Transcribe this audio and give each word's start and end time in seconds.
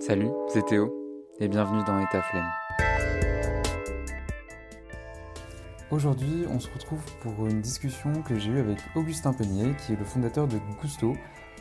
Salut, 0.00 0.30
c'est 0.48 0.64
Théo 0.64 0.90
et 1.40 1.48
bienvenue 1.48 1.84
dans 1.84 2.00
État 2.00 2.22
Flemme. 2.22 2.48
Aujourd'hui, 5.90 6.46
on 6.50 6.58
se 6.58 6.70
retrouve 6.72 7.02
pour 7.20 7.46
une 7.46 7.60
discussion 7.60 8.10
que 8.22 8.38
j'ai 8.38 8.48
eue 8.48 8.60
avec 8.60 8.78
Augustin 8.94 9.34
Peignet, 9.34 9.74
qui 9.76 9.92
est 9.92 9.96
le 9.96 10.04
fondateur 10.06 10.48
de 10.48 10.56
Gusto, 10.80 11.12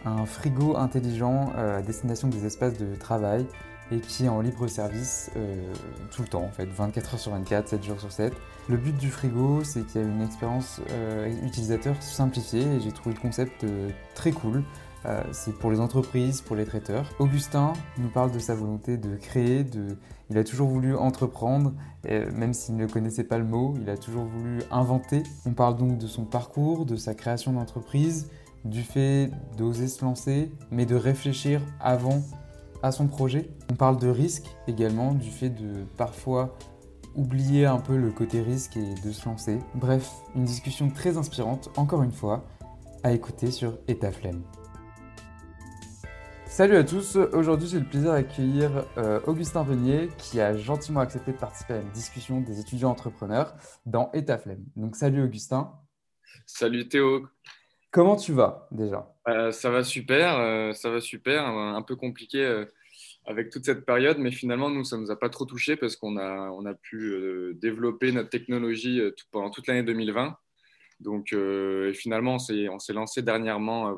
un 0.05 0.25
frigo 0.25 0.77
intelligent 0.77 1.51
euh, 1.57 1.79
à 1.79 1.81
destination 1.81 2.29
des 2.29 2.45
espaces 2.45 2.77
de 2.77 2.95
travail 2.95 3.45
et 3.91 3.99
qui 3.99 4.23
est 4.23 4.29
en 4.29 4.39
libre 4.39 4.67
service 4.67 5.31
euh, 5.35 5.73
tout 6.09 6.21
le 6.21 6.29
temps, 6.29 6.43
en 6.43 6.51
fait, 6.51 6.67
24 6.67 7.15
heures 7.15 7.19
sur 7.19 7.31
24, 7.33 7.67
7 7.67 7.83
jours 7.83 7.99
sur 7.99 8.11
7. 8.13 8.33
Le 8.69 8.77
but 8.77 8.95
du 8.95 9.09
frigo, 9.09 9.65
c'est 9.65 9.85
qu'il 9.85 9.99
y 9.99 10.03
a 10.05 10.07
une 10.07 10.21
expérience 10.21 10.79
euh, 10.91 11.29
utilisateur 11.45 12.01
simplifiée 12.01 12.63
et 12.63 12.79
j'ai 12.79 12.93
trouvé 12.93 13.15
le 13.15 13.21
concept 13.21 13.65
très 14.15 14.31
cool. 14.31 14.63
Euh, 15.05 15.23
c'est 15.31 15.53
pour 15.53 15.71
les 15.71 15.79
entreprises, 15.79 16.41
pour 16.41 16.55
les 16.55 16.65
traiteurs. 16.65 17.05
Augustin 17.19 17.73
nous 17.97 18.09
parle 18.09 18.31
de 18.31 18.39
sa 18.39 18.53
volonté 18.53 18.97
de 18.97 19.15
créer, 19.15 19.63
de... 19.63 19.97
il 20.29 20.37
a 20.37 20.43
toujours 20.43 20.67
voulu 20.67 20.95
entreprendre, 20.95 21.73
même 22.05 22.53
s'il 22.53 22.75
ne 22.75 22.85
connaissait 22.85 23.23
pas 23.23 23.37
le 23.37 23.45
mot, 23.45 23.75
il 23.81 23.89
a 23.89 23.97
toujours 23.97 24.25
voulu 24.25 24.61
inventer. 24.71 25.23
On 25.45 25.53
parle 25.53 25.77
donc 25.77 25.97
de 25.97 26.07
son 26.07 26.25
parcours, 26.25 26.85
de 26.85 26.95
sa 26.95 27.13
création 27.13 27.53
d'entreprise, 27.53 28.29
du 28.65 28.83
fait 28.83 29.31
d'oser 29.57 29.87
se 29.87 30.03
lancer, 30.03 30.51
mais 30.71 30.85
de 30.85 30.95
réfléchir 30.95 31.61
avant 31.79 32.21
à 32.83 32.91
son 32.91 33.07
projet. 33.07 33.49
On 33.71 33.75
parle 33.75 33.97
de 33.97 34.09
risque 34.09 34.47
également, 34.67 35.13
du 35.13 35.29
fait 35.29 35.49
de 35.49 35.85
parfois 35.97 36.55
oublier 37.15 37.65
un 37.65 37.79
peu 37.79 37.97
le 37.97 38.11
côté 38.11 38.41
risque 38.41 38.77
et 38.77 38.95
de 39.05 39.11
se 39.11 39.27
lancer. 39.27 39.59
Bref, 39.75 40.11
une 40.35 40.43
discussion 40.43 40.89
très 40.89 41.17
inspirante, 41.17 41.69
encore 41.75 42.03
une 42.03 42.11
fois, 42.11 42.45
à 43.03 43.11
écouter 43.13 43.51
sur 43.51 43.77
Etaflemme. 43.87 44.41
Salut 46.49 46.77
à 46.77 46.83
tous, 46.83 47.15
aujourd'hui 47.15 47.67
j'ai 47.67 47.79
le 47.79 47.85
plaisir 47.85 48.11
d'accueillir 48.11 48.83
euh, 48.97 49.19
Augustin 49.27 49.63
Venier 49.63 50.09
qui 50.17 50.41
a 50.41 50.57
gentiment 50.57 50.99
accepté 50.99 51.31
de 51.31 51.37
participer 51.37 51.75
à 51.75 51.81
une 51.81 51.91
discussion 51.91 52.41
des 52.41 52.59
étudiants 52.59 52.89
entrepreneurs 52.89 53.53
dans 53.85 54.11
Etaflemme. 54.13 54.65
Donc 54.75 54.95
salut 54.95 55.23
Augustin. 55.23 55.71
Salut 56.47 56.87
Théo. 56.89 57.27
Comment 57.91 58.15
tu 58.15 58.33
vas 58.33 58.67
déjà? 58.71 59.07
Euh, 59.27 59.51
Ça 59.51 59.69
va 59.69 59.83
super, 59.83 60.39
euh, 60.39 60.73
ça 60.73 60.89
va 60.89 60.99
super, 60.99 61.45
un 61.45 61.81
peu 61.83 61.95
compliqué 61.95 62.65
avec 63.25 63.51
toute 63.51 63.63
cette 63.63 63.85
période, 63.85 64.17
mais 64.17 64.31
finalement 64.31 64.71
nous 64.71 64.83
ça 64.83 64.97
ne 64.97 65.03
nous 65.03 65.11
a 65.11 65.19
pas 65.19 65.29
trop 65.29 65.45
touché 65.45 65.75
parce 65.75 65.95
qu'on 65.95 66.17
a, 66.17 66.49
on 66.49 66.65
a 66.65 66.73
pu 66.73 67.53
développer 67.61 68.11
notre 68.11 68.29
technologie 68.29 69.01
pendant 69.31 69.51
toute 69.51 69.67
l'année 69.67 69.83
2020. 69.83 70.35
Donc 70.99 71.33
finalement 71.93 72.35
on 72.35 72.79
s'est 72.79 72.93
lancé 72.93 73.21
dernièrement 73.21 73.97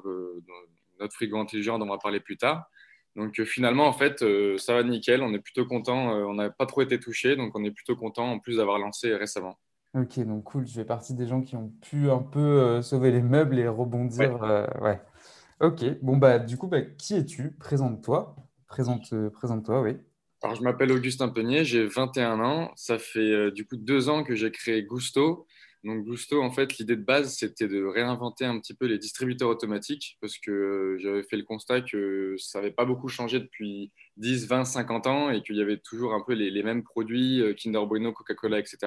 notre 1.01 1.13
frigo 1.13 1.37
intelligent 1.39 1.77
dont 1.79 1.85
on 1.85 1.89
va 1.89 1.97
parler 1.97 2.19
plus 2.19 2.37
tard. 2.37 2.69
Donc 3.15 3.39
euh, 3.39 3.45
finalement, 3.45 3.87
en 3.87 3.93
fait, 3.93 4.21
euh, 4.21 4.57
ça 4.57 4.73
va 4.73 4.83
nickel. 4.83 5.21
On 5.21 5.33
est 5.33 5.39
plutôt 5.39 5.65
content. 5.65 6.15
Euh, 6.15 6.23
on 6.25 6.35
n'a 6.35 6.49
pas 6.49 6.65
trop 6.65 6.81
été 6.81 6.99
touché, 6.99 7.35
donc 7.35 7.57
on 7.57 7.63
est 7.63 7.71
plutôt 7.71 7.95
content 7.95 8.31
en 8.31 8.39
plus 8.39 8.57
d'avoir 8.57 8.79
lancé 8.79 9.13
récemment. 9.15 9.57
Ok, 9.93 10.19
donc 10.19 10.45
cool. 10.45 10.65
Je 10.65 10.73
fais 10.73 10.85
partie 10.85 11.13
des 11.13 11.27
gens 11.27 11.41
qui 11.41 11.55
ont 11.57 11.69
pu 11.81 12.09
un 12.09 12.21
peu 12.21 12.81
sauver 12.81 13.11
les 13.11 13.21
meubles 13.21 13.59
et 13.59 13.67
rebondir. 13.67 14.39
Ouais. 14.81 15.01
Ok. 15.59 15.83
Bon 16.01 16.15
bah 16.15 16.39
du 16.39 16.57
coup, 16.57 16.67
bah, 16.67 16.81
qui 16.81 17.15
es-tu? 17.15 17.51
Présente-toi. 17.59 18.35
Présente, 18.67 19.13
présente-toi, 19.31 19.81
oui. 19.81 19.97
Alors 20.43 20.55
je 20.55 20.63
m'appelle 20.63 20.93
Augustin 20.93 21.27
Peignet, 21.27 21.65
j'ai 21.65 21.85
21 21.85 22.39
ans. 22.39 22.71
Ça 22.77 22.97
fait 22.97 23.51
du 23.51 23.65
coup 23.67 23.75
deux 23.75 24.07
ans 24.07 24.23
que 24.23 24.33
j'ai 24.33 24.49
créé 24.49 24.81
Gusto. 24.83 25.45
Donc 25.83 26.05
Gusto, 26.05 26.43
en 26.43 26.51
fait, 26.51 26.77
l'idée 26.77 26.95
de 26.95 27.03
base, 27.03 27.35
c'était 27.35 27.67
de 27.67 27.83
réinventer 27.83 28.45
un 28.45 28.59
petit 28.59 28.75
peu 28.75 28.85
les 28.85 28.99
distributeurs 28.99 29.49
automatiques 29.49 30.17
parce 30.21 30.37
que 30.37 30.51
euh, 30.51 30.97
j'avais 30.99 31.23
fait 31.23 31.37
le 31.37 31.43
constat 31.43 31.81
que 31.81 32.35
ça 32.37 32.59
n'avait 32.59 32.71
pas 32.71 32.85
beaucoup 32.85 33.07
changé 33.07 33.39
depuis 33.39 33.91
10, 34.17 34.47
20, 34.47 34.65
50 34.65 35.07
ans 35.07 35.31
et 35.31 35.41
qu'il 35.41 35.55
y 35.55 35.61
avait 35.61 35.79
toujours 35.79 36.13
un 36.13 36.21
peu 36.21 36.33
les, 36.33 36.63
mêmes 36.63 36.83
produits, 36.83 37.41
euh, 37.41 37.55
Kinder 37.55 37.83
Bueno, 37.87 38.13
Coca-Cola, 38.13 38.59
etc. 38.59 38.77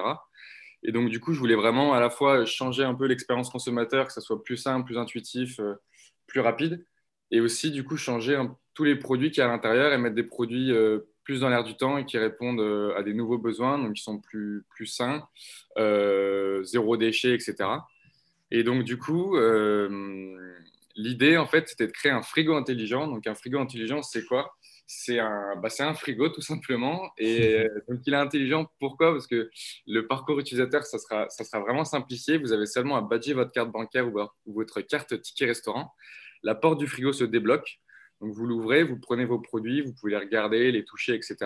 Et 0.84 0.92
donc, 0.92 1.10
du 1.10 1.18
coup, 1.18 1.32
je 1.32 1.40
voulais 1.40 1.56
vraiment 1.56 1.94
à 1.94 2.00
la 2.00 2.10
fois 2.10 2.44
changer 2.44 2.84
un 2.84 2.94
peu 2.94 3.06
l'expérience 3.06 3.50
consommateur, 3.50 4.06
que 4.06 4.12
ça 4.12 4.20
soit 4.20 4.44
plus 4.44 4.56
simple, 4.56 4.86
plus 4.86 4.98
intuitif, 4.98 5.58
euh, 5.58 5.74
plus 6.28 6.40
rapide, 6.40 6.86
et 7.32 7.40
aussi, 7.40 7.72
du 7.72 7.82
coup, 7.82 7.96
changer 7.96 8.40
tous 8.74 8.84
les 8.84 8.94
produits 8.96 9.32
qui 9.32 9.40
y 9.40 9.42
a 9.42 9.46
à 9.46 9.48
l'intérieur 9.48 9.92
et 9.92 9.98
mettre 9.98 10.14
des 10.14 10.24
produits 10.24 10.72
plus 11.24 11.40
dans 11.40 11.48
l'air 11.48 11.64
du 11.64 11.74
temps 11.74 11.98
et 11.98 12.04
qui 12.04 12.18
répondent 12.18 12.60
euh, 12.60 12.96
à 12.96 13.02
des 13.02 13.14
nouveaux 13.14 13.38
besoins, 13.38 13.78
donc 13.78 13.94
qui 13.94 14.02
sont 14.02 14.20
plus, 14.20 14.64
plus 14.70 14.86
sains, 14.86 15.26
euh, 15.78 16.62
zéro 16.64 16.96
déchet, 16.96 17.34
etc. 17.34 17.56
Et 18.50 18.62
donc, 18.62 18.84
du 18.84 18.98
coup, 18.98 19.36
euh, 19.36 20.36
l'idée, 20.94 21.36
en 21.36 21.46
fait, 21.46 21.68
c'était 21.68 21.86
de 21.86 21.92
créer 21.92 22.12
un 22.12 22.22
frigo 22.22 22.54
intelligent. 22.54 23.08
Donc, 23.08 23.26
un 23.26 23.34
frigo 23.34 23.58
intelligent, 23.58 24.02
c'est 24.02 24.24
quoi? 24.24 24.54
C'est 24.86 25.18
un, 25.18 25.56
bah, 25.56 25.70
un 25.80 25.94
frigo 25.94 26.28
tout 26.28 26.42
simplement. 26.42 27.10
Et 27.16 27.64
donc 27.88 28.00
il 28.06 28.12
est 28.12 28.16
intelligent. 28.16 28.70
Pourquoi? 28.78 29.12
Parce 29.12 29.26
que 29.26 29.50
le 29.86 30.06
parcours 30.06 30.38
utilisateur, 30.38 30.84
ça 30.84 30.98
sera, 30.98 31.26
ça 31.30 31.42
sera 31.42 31.60
vraiment 31.60 31.86
simplifié. 31.86 32.36
Vous 32.36 32.52
avez 32.52 32.66
seulement 32.66 32.96
à 32.96 33.00
badger 33.00 33.32
votre 33.32 33.50
carte 33.50 33.70
bancaire 33.70 34.06
ou, 34.06 34.20
ou 34.20 34.52
votre 34.52 34.82
carte 34.82 35.20
ticket 35.22 35.46
restaurant. 35.46 35.94
La 36.42 36.54
porte 36.54 36.78
du 36.78 36.86
frigo 36.86 37.14
se 37.14 37.24
débloque. 37.24 37.80
Donc 38.20 38.32
vous 38.32 38.46
l'ouvrez, 38.46 38.84
vous 38.84 38.98
prenez 38.98 39.24
vos 39.24 39.38
produits, 39.38 39.82
vous 39.82 39.92
pouvez 39.92 40.12
les 40.12 40.18
regarder, 40.18 40.72
les 40.72 40.84
toucher, 40.84 41.14
etc. 41.14 41.36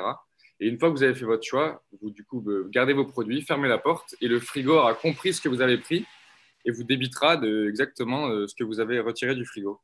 Et 0.61 0.69
une 0.69 0.79
fois 0.79 0.91
que 0.91 0.95
vous 0.95 1.03
avez 1.03 1.15
fait 1.15 1.25
votre 1.25 1.45
choix, 1.47 1.83
vous 2.01 2.11
du 2.11 2.25
coup 2.25 2.45
euh, 2.49 2.69
gardez 2.71 2.93
vos 2.93 3.07
produits, 3.07 3.43
fermez 3.43 3.69
la 3.69 3.79
porte 3.79 4.17
et 4.21 4.29
le 4.29 4.41
frigo 4.41 4.75
aura 4.75 4.95
compris 4.95 5.33
ce 5.33 5.41
que 5.41 5.49
vous 5.49 5.61
avez 5.61 5.79
pris 5.79 6.05
et 6.65 6.73
vous 6.73 6.83
débitera 6.83 7.37
de 7.37 7.69
exactement 7.69 8.29
euh, 8.29 8.47
ce 8.49 8.55
que 8.55 8.65
vous 8.65 8.81
avez 8.81 8.99
retiré 8.99 9.35
du 9.35 9.45
frigo. 9.45 9.81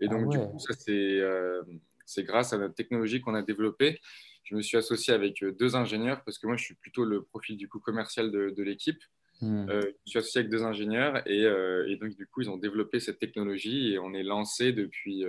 Et 0.00 0.06
ah 0.06 0.14
donc 0.14 0.30
du 0.30 0.38
coup, 0.38 0.58
ça 0.58 0.74
euh, 0.88 1.62
c'est 2.04 2.24
grâce 2.24 2.52
à 2.52 2.58
notre 2.58 2.74
technologie 2.74 3.20
qu'on 3.20 3.34
a 3.34 3.42
développée. 3.42 4.00
Je 4.44 4.56
me 4.56 4.62
suis 4.62 4.76
associé 4.76 5.12
avec 5.12 5.44
deux 5.44 5.76
ingénieurs 5.76 6.22
parce 6.24 6.38
que 6.38 6.46
moi 6.46 6.56
je 6.56 6.64
suis 6.64 6.74
plutôt 6.74 7.04
le 7.04 7.22
profil 7.22 7.56
du 7.56 7.68
coup 7.68 7.80
commercial 7.80 8.30
de, 8.30 8.62
l'équipe. 8.62 9.00
Hmm. 9.40 9.66
je 9.70 9.86
me 9.86 9.92
suis 10.06 10.18
associé 10.18 10.40
avec 10.40 10.50
deux 10.50 10.64
ingénieurs 10.64 11.22
et, 11.28 11.42
et, 11.42 11.96
donc 11.96 12.16
du 12.16 12.26
coup 12.26 12.40
ils 12.40 12.50
ont 12.50 12.56
développé 12.56 12.98
cette 12.98 13.20
technologie 13.20 13.92
et 13.92 13.98
on 13.98 14.14
est 14.14 14.24
lancé 14.24 14.72
depuis 14.72 15.24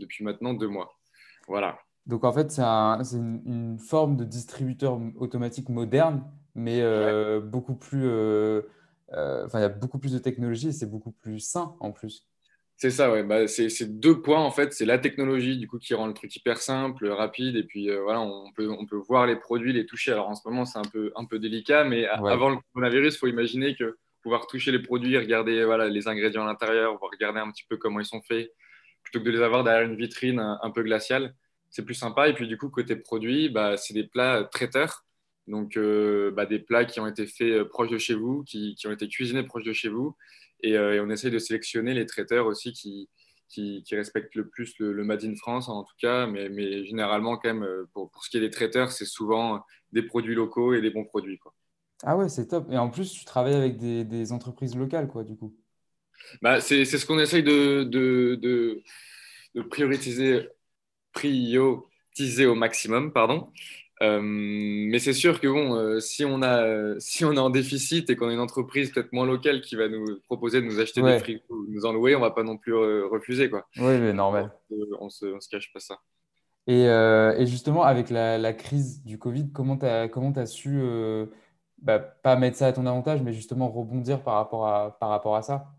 depuis 0.00 0.24
maintenant 0.24 0.54
deux 0.54 0.68
mois. 0.68 0.98
Voilà. 1.48 1.78
Donc 2.06 2.24
en 2.24 2.32
fait, 2.32 2.50
c'est 2.52 2.62
une, 2.62 3.78
forme 3.78 4.16
de 4.16 4.24
distributeur 4.24 4.98
automatique 5.16 5.68
moderne, 5.68 6.24
mais 6.54 6.80
euh, 6.80 7.40
beaucoup 7.40 7.74
plus. 7.74 8.06
Euh, 8.06 8.62
euh, 9.12 9.44
enfin, 9.46 9.58
il 9.58 9.62
y 9.62 9.64
a 9.64 9.68
beaucoup 9.68 9.98
plus 9.98 10.12
de 10.12 10.18
technologie 10.18 10.68
et 10.68 10.72
c'est 10.72 10.90
beaucoup 10.90 11.12
plus 11.12 11.40
sain 11.40 11.74
en 11.80 11.92
plus. 11.92 12.26
C'est 12.76 12.90
ça, 12.90 13.10
ouais. 13.10 13.22
Bah, 13.22 13.48
c'est 13.48 13.98
deux 13.98 14.20
points 14.20 14.42
en 14.42 14.50
fait. 14.50 14.72
C'est 14.72 14.84
la 14.84 14.98
technologie 14.98 15.56
du 15.56 15.66
coup 15.66 15.78
qui 15.78 15.94
rend 15.94 16.06
le 16.06 16.12
truc 16.12 16.34
hyper 16.36 16.58
simple, 16.58 17.08
rapide, 17.08 17.56
et 17.56 17.64
puis 17.64 17.90
voilà, 17.96 18.20
on 18.20 18.52
peut, 18.52 18.70
on 18.70 18.86
peut 18.86 19.00
voir 19.08 19.26
les 19.26 19.36
produits, 19.36 19.72
les 19.72 19.86
toucher. 19.86 20.12
Alors 20.12 20.28
en 20.28 20.34
ce 20.34 20.46
moment, 20.46 20.64
c'est 20.64 20.78
un 20.78 20.88
peu, 20.92 21.10
un 21.16 21.24
peu 21.24 21.38
délicat, 21.38 21.84
mais 21.84 22.06
avant 22.06 22.50
le 22.50 22.56
coronavirus, 22.72 23.14
il 23.14 23.18
faut 23.18 23.26
imaginer 23.28 23.74
que 23.74 23.96
pouvoir 24.22 24.46
toucher 24.46 24.72
les 24.72 24.82
produits, 24.82 25.16
regarder 25.16 25.64
voilà, 25.64 25.88
les 25.88 26.06
ingrédients 26.06 26.42
à 26.42 26.46
l'intérieur, 26.46 26.98
regarder 27.00 27.40
un 27.40 27.50
petit 27.50 27.64
peu 27.68 27.76
comment 27.76 28.00
ils 28.00 28.06
sont 28.06 28.20
faits, 28.22 28.52
plutôt 29.06 29.20
que 29.20 29.24
de 29.24 29.30
les 29.30 29.42
avoir 29.42 29.62
derrière 29.62 29.88
une 29.88 29.96
vitrine 29.96 30.40
un, 30.40 30.70
peu 30.72 30.82
glaciale. 30.82 31.34
C'est 31.70 31.84
plus 31.84 31.94
sympa. 31.94 32.28
Et 32.28 32.34
puis, 32.34 32.48
du 32.48 32.58
coup, 32.58 32.68
côté 32.68 32.96
produit, 32.96 33.48
bah, 33.48 33.76
c'est 33.76 33.94
des 33.94 34.04
plats 34.04 34.44
traiteurs. 34.50 35.04
Donc, 35.46 35.76
euh, 35.76 36.32
bah, 36.32 36.44
des 36.44 36.58
plats 36.58 36.84
qui 36.84 36.98
ont 36.98 37.06
été 37.06 37.24
faits 37.26 37.52
euh, 37.52 37.64
proches 37.64 37.90
de 37.90 37.98
chez 37.98 38.14
vous, 38.14 38.42
qui, 38.42 38.74
qui 38.74 38.88
ont 38.88 38.90
été 38.90 39.06
cuisinés 39.06 39.44
proches 39.44 39.62
de 39.62 39.72
chez 39.72 39.88
vous. 39.88 40.16
Et, 40.62 40.76
euh, 40.76 41.04
on 41.04 41.08
essaye 41.08 41.30
de 41.30 41.38
sélectionner 41.38 41.94
les 41.94 42.04
traiteurs 42.04 42.46
aussi 42.46 42.72
qui, 42.72 43.08
qui, 43.48 43.84
respectent 43.92 44.34
le 44.34 44.48
plus 44.48 44.76
le, 44.80 45.04
Made 45.04 45.24
in 45.24 45.36
France, 45.36 45.68
en 45.68 45.84
tout 45.84 45.94
cas. 46.00 46.26
Mais, 46.26 46.48
mais 46.48 46.84
généralement, 46.84 47.36
quand 47.36 47.54
même, 47.54 47.86
pour, 47.92 48.10
pour, 48.10 48.24
ce 48.24 48.30
qui 48.30 48.38
est 48.38 48.40
des 48.40 48.50
traiteurs, 48.50 48.90
c'est 48.90 49.04
souvent 49.04 49.62
des 49.92 50.02
produits 50.02 50.34
locaux 50.34 50.74
et 50.74 50.80
des 50.80 50.90
bons 50.90 51.04
produits. 51.04 51.38
Quoi. 51.38 51.54
Ah 52.02 52.16
ouais, 52.16 52.28
c'est 52.28 52.48
top. 52.48 52.66
Et 52.72 52.78
en 52.78 52.90
plus, 52.90 53.12
tu 53.12 53.24
travailles 53.24 53.54
avec 53.54 53.76
des, 53.76 54.04
des 54.04 54.32
entreprises 54.32 54.74
locales, 54.74 55.06
quoi, 55.06 55.22
du 55.22 55.36
coup. 55.36 55.54
Bah, 56.42 56.60
c'est 56.60 56.84
ce 56.84 57.06
qu'on 57.06 57.18
essaye 57.18 57.42
de, 57.42 57.84
de, 57.84 58.34
de, 59.54 59.62
prioriser, 59.62 60.48
prioriser 61.12 62.46
au 62.46 62.54
maximum. 62.54 63.12
Pardon. 63.12 63.50
Euh, 64.02 64.20
mais 64.22 64.98
c'est 64.98 65.14
sûr 65.14 65.40
que 65.40 65.48
bon, 65.48 65.74
euh, 65.74 66.00
si, 66.00 66.24
on 66.24 66.42
a, 66.42 66.98
si 66.98 67.24
on 67.24 67.32
est 67.32 67.38
en 67.38 67.48
déficit 67.48 68.10
et 68.10 68.16
qu'on 68.16 68.28
a 68.28 68.32
une 68.32 68.40
entreprise 68.40 68.92
peut-être 68.92 69.12
moins 69.12 69.24
locale 69.24 69.62
qui 69.62 69.74
va 69.74 69.88
nous 69.88 70.04
proposer 70.26 70.60
de 70.60 70.66
nous 70.66 70.80
acheter 70.80 71.00
des 71.00 71.18
frigos 71.18 71.42
ou 71.48 71.66
nous 71.68 71.86
en 71.86 71.92
louer, 71.92 72.14
on 72.14 72.20
va 72.20 72.30
pas 72.30 72.42
non 72.42 72.58
plus 72.58 72.74
euh, 72.74 73.06
refuser. 73.06 73.48
Quoi. 73.48 73.66
Oui, 73.78 73.98
mais 73.98 74.12
normal. 74.12 74.52
On, 75.00 75.08
se, 75.08 75.26
on 75.26 75.40
se 75.40 75.48
cache 75.48 75.72
pas 75.72 75.80
ça. 75.80 75.98
Et, 76.66 76.82
et 76.82 77.46
justement, 77.46 77.84
avec 77.84 78.10
la, 78.10 78.38
la, 78.38 78.52
crise 78.52 79.02
du 79.04 79.18
Covid, 79.18 79.52
comment 79.52 79.78
tu 79.78 79.86
as, 79.86 80.08
as, 80.36 80.46
su, 80.46 80.80
bah, 81.80 81.98
pas 81.98 82.36
mettre 82.36 82.56
ça 82.56 82.66
à 82.66 82.72
ton 82.72 82.86
avantage, 82.86 83.22
mais 83.22 83.32
justement 83.32 83.70
rebondir 83.70 84.22
par 84.22 84.34
rapport 84.34 84.66
à, 84.66 84.98
par 84.98 85.08
rapport 85.10 85.36
à 85.36 85.42
ça? 85.42 85.75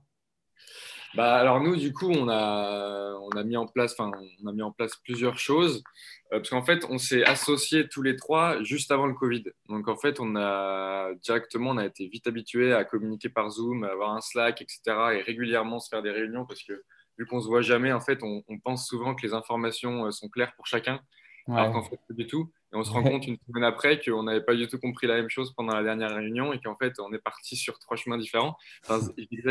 Bah, 1.17 1.35
alors 1.37 1.59
nous, 1.61 1.75
du 1.75 1.93
coup, 1.93 2.11
on 2.11 2.29
a, 2.29 3.17
on 3.19 3.29
a, 3.31 3.43
mis, 3.43 3.57
en 3.57 3.65
place, 3.65 3.95
on 3.97 4.11
a 4.11 4.51
mis 4.53 4.61
en 4.61 4.71
place 4.71 4.95
plusieurs 4.97 5.39
choses. 5.39 5.83
Euh, 6.31 6.37
parce 6.37 6.51
qu'en 6.51 6.63
fait, 6.63 6.85
on 6.89 6.99
s'est 6.99 7.23
associés 7.23 7.87
tous 7.89 8.03
les 8.03 8.15
trois 8.15 8.61
juste 8.61 8.91
avant 8.91 9.07
le 9.07 9.15
Covid. 9.15 9.45
Donc 9.67 9.87
en 9.87 9.97
fait, 9.97 10.19
on 10.19 10.35
a 10.35 11.09
directement, 11.23 11.71
on 11.71 11.77
a 11.77 11.87
été 11.87 12.07
vite 12.07 12.27
habitués 12.27 12.71
à 12.71 12.83
communiquer 12.83 13.29
par 13.29 13.49
Zoom, 13.49 13.83
à 13.83 13.87
avoir 13.87 14.11
un 14.11 14.21
Slack, 14.21 14.61
etc. 14.61 14.79
Et 15.13 15.21
régulièrement 15.23 15.79
se 15.79 15.89
faire 15.89 16.03
des 16.03 16.11
réunions 16.11 16.45
parce 16.45 16.61
que 16.61 16.83
vu 17.17 17.25
qu'on 17.25 17.41
se 17.41 17.47
voit 17.47 17.61
jamais, 17.61 17.91
en 17.91 18.01
fait, 18.01 18.19
on, 18.21 18.43
pense 18.63 18.87
souvent 18.87 19.15
que 19.15 19.25
les 19.25 19.33
informations 19.33 20.05
euh, 20.05 20.11
sont 20.11 20.29
claires 20.29 20.53
pour 20.55 20.67
chacun. 20.67 20.99
Alors 21.47 21.73
qu'en 21.73 21.83
fait, 21.83 21.97
pas 22.07 22.13
du 22.13 22.27
tout. 22.27 22.51
Et 22.73 22.75
on 22.75 22.83
se 22.83 22.91
rend 22.91 23.03
compte 23.03 23.25
une 23.27 23.37
semaine 23.47 23.63
après 23.63 23.99
qu'on 23.99 24.23
n'avait 24.23 24.43
pas 24.43 24.55
du 24.55 24.67
tout 24.67 24.77
compris 24.77 25.07
la 25.07 25.15
même 25.15 25.29
chose 25.29 25.53
pendant 25.55 25.73
la 25.73 25.83
dernière 25.83 26.13
réunion 26.13 26.51
et 26.51 26.59
qu'en 26.59 26.75
fait, 26.75 26.99
on 26.99 27.13
est 27.13 27.19
parti 27.19 27.55
sur 27.55 27.79
trois 27.79 27.95
chemins 27.95 28.17
différents. 28.17 28.57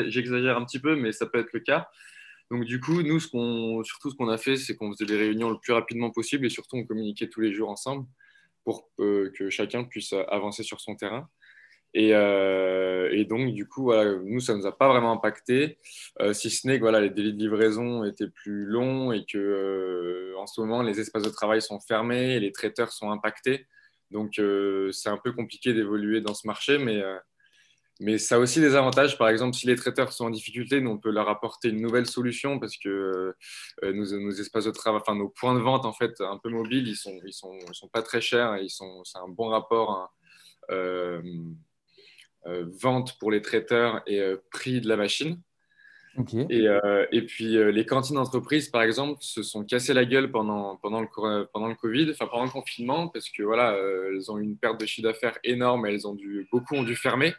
J'exagère 0.08 0.56
un 0.58 0.64
petit 0.64 0.80
peu, 0.80 0.96
mais 0.96 1.12
ça 1.12 1.26
peut 1.26 1.38
être 1.38 1.52
le 1.52 1.60
cas. 1.60 1.88
Donc, 2.50 2.64
du 2.64 2.80
coup, 2.80 3.02
nous, 3.02 3.18
ce 3.18 3.28
qu'on, 3.28 3.82
surtout, 3.82 4.10
ce 4.10 4.16
qu'on 4.16 4.28
a 4.28 4.38
fait, 4.38 4.56
c'est 4.56 4.76
qu'on 4.76 4.92
faisait 4.92 5.06
les 5.06 5.16
réunions 5.16 5.50
le 5.50 5.58
plus 5.58 5.72
rapidement 5.72 6.10
possible 6.10 6.46
et 6.46 6.50
surtout, 6.50 6.76
on 6.76 6.84
communiquait 6.84 7.28
tous 7.28 7.40
les 7.40 7.52
jours 7.52 7.70
ensemble 7.70 8.06
pour 8.64 8.88
euh, 9.00 9.32
que 9.36 9.48
chacun 9.48 9.84
puisse 9.84 10.12
avancer 10.28 10.62
sur 10.62 10.80
son 10.80 10.94
terrain. 10.94 11.28
Euh, 11.96 13.08
et, 13.12 13.24
donc, 13.24 13.54
du 13.54 13.66
coup, 13.66 13.92
nous, 14.24 14.40
ça 14.40 14.52
ne 14.52 14.58
nous 14.58 14.66
a 14.66 14.76
pas 14.76 14.88
vraiment 14.88 15.12
impacté, 15.12 15.78
euh, 16.20 16.32
si 16.32 16.50
ce 16.50 16.66
n'est 16.66 16.78
que 16.78 16.86
les 16.86 17.10
délais 17.10 17.32
de 17.32 17.38
livraison 17.38 18.04
étaient 18.04 18.28
plus 18.28 18.66
longs 18.66 19.12
et 19.12 19.24
que 19.24 19.38
euh, 19.38 20.38
en 20.38 20.46
ce 20.46 20.60
moment, 20.60 20.82
les 20.82 21.00
espaces 21.00 21.22
de 21.22 21.30
travail 21.30 21.62
sont 21.62 21.80
fermés 21.80 22.34
et 22.34 22.40
les 22.40 22.52
traiteurs 22.52 22.92
sont 22.92 23.10
impactés. 23.10 23.66
Donc, 24.10 24.40
c'est 24.92 25.08
un 25.08 25.16
peu 25.16 25.32
compliqué 25.32 25.74
d'évoluer 25.74 26.20
dans 26.20 26.34
ce 26.34 26.46
marché, 26.46 26.78
mais, 26.78 28.18
ça 28.18 28.36
a 28.36 28.38
aussi 28.38 28.60
des 28.60 28.74
avantages. 28.76 29.18
Par 29.18 29.28
exemple, 29.28 29.56
si 29.56 29.66
les 29.66 29.74
traiteurs 29.74 30.12
sont 30.12 30.26
en 30.26 30.30
difficulté, 30.30 30.84
on 30.86 30.98
peut 30.98 31.10
leur 31.10 31.28
apporter 31.28 31.70
une 31.70 31.80
nouvelle 31.80 32.06
solution 32.06 32.60
parce 32.60 32.76
que 32.76 33.34
nos, 33.82 34.30
espaces 34.30 34.66
de 34.66 34.70
travail, 34.70 35.00
enfin, 35.00 35.16
nos 35.16 35.30
points 35.30 35.54
de 35.54 35.60
vente, 35.60 35.86
en 35.86 35.92
fait, 35.92 36.20
un 36.20 36.38
peu 36.38 36.50
mobiles, 36.50 36.86
ils 36.86 37.22
ne 37.24 37.32
sont, 37.32 37.88
pas 37.92 38.02
très 38.02 38.20
chers. 38.20 38.56
Sont, 38.68 39.02
c'est 39.02 39.18
un 39.18 39.28
bon 39.28 39.48
rapport. 39.48 39.90
Hein, 39.90 40.08
vente 42.80 43.18
pour 43.18 43.30
les 43.30 43.42
traiteurs 43.42 44.02
et 44.06 44.20
euh, 44.20 44.36
prix 44.50 44.80
de 44.80 44.88
la 44.88 44.96
machine. 44.96 45.40
Et, 46.48 46.66
euh, 46.66 47.04
et, 47.12 47.20
puis 47.26 47.58
les 47.72 47.84
cantines 47.84 48.16
d'entreprise, 48.16 48.70
par 48.70 48.80
exemple, 48.80 49.18
se 49.20 49.42
sont 49.42 49.64
cassées 49.64 49.92
la 49.92 50.06
gueule 50.06 50.30
pendant, 50.30 50.76
pendant, 50.76 51.02
le, 51.02 51.44
pendant 51.52 51.68
le 51.68 51.74
Covid, 51.74 52.08
enfin 52.10 52.26
pendant 52.26 52.44
le 52.44 52.50
confinement, 52.50 53.08
parce 53.08 53.28
que 53.28 53.42
voilà, 53.42 53.76
elles 54.08 54.30
ont 54.30 54.38
eu 54.38 54.42
une 54.42 54.56
perte 54.56 54.80
de 54.80 54.86
chiffre 54.86 55.06
d'affaires 55.06 55.38
énorme, 55.44 55.84
elles 55.84 56.08
ont 56.08 56.14
dû, 56.14 56.48
beaucoup 56.50 56.74
ont 56.74 56.84
dû 56.84 56.96
fermer. 56.96 57.34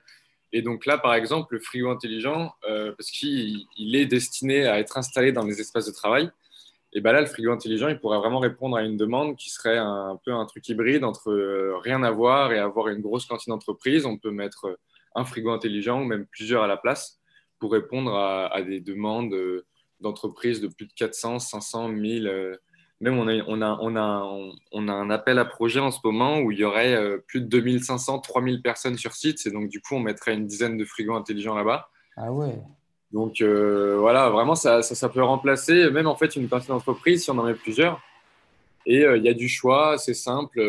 Et 0.53 0.61
donc 0.61 0.85
là, 0.85 0.99
par 0.99 1.15
exemple, 1.15 1.55
le 1.55 1.59
frigo 1.59 1.89
intelligent, 1.89 2.53
parce 2.61 3.09
qu'il 3.09 3.65
est 3.95 4.05
destiné 4.05 4.67
à 4.67 4.77
être 4.77 4.95
installé 4.95 5.31
dans 5.31 5.43
les 5.43 5.59
espaces 5.59 5.87
de 5.87 5.91
travail, 5.91 6.29
et 6.93 7.01
ben 7.01 7.13
là, 7.13 7.21
le 7.21 7.27
frigo 7.27 7.51
intelligent, 7.51 7.87
il 7.87 7.99
pourrait 7.99 8.19
vraiment 8.19 8.39
répondre 8.39 8.77
à 8.77 8.83
une 8.83 8.95
demande 8.95 9.37
qui 9.37 9.49
serait 9.49 9.77
un, 9.77 10.19
peu 10.23 10.33
un 10.33 10.45
truc 10.45 10.69
hybride 10.69 11.03
entre 11.03 11.31
rien 11.83 12.03
à 12.03 12.11
voir 12.11 12.53
et 12.53 12.59
avoir 12.59 12.89
une 12.89 13.01
grosse 13.01 13.25
cantine 13.25 13.51
d'entreprise. 13.51 14.05
On 14.05 14.17
peut 14.17 14.31
mettre 14.31 14.77
un 15.15 15.25
frigo 15.25 15.51
intelligent 15.51 16.01
ou 16.01 16.05
même 16.05 16.25
plusieurs 16.27 16.63
à 16.63 16.67
la 16.67 16.77
place 16.77 17.19
pour 17.59 17.71
répondre 17.71 18.15
à, 18.15 18.61
des 18.61 18.79
demandes 18.79 19.33
euh, 19.33 19.65
d'entreprises 19.99 20.61
de 20.61 20.67
plus 20.67 20.85
de 20.85 20.93
400, 20.93 21.39
500, 21.39 21.89
1000. 21.89 22.59
Même 22.99 23.17
on 23.19 23.27
a, 23.27 23.43
on, 23.47 23.61
a, 23.61 23.77
on, 23.81 23.95
a, 23.95 24.49
on 24.71 24.87
a 24.87 24.93
un 24.93 25.09
appel 25.09 25.37
à 25.37 25.45
projet 25.45 25.79
en 25.79 25.91
ce 25.91 25.99
moment 26.03 26.39
où 26.39 26.51
il 26.51 26.59
y 26.59 26.63
aurait 26.63 26.95
euh, 26.95 27.19
plus 27.27 27.41
de 27.41 27.45
2500, 27.45 28.19
3000 28.19 28.61
personnes 28.61 28.97
sur 28.97 29.13
site. 29.13 29.45
Et 29.45 29.51
donc, 29.51 29.69
du 29.69 29.81
coup, 29.81 29.95
on 29.95 29.99
mettrait 29.99 30.33
une 30.33 30.47
dizaine 30.47 30.77
de 30.77 30.85
frigos 30.85 31.15
intelligents 31.15 31.55
là-bas. 31.55 31.89
Ah 32.15 32.31
ouais. 32.31 32.57
Donc, 33.11 33.41
euh, 33.41 33.97
voilà, 33.99 34.29
vraiment, 34.29 34.55
ça, 34.55 34.81
ça, 34.81 35.09
peut 35.09 35.23
remplacer 35.23 35.89
même 35.91 36.07
en 36.07 36.15
fait 36.15 36.35
une 36.35 36.49
cantine 36.49 36.69
d'entreprise 36.69 37.23
si 37.23 37.31
on 37.31 37.37
en 37.37 37.43
met 37.43 37.53
plusieurs. 37.53 38.01
Et 38.85 39.01
il 39.01 39.23
y 39.23 39.29
a 39.29 39.33
du 39.33 39.49
choix, 39.49 39.97
c'est 39.97 40.13
simple. 40.13 40.61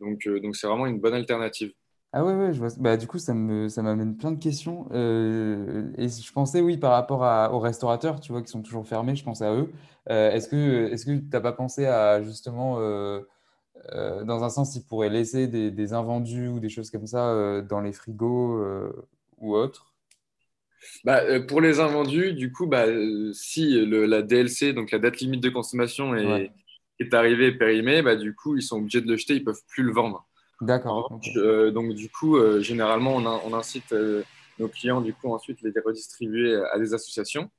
donc, 0.00 0.26
donc, 0.42 0.56
c'est 0.56 0.66
vraiment 0.66 0.86
une 0.86 0.98
bonne 0.98 1.14
alternative. 1.14 1.72
Ah 2.12 2.24
ouais, 2.24 2.34
ouais, 2.34 2.52
je 2.54 2.58
vois. 2.58 2.68
Bah, 2.78 2.96
du 2.96 3.06
coup, 3.06 3.18
ça 3.18 3.34
me, 3.34 3.68
ça 3.68 3.82
m'amène 3.82 4.16
plein 4.16 4.32
de 4.32 4.42
questions. 4.42 4.88
Euh, 4.92 5.92
et 5.98 6.08
je 6.08 6.32
pensais, 6.32 6.60
oui, 6.62 6.78
par 6.78 6.92
rapport 6.92 7.20
aux 7.54 7.58
restaurateurs, 7.58 8.20
tu 8.20 8.32
vois, 8.32 8.42
qui 8.42 8.48
sont 8.50 8.62
toujours 8.62 8.86
fermés, 8.86 9.14
je 9.14 9.24
pense 9.24 9.42
à 9.42 9.54
eux. 9.54 9.70
Euh, 10.08 10.30
est-ce 10.32 10.48
que, 10.48 10.90
est-ce 10.90 11.04
que 11.04 11.10
tu 11.18 11.28
n'as 11.30 11.40
pas 11.40 11.52
pensé 11.52 11.84
à 11.86 12.22
justement, 12.22 12.78
euh, 12.80 13.20
dans 14.24 14.44
un 14.44 14.50
sens, 14.50 14.76
ils 14.76 14.84
pourraient 14.84 15.10
laisser 15.10 15.48
des, 15.48 15.70
des 15.70 15.92
invendus 15.94 16.48
ou 16.48 16.60
des 16.60 16.70
choses 16.70 16.90
comme 16.90 17.06
ça 17.06 17.62
dans 17.62 17.80
les 17.80 17.92
frigos 17.92 18.62
ou 19.38 19.56
autres? 19.56 19.92
Bah, 21.04 21.40
pour 21.40 21.60
les 21.60 21.80
invendus, 21.80 22.34
du 22.34 22.52
coup, 22.52 22.66
bah, 22.66 22.86
si 23.32 23.84
la 23.86 24.22
DLC, 24.22 24.72
donc 24.72 24.90
la 24.90 24.98
date 24.98 25.18
limite 25.20 25.42
de 25.42 25.50
consommation, 25.50 26.14
est, 26.14 26.52
est 27.00 27.14
arrivée 27.14 27.48
et 27.48 27.58
périmée, 27.58 28.02
bah, 28.02 28.16
du 28.16 28.34
coup, 28.34 28.56
ils 28.56 28.62
sont 28.62 28.78
obligés 28.78 29.00
de 29.00 29.08
le 29.08 29.16
jeter, 29.16 29.34
ils 29.34 29.40
ne 29.40 29.44
peuvent 29.46 29.64
plus 29.68 29.84
le 29.84 29.92
vendre. 29.92 30.27
D'accord. 30.60 31.20
Euh, 31.36 31.70
donc, 31.70 31.94
du 31.94 32.10
coup, 32.10 32.36
euh, 32.36 32.60
généralement, 32.60 33.16
on, 33.16 33.54
incite 33.54 33.92
euh, 33.92 34.22
nos 34.58 34.68
clients, 34.68 35.00
du 35.00 35.14
coup, 35.14 35.32
ensuite, 35.32 35.62
les 35.62 35.72
redistribuer 35.84 36.56
à 36.72 36.78
des 36.78 36.94
associations. 36.94 37.50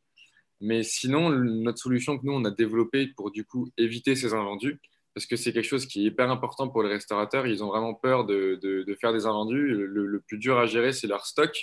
Mais 0.62 0.84
sinon, 0.84 1.30
notre 1.30 1.78
solution 1.78 2.18
que 2.18 2.26
nous, 2.26 2.34
on 2.34 2.44
a 2.44 2.52
développée 2.52 3.08
pour, 3.08 3.32
du 3.32 3.46
coup, 3.46 3.70
éviter 3.78 4.16
ces 4.16 4.34
invendus, 4.34 4.82
parce 5.14 5.26
que 5.26 5.38
c'est 5.38 5.54
quelque 5.54 5.66
chose 5.66 5.86
qui 5.86 6.02
est 6.02 6.08
hyper 6.08 6.30
important 6.30 6.68
pour 6.68 6.84
les 6.84 6.90
restaurateurs. 6.90 7.48
Ils 7.48 7.64
ont 7.64 7.68
vraiment 7.68 7.94
peur 7.94 8.26
de, 8.26 8.60
de, 8.62 8.98
faire 9.00 9.14
des 9.14 9.26
invendus. 9.26 9.70
Le, 9.70 10.22
plus 10.28 10.38
dur 10.38 10.58
à 10.60 10.66
gérer, 10.66 10.92
c'est 10.92 11.08
leur 11.08 11.26
stock. 11.26 11.58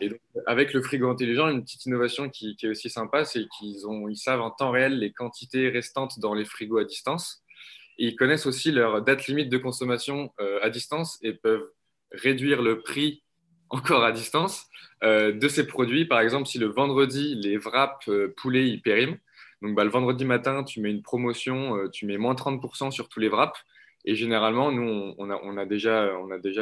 Et 0.00 0.08
donc, 0.08 0.20
avec 0.46 0.72
le 0.72 0.82
frigo 0.82 1.10
intelligent, 1.10 1.48
une 1.48 1.62
petite 1.62 1.84
innovation 1.86 2.30
qui, 2.30 2.54
qui 2.54 2.66
est 2.66 2.68
aussi 2.68 2.88
sympa, 2.88 3.24
c'est 3.24 3.46
qu'ils 3.58 3.82
ils 4.08 4.16
savent 4.16 4.40
en 4.40 4.50
temps 4.50 4.70
réel 4.70 4.98
les 4.98 5.12
quantités 5.12 5.68
restantes 5.68 6.20
dans 6.20 6.34
les 6.34 6.44
frigos 6.44 6.78
à 6.78 6.84
distance 6.84 7.42
ils 8.00 8.16
connaissent 8.16 8.46
aussi 8.46 8.72
leur 8.72 9.02
date 9.02 9.26
limite 9.26 9.50
de 9.50 9.58
consommation 9.58 10.32
euh, 10.40 10.58
à 10.62 10.70
distance 10.70 11.18
et 11.22 11.34
peuvent 11.34 11.68
réduire 12.12 12.62
le 12.62 12.80
prix 12.80 13.22
encore 13.70 14.02
à 14.02 14.10
distance 14.10 14.66
euh, 15.04 15.32
de 15.32 15.48
ces 15.48 15.66
produits. 15.66 16.06
Par 16.06 16.20
exemple, 16.20 16.48
si 16.48 16.58
le 16.58 16.66
vendredi, 16.66 17.34
les 17.36 17.56
wraps 17.58 18.08
euh, 18.08 18.34
poulet 18.36 18.68
ils 18.68 18.82
périment, 18.82 19.18
donc 19.62 19.76
bah, 19.76 19.84
le 19.84 19.90
vendredi 19.90 20.24
matin, 20.24 20.64
tu 20.64 20.80
mets 20.80 20.90
une 20.90 21.02
promotion, 21.02 21.88
tu 21.92 22.06
mets 22.06 22.16
moins 22.16 22.34
30% 22.34 22.90
sur 22.90 23.08
tous 23.10 23.20
les 23.20 23.28
wraps. 23.28 23.60
Et 24.06 24.14
généralement, 24.14 24.72
nous, 24.72 25.14
on, 25.18 25.58
a, 25.58 25.66
déjà, 25.66 26.08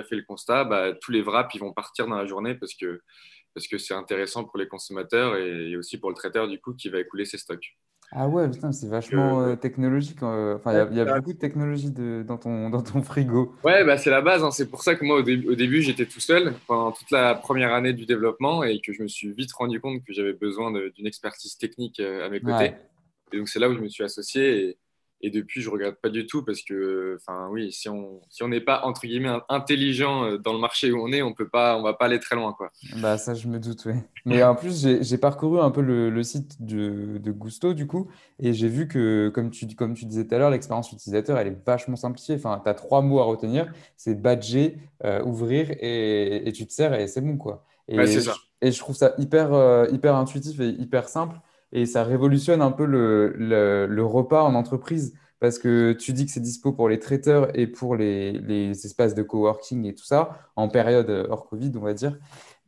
fait 0.03 0.17
le 0.17 0.25
constat, 0.25 0.65
bah, 0.65 0.93
tous 1.01 1.13
les 1.13 1.23
wraps, 1.23 1.55
ils 1.55 1.61
vont 1.61 1.73
partir 1.73 2.09
dans 2.09 2.17
la 2.17 2.27
journée 2.27 2.57
parce 2.57 2.75
que 2.75 3.01
parce 3.55 3.67
que 3.69 3.79
c'est 3.79 3.95
intéressant 3.95 4.45
pour 4.45 4.59
les 4.59 4.69
consommateurs 4.69 5.37
et, 5.37 5.77
aussi 5.77 5.99
pour 5.99 6.11
le 6.11 6.17
traiteur, 6.17 6.49
du 6.49 6.61
coup, 6.61 6.75
qui 6.75 6.89
va 6.89 7.01
écouler 7.01 7.25
ses 7.25 7.39
stocks. 7.39 7.77
Ah 8.13 8.27
ouais, 8.27 8.49
putain, 8.49 8.73
c'est 8.73 8.89
vachement 8.89 9.43
euh, 9.43 9.57
technologique. 9.57 10.23
Euh, 10.23 10.57
enfin, 10.57 10.73
il 10.91 10.97
y 10.97 11.01
a, 11.01 11.17
beaucoup 11.17 11.35
de 11.35 11.39
technologie 11.39 11.91
dans, 11.91 12.39
ton, 12.39 12.71
dans 12.71 12.83
ton 12.83 13.03
frigo. 13.03 13.55
Ouais, 13.65 13.85
bah, 13.85 13.99
c'est 13.99 14.11
la 14.11 14.23
base. 14.23 14.43
Hein. 14.43 14.51
C'est 14.51 14.71
pour 14.71 14.83
ça 14.83 14.95
que 14.95 15.05
moi, 15.05 15.17
au, 15.17 15.21
au 15.21 15.55
début, 15.55 15.83
j'étais 15.83 16.07
tout 16.07 16.21
seul 16.21 16.55
pendant 16.67 16.93
toute 16.93 17.11
la 17.11 17.35
première 17.35 17.75
année 17.75 17.93
du 17.93 18.07
développement 18.07 18.65
et 18.65 18.81
que 18.81 18.95
je 18.95 19.03
me 19.03 19.09
suis 19.09 19.33
vite 19.33 19.53
rendu 19.53 19.79
compte 19.81 20.03
que 20.05 20.15
j'avais 20.15 20.33
besoin 20.33 20.73
d'une 20.73 21.07
expertise 21.07 21.59
technique 21.59 22.01
euh, 22.01 22.25
à 22.25 22.31
mes 22.31 22.41
côtés. 22.41 22.73
Et 23.33 23.37
donc, 23.37 23.49
c'est 23.49 23.59
là 23.59 23.69
où 23.69 23.75
je 23.75 23.81
me 23.81 23.89
suis 23.89 24.05
associé. 24.05 24.69
Et, 24.71 24.79
et 25.21 25.31
depuis, 25.31 25.61
je 25.63 25.69
regrette 25.69 26.01
pas 26.01 26.11
du 26.11 26.27
tout 26.27 26.45
parce 26.45 26.63
que, 26.63 27.19
enfin, 27.21 27.49
oui, 27.51 27.73
si 27.73 27.89
on 27.89 28.21
si 28.29 28.45
on 28.45 28.49
n'est 28.49 28.61
pas 28.61 28.83
entre 28.85 29.01
guillemets 29.01 29.37
intelligent 29.49 30.25
euh, 30.25 30.39
dans 30.39 30.53
le 30.53 30.61
marché 30.61 30.93
où 30.93 31.03
on 31.03 31.13
est, 31.13 31.23
on 31.23 31.33
peut 31.33 31.49
pas, 31.49 31.77
on 31.77 31.83
va 31.83 31.95
pas 31.95 32.05
aller 32.05 32.21
très 32.21 32.37
loin, 32.37 32.53
quoi. 32.53 32.71
Bah 32.99 33.19
ça, 33.19 33.35
je 33.35 33.49
me 33.49 33.59
doute, 33.59 33.85
oui. 33.87 33.95
Mais 34.25 34.43
en 34.45 34.55
plus, 34.55 34.87
j'ai 35.01 35.19
parcouru 35.19 35.59
un 35.59 35.71
peu 35.71 35.81
le, 35.81 36.09
le 36.09 36.23
site 36.23 36.63
de, 36.63 37.19
de, 37.19 37.33
Gusto 37.33 37.75
du 37.75 37.89
coup, 37.89 38.09
et 38.39 38.53
j'ai 38.53 38.69
vu 38.69 38.87
que, 38.87 39.29
comme 39.35 39.51
tu 39.51 39.67
comme 39.75 39.95
tu 39.95 40.05
disais 40.05 40.25
tout 40.25 40.35
à 40.37 40.39
l'heure, 40.39 40.51
l'expérience 40.51 40.93
utilisateur, 40.93 41.37
elle 41.37 41.49
est 41.49 41.67
vachement 41.67 41.97
simplifiée. 41.97 42.37
Enfin, 42.37 42.61
tu 42.63 42.71
as 42.71 42.75
trois 42.75 43.03
mots 43.03 43.19
à 43.19 43.25
retenir, 43.25 43.73
c'est 43.97 44.15
badger, 44.15 44.79
euh, 45.05 45.23
ouvrir 45.25 45.71
et, 45.81 46.49
et, 46.49 46.53
tu 46.53 46.67
te 46.67 46.73
sers 46.73 46.95
et 46.95 47.09
c'est 47.09 47.21
bon, 47.21 47.37
quoi. 47.37 47.65
Et, 47.89 48.07
ça. 48.07 48.35
et 48.61 48.71
je 48.71 48.79
trouve 48.79 48.95
ça 48.95 49.15
hyper 49.19 49.53
euh, 49.53 49.87
hyper 49.91 50.15
intuitif 50.15 50.61
et 50.61 50.69
hyper 50.69 51.09
simple 51.09 51.37
et 51.73 51.87
ça 51.87 52.05
révolutionne 52.05 52.63
un 52.63 52.71
peu 52.73 52.85
le, 52.85 53.35
le, 53.37 54.05
repas 54.05 54.43
en 54.43 54.55
entreprise 54.55 55.15
parce 55.41 55.59
que 55.59 55.93
tu 55.93 56.13
dis 56.13 56.27
que 56.27 56.33
c'est 56.33 56.41
dispo 56.41 56.73
pour 56.73 56.89
les 56.89 56.99
traiteurs 56.99 57.57
et 57.59 57.67
pour 57.67 57.95
les, 57.97 58.33
les, 58.33 58.71
espaces 58.71 59.15
de 59.15 59.23
coworking 59.23 59.85
et 59.85 59.95
tout 59.95 60.05
ça, 60.05 60.51
en 60.57 60.69
période 60.69 61.27
hors 61.31 61.47
Covid, 61.47 61.73
on 61.77 61.81
va 61.81 61.95
dire. 61.95 62.19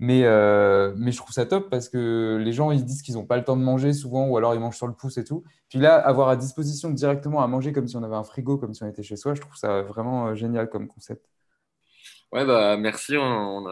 Mais, 0.01 0.23
euh, 0.25 0.95
mais 0.97 1.13
je 1.13 1.19
trouve 1.19 1.33
ça 1.33 1.45
top 1.45 1.69
parce 1.69 1.91
que 1.91 2.39
les 2.43 2.53
gens, 2.55 2.71
ils 2.71 2.85
disent 2.87 3.03
qu'ils 3.03 3.17
n'ont 3.17 3.27
pas 3.27 3.37
le 3.37 3.45
temps 3.45 3.57
de 3.57 3.63
manger 3.63 3.93
souvent 3.93 4.27
ou 4.29 4.37
alors 4.39 4.55
ils 4.55 4.61
mangent 4.61 4.79
sur 4.79 4.87
le 4.87 4.95
pouce 4.95 5.19
et 5.19 5.25
tout. 5.25 5.45
Puis 5.69 5.79
là, 5.79 5.95
avoir 5.95 6.31
à 6.31 6.37
disposition 6.37 6.91
directement 6.91 7.43
à 7.43 7.47
manger 7.47 7.73
comme 7.75 7.87
si 7.87 7.97
on 7.97 8.03
avait 8.03 8.17
un 8.17 8.25
frigo, 8.25 8.57
comme 8.57 8.73
si 8.73 8.83
on 8.83 8.87
était 8.87 9.03
chez 9.03 9.17
soi, 9.17 9.35
je 9.35 9.43
trouve 9.43 9.57
ça 9.57 9.83
vraiment 9.83 10.29
euh, 10.29 10.35
génial 10.35 10.71
comme 10.71 10.89
concept. 10.89 11.29
Ouais, 12.33 12.45
bah, 12.47 12.77
merci. 12.77 13.15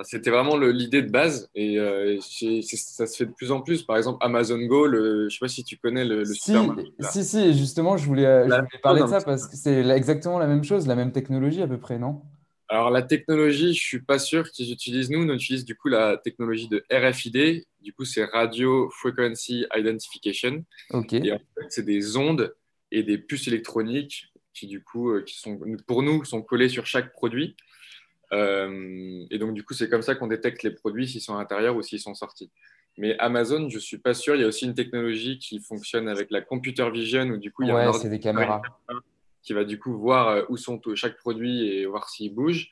C'était 0.02 0.30
vraiment 0.30 0.56
l'idée 0.56 1.02
de 1.02 1.10
base 1.10 1.48
et 1.54 1.78
euh, 1.78 2.18
ça 2.20 3.06
se 3.06 3.16
fait 3.16 3.26
de 3.26 3.32
plus 3.32 3.52
en 3.52 3.60
plus. 3.60 3.84
Par 3.84 3.96
exemple, 3.96 4.18
Amazon 4.20 4.58
Go, 4.66 4.90
je 4.90 5.24
ne 5.24 5.28
sais 5.28 5.38
pas 5.40 5.48
si 5.48 5.62
tu 5.62 5.76
connais 5.76 6.04
le, 6.04 6.24
si, 6.24 6.54
Si, 7.00 7.24
si, 7.24 7.56
justement, 7.56 7.96
je 7.96 8.06
voulais, 8.06 8.48
je 8.48 8.54
voulais 8.54 8.80
parler 8.82 9.02
de 9.02 9.06
ça 9.06 9.20
parce 9.20 9.46
que 9.46 9.56
c'est 9.56 9.88
exactement 9.90 10.38
la 10.38 10.48
même 10.48 10.64
chose, 10.64 10.88
la 10.88 10.96
même 10.96 11.12
technologie 11.12 11.62
à 11.62 11.68
peu 11.68 11.78
près, 11.78 11.98
non? 11.98 12.22
Alors, 12.70 12.90
la 12.90 13.02
technologie, 13.02 13.72
je 13.72 13.80
ne 13.80 13.86
suis 13.88 14.02
pas 14.02 14.18
sûr 14.18 14.50
qu'ils 14.50 14.72
utilisent. 14.72 15.08
Nous, 15.08 15.22
on 15.22 15.34
utilise 15.34 15.64
du 15.64 15.74
coup 15.74 15.88
la 15.88 16.18
technologie 16.18 16.68
de 16.68 16.84
RFID. 16.92 17.64
Du 17.80 17.92
coup, 17.94 18.04
c'est 18.04 18.24
Radio 18.24 18.90
Frequency 18.90 19.64
Identification. 19.74 20.64
Ok. 20.90 21.14
Et 21.14 21.32
en 21.32 21.38
fait, 21.38 21.66
c'est 21.70 21.84
des 21.84 22.16
ondes 22.16 22.54
et 22.90 23.02
des 23.02 23.16
puces 23.16 23.48
électroniques 23.48 24.26
qui, 24.52 24.66
du 24.66 24.82
coup, 24.82 25.12
euh, 25.12 25.22
qui 25.22 25.38
sont, 25.38 25.58
pour 25.86 26.02
nous, 26.02 26.24
sont 26.24 26.42
collées 26.42 26.68
sur 26.68 26.84
chaque 26.84 27.12
produit. 27.12 27.56
Euh, 28.32 29.24
et 29.30 29.38
donc, 29.38 29.54
du 29.54 29.64
coup, 29.64 29.74
c'est 29.74 29.88
comme 29.88 30.02
ça 30.02 30.14
qu'on 30.14 30.26
détecte 30.26 30.62
les 30.62 30.70
produits 30.70 31.08
s'ils 31.08 31.20
sont 31.20 31.34
à 31.34 31.38
l'intérieur 31.38 31.76
ou 31.76 31.82
s'ils 31.82 32.00
sont 32.00 32.14
sortis. 32.14 32.50
Mais 32.96 33.16
Amazon, 33.18 33.68
je 33.68 33.76
ne 33.76 33.80
suis 33.80 33.98
pas 33.98 34.14
sûr. 34.14 34.34
Il 34.34 34.40
y 34.40 34.44
a 34.44 34.48
aussi 34.48 34.64
une 34.64 34.74
technologie 34.74 35.38
qui 35.38 35.60
fonctionne 35.60 36.08
avec 36.08 36.30
la 36.30 36.40
computer 36.40 36.90
vision 36.90 37.24
où 37.28 37.36
du 37.36 37.52
coup, 37.52 37.62
il 37.62 37.68
y 37.68 37.70
a 37.70 37.90
ouais, 37.90 37.98
c'est 37.98 38.10
des 38.10 38.18
caméras. 38.18 38.60
qui 39.42 39.52
va 39.52 39.64
du 39.64 39.78
coup 39.78 39.96
voir 39.96 40.44
où 40.50 40.56
sont 40.56 40.80
chaque 40.94 41.16
produit 41.16 41.68
et 41.68 41.86
voir 41.86 42.08
s'il 42.08 42.34
bouge. 42.34 42.70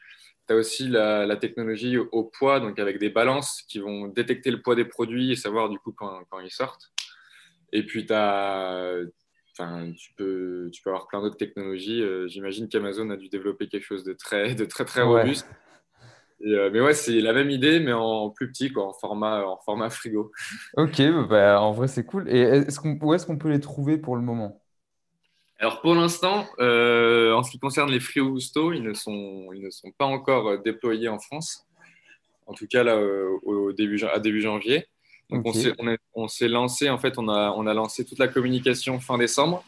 Tu 0.48 0.54
as 0.54 0.56
aussi 0.56 0.88
la, 0.88 1.36
technologie 1.36 1.96
au 1.96 2.24
poids, 2.24 2.60
donc 2.60 2.78
avec 2.78 2.98
des 2.98 3.10
balances 3.10 3.62
qui 3.68 3.78
vont 3.78 4.08
détecter 4.08 4.50
le 4.50 4.62
poids 4.62 4.74
des 4.74 4.84
produits 4.84 5.32
et 5.32 5.36
savoir 5.36 5.68
du 5.68 5.78
coup 5.78 5.92
quand, 5.92 6.22
quand 6.28 6.40
ils 6.40 6.50
sortent. 6.50 6.92
Et 7.72 7.84
puis, 7.84 8.06
as, 8.10 9.00
enfin, 9.58 9.92
tu, 9.96 10.12
peux, 10.14 10.70
tu 10.72 10.82
peux 10.82 10.90
avoir 10.90 11.06
plein 11.08 11.20
d'autres 11.22 11.36
technologies. 11.36 12.02
J'imagine 12.26 12.68
qu'Amazon 12.68 13.10
a 13.10 13.16
dû 13.16 13.28
développer 13.28 13.68
quelque 13.68 13.84
chose 13.84 14.04
de 14.04 14.12
très, 14.12 14.54
de 14.54 14.64
très, 14.64 14.84
très 14.84 15.02
robuste. 15.02 15.46
Euh, 16.44 16.70
mais 16.70 16.80
ouais, 16.80 16.92
c'est 16.92 17.20
la 17.20 17.32
même 17.32 17.50
idée, 17.50 17.80
mais 17.80 17.92
en 17.92 18.30
plus 18.30 18.48
petit, 18.48 18.70
quoi, 18.70 18.86
en 18.86 18.92
format, 18.92 19.44
en 19.46 19.56
format 19.64 19.88
frigo. 19.88 20.32
Ok, 20.76 21.00
bah, 21.28 21.60
en 21.60 21.72
vrai, 21.72 21.88
c'est 21.88 22.04
cool. 22.04 22.28
Et 22.28 22.40
est-ce 22.40 22.78
qu'on, 22.78 22.98
où 23.00 23.14
est-ce 23.14 23.26
qu'on 23.26 23.38
peut 23.38 23.48
les 23.48 23.60
trouver 23.60 23.96
pour 23.96 24.16
le 24.16 24.22
moment? 24.22 24.62
Alors 25.58 25.80
pour 25.80 25.94
l'instant, 25.94 26.46
euh, 26.58 27.32
en 27.32 27.42
ce 27.42 27.50
qui 27.50 27.58
concerne 27.58 27.90
les 27.90 28.00
Frio 28.00 28.30
Gusto, 28.30 28.74
ils 28.74 28.82
ne 28.82 28.92
sont, 28.92 29.50
ils 29.54 29.62
ne 29.62 29.70
sont 29.70 29.90
pas 29.92 30.04
encore 30.04 30.48
euh, 30.48 30.56
déployés 30.58 31.08
en 31.08 31.18
France. 31.18 31.66
En 32.46 32.52
tout 32.52 32.66
cas, 32.66 32.84
là, 32.84 33.00
au 33.42 33.72
début, 33.72 34.04
à 34.04 34.20
début 34.20 34.40
janvier. 34.40 34.86
Donc 35.30 35.44
on 35.46 35.52
s'est, 35.52 35.72
on, 36.14 36.28
s'est 36.28 36.48
lancé, 36.48 36.88
en 36.88 36.98
fait, 36.98 37.18
on 37.18 37.28
a, 37.28 37.50
on 37.56 37.66
a 37.66 37.74
lancé 37.74 38.04
toute 38.04 38.18
la 38.18 38.28
communication 38.28 39.00
fin 39.00 39.18
décembre. 39.18 39.64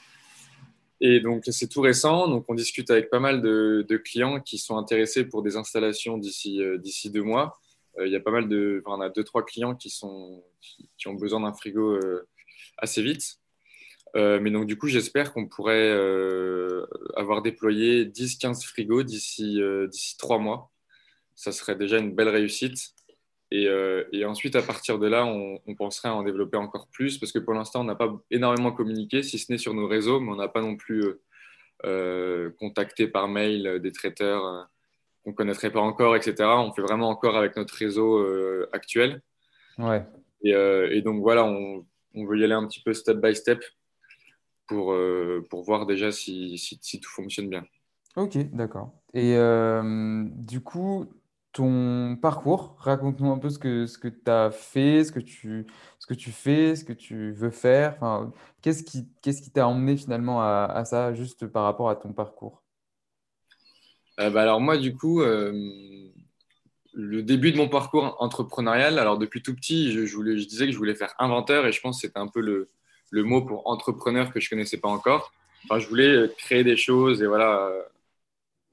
Et 1.01 1.21
donc, 1.21 1.45
c'est 1.47 1.69
tout 1.69 1.81
récent. 1.81 2.29
Donc, 2.29 2.45
on 2.49 2.55
discute 2.55 2.91
avec 2.91 3.11
pas 3.11 3.21
mal 3.21 3.41
de, 3.41 4.03
clients 4.05 4.41
qui 4.41 4.59
sont 4.59 4.77
intéressés 4.77 5.25
pour 5.25 5.43
des 5.43 5.57
installations 5.57 6.19
d'ici 6.19 6.63
euh, 6.63 6.79
d'ici 6.79 7.11
deux 7.11 7.23
mois. 7.23 7.59
Euh, 7.99 8.07
il 8.07 8.13
y 8.13 8.17
a 8.17 8.21
pas 8.21 8.31
mal 8.31 8.49
de, 8.49 8.83
enfin, 8.85 8.99
on 8.99 9.01
a 9.01 9.09
deux 9.09 9.25
trois 9.25 9.45
clients 9.45 9.75
qui 9.75 9.91
sont 9.91 10.45
qui, 10.97 11.09
ont 11.09 11.15
besoin 11.15 11.41
d'un 11.41 11.53
frigo 11.53 11.93
euh, 11.95 12.29
assez 12.79 13.03
vite. 13.03 13.39
mais 14.15 14.51
donc, 14.51 14.67
du 14.67 14.77
coup, 14.77 14.89
j'espère 14.89 15.33
qu'on 15.33 15.47
pourrait 15.47 15.93
avoir 17.17 17.43
déployé 17.43 18.05
10-15 18.05 18.65
frigos 18.65 19.03
d'ici 19.05 19.61
d'ici 19.91 20.17
trois 20.17 20.39
mois. 20.39 20.71
Ça 21.35 21.53
serait 21.53 21.77
déjà 21.77 21.99
une 21.99 22.15
belle 22.15 22.29
réussite. 22.29 22.95
Euh, 23.55 24.05
et, 24.13 24.25
ensuite, 24.25 24.57
à 24.57 24.63
partir 24.63 24.99
de 24.99 25.07
là, 25.07 25.25
on, 25.25 25.75
penserait 25.75 26.09
à 26.09 26.15
en 26.15 26.23
développer 26.23 26.57
encore 26.57 26.89
plus 26.89 27.19
parce 27.19 27.33
que 27.33 27.39
pour 27.39 27.55
l'instant, 27.55 27.81
on 27.81 27.85
n'a 27.85 27.95
pas 27.95 28.15
énormément 28.31 28.73
communiqué, 28.73 29.23
si 29.23 29.39
ce 29.39 29.51
n'est 29.51 29.59
sur 29.59 29.75
nos 29.75 29.87
réseaux, 29.87 30.21
mais 30.21 30.33
on 30.33 30.37
n'a 30.37 30.49
pas 30.49 30.61
non 30.61 30.77
plus 30.77 31.03
euh, 31.03 31.21
euh, 31.87 32.51
contacté 32.59 33.07
par 33.07 33.29
mail 33.29 33.81
des 33.81 33.93
traiteurs 33.93 34.69
qu'on 35.25 35.31
ne 35.31 35.35
connaîtrait 35.35 35.71
pas 35.71 35.81
encore, 35.81 36.17
etc. 36.17 36.35
On 36.41 36.73
fait 36.73 36.83
vraiment 36.83 37.09
encore 37.09 37.37
avec 37.37 37.57
notre 37.57 37.75
réseau 37.75 38.25
actuel. 38.73 39.23
Ouais. 39.79 40.05
Et, 40.43 41.03
donc 41.03 41.23
voilà, 41.23 41.45
on, 41.45 41.85
veut 42.15 42.39
y 42.39 42.45
aller 42.45 42.55
un 42.55 42.67
petit 42.67 42.81
peu 42.81 42.93
step 42.93 43.19
by 43.19 43.35
step 43.35 43.65
pour, 44.67 44.95
pour 45.49 45.63
voir 45.63 45.87
déjà 45.87 46.13
si, 46.13 46.59
si, 46.59 46.79
si 46.83 47.01
tout 47.01 47.11
fonctionne 47.11 47.49
bien. 47.49 47.65
Ok, 48.17 48.37
d'accord. 48.53 48.93
Et 49.15 49.37
du 50.37 50.61
coup, 50.61 51.07
ton 51.59 52.17
parcours. 52.23 52.77
Raconte-nous 52.79 53.33
un 53.33 53.39
peu 53.39 53.51
ce 53.51 53.59
que, 53.59 53.87
ce 53.87 53.99
que 53.99 54.07
tu 54.07 54.31
as 54.31 54.53
fait, 54.53 55.03
ce 55.03 55.11
que 55.11 55.19
tu, 55.19 55.67
ce 55.99 56.07
que 56.07 56.15
tu 56.15 56.31
fais, 56.31 56.77
ce 56.77 56.85
que 56.85 56.93
tu 56.93 57.33
veux 57.33 57.51
faire. 57.51 57.97
Enfin, 57.97 58.33
qu'est-ce 58.63 58.85
qui, 58.85 59.09
qui 59.21 59.51
t'a 59.51 59.67
emmené 59.67 59.97
finalement 59.97 60.41
à, 60.41 60.85
ça, 60.85 61.13
juste 61.15 61.49
par 61.49 61.65
rapport 61.65 61.91
à 61.91 61.97
ton 61.97 62.13
parcours? 62.13 62.63
Euh, 64.21 64.31
bah 64.31 64.43
Alors 64.43 64.61
moi, 64.61 64.79
du 64.79 64.95
coup, 64.95 65.21
euh, 65.21 65.53
le 66.93 67.23
début 67.25 67.51
de 67.51 67.57
mon 67.57 67.69
parcours 67.69 68.17
entrepreneurial, 68.21 69.01
alors 69.01 69.19
depuis 69.19 69.43
tout 69.43 69.57
petit, 69.57 69.91
je, 69.91 70.15
voulais, 70.15 70.39
je 70.39 70.47
disais 70.47 70.67
que 70.67 70.73
je 70.73 70.79
voulais 70.79 70.95
faire 70.95 71.13
inventeur 71.19 71.67
et 71.67 71.73
je 71.73 71.81
pense 71.81 72.01
que 72.01 72.07
c'était 72.07 72.21
un 72.21 72.29
peu 72.29 72.41
le, 72.41 72.69
le, 73.11 73.25
mot 73.25 73.43
pour 73.43 73.67
entrepreneur 73.67 74.33
que 74.33 74.39
je 74.39 74.49
connaissais 74.49 74.79
pas 74.79 74.89
encore. 74.89 75.33
Enfin, 75.65 75.81
je 75.81 75.89
voulais 75.89 76.31
créer 76.39 76.63
des 76.63 76.77
choses 76.77 77.21
et 77.21 77.27
voilà, 77.27 77.69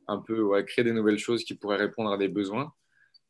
un 0.07 0.17
peu 0.17 0.41
ouais, 0.41 0.63
créer 0.65 0.83
des 0.83 0.93
nouvelles 0.93 1.17
choses 1.17 1.43
qui 1.43 1.55
pourraient 1.55 1.77
répondre 1.77 2.11
à 2.11 2.17
des 2.17 2.27
besoins. 2.27 2.73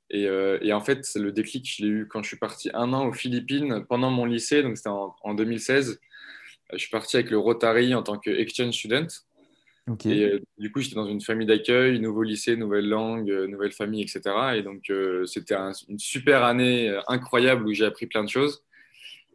Et, 0.09 0.27
euh, 0.27 0.59
et 0.61 0.71
en 0.73 0.81
fait, 0.81 1.07
le 1.15 1.31
déclic, 1.31 1.69
je 1.69 1.83
l'ai 1.83 1.89
eu 1.89 2.07
quand 2.07 2.21
je 2.21 2.27
suis 2.27 2.37
parti 2.37 2.69
un 2.73 2.93
an 2.93 3.07
aux 3.07 3.13
Philippines 3.13 3.85
pendant 3.89 4.11
mon 4.11 4.25
lycée, 4.25 4.61
donc 4.61 4.77
c'était 4.77 4.89
en, 4.89 5.33
2016. 5.33 5.99
Je 6.73 6.77
suis 6.77 6.89
parti 6.89 7.17
avec 7.17 7.31
le 7.31 7.37
Rotary 7.37 7.93
en 7.95 8.03
tant 8.03 8.17
que 8.17 8.29
exchange 8.29 8.73
student. 8.75 9.07
Et 10.05 10.23
euh, 10.23 10.39
du 10.57 10.71
coup, 10.71 10.81
j'étais 10.81 10.95
dans 10.95 11.07
une 11.07 11.21
famille 11.21 11.45
d'accueil, 11.45 11.99
nouveau 11.99 12.23
lycée, 12.23 12.55
nouvelle 12.55 12.89
langue, 12.89 13.29
euh, 13.29 13.45
nouvelle 13.45 13.71
famille, 13.71 14.01
etc. 14.01 14.21
Et 14.55 14.63
donc, 14.63 14.91
c'était 15.25 15.55
une 15.87 15.99
super 15.99 16.43
année 16.43 16.99
incroyable 17.07 17.67
où 17.67 17.73
j'ai 17.73 17.85
appris 17.85 18.07
plein 18.07 18.23
de 18.23 18.29
choses. 18.29 18.64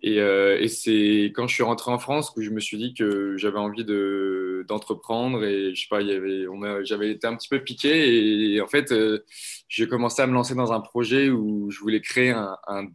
Et, 0.02 0.16
et 0.16 0.68
c'est 0.68 1.32
quand 1.34 1.46
je 1.46 1.54
suis 1.54 1.62
rentré 1.62 1.90
en 1.92 1.98
France 1.98 2.30
que 2.30 2.40
je 2.40 2.50
me 2.50 2.60
suis 2.60 2.78
dit 2.78 2.94
que 2.94 3.36
j'avais 3.36 3.58
envie 3.58 3.84
de, 3.84 4.64
d'entreprendre 4.68 5.44
et 5.44 5.74
je 5.74 5.80
sais 5.80 5.88
pas, 5.88 6.00
il 6.00 6.08
y 6.08 6.12
avait, 6.12 6.46
j'avais 6.84 7.10
été 7.10 7.26
un 7.26 7.36
petit 7.36 7.48
peu 7.48 7.60
piqué 7.62 8.54
et, 8.54 8.60
en 8.60 8.66
fait, 8.66 8.92
euh, 8.92 9.24
j'ai 9.68 9.88
commencé 9.88 10.22
à 10.22 10.26
me 10.26 10.32
lancer 10.32 10.54
dans 10.54 10.72
un 10.72 10.80
projet 10.80 11.28
où 11.28 11.70
je 11.70 11.80
voulais 11.80 12.00
créer 12.00 12.30
un, 12.30 12.56
un, 12.66 12.86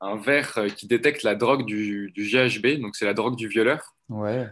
un, 0.00 0.16
verre 0.16 0.66
qui 0.76 0.86
détecte 0.86 1.22
la 1.22 1.34
drogue 1.34 1.64
du, 1.64 2.10
du 2.12 2.24
GHB, 2.24 2.80
donc 2.80 2.96
c'est 2.96 3.06
la 3.06 3.14
drogue 3.14 3.36
du 3.36 3.48
violeur. 3.48 3.94
Ouais. 4.08 4.46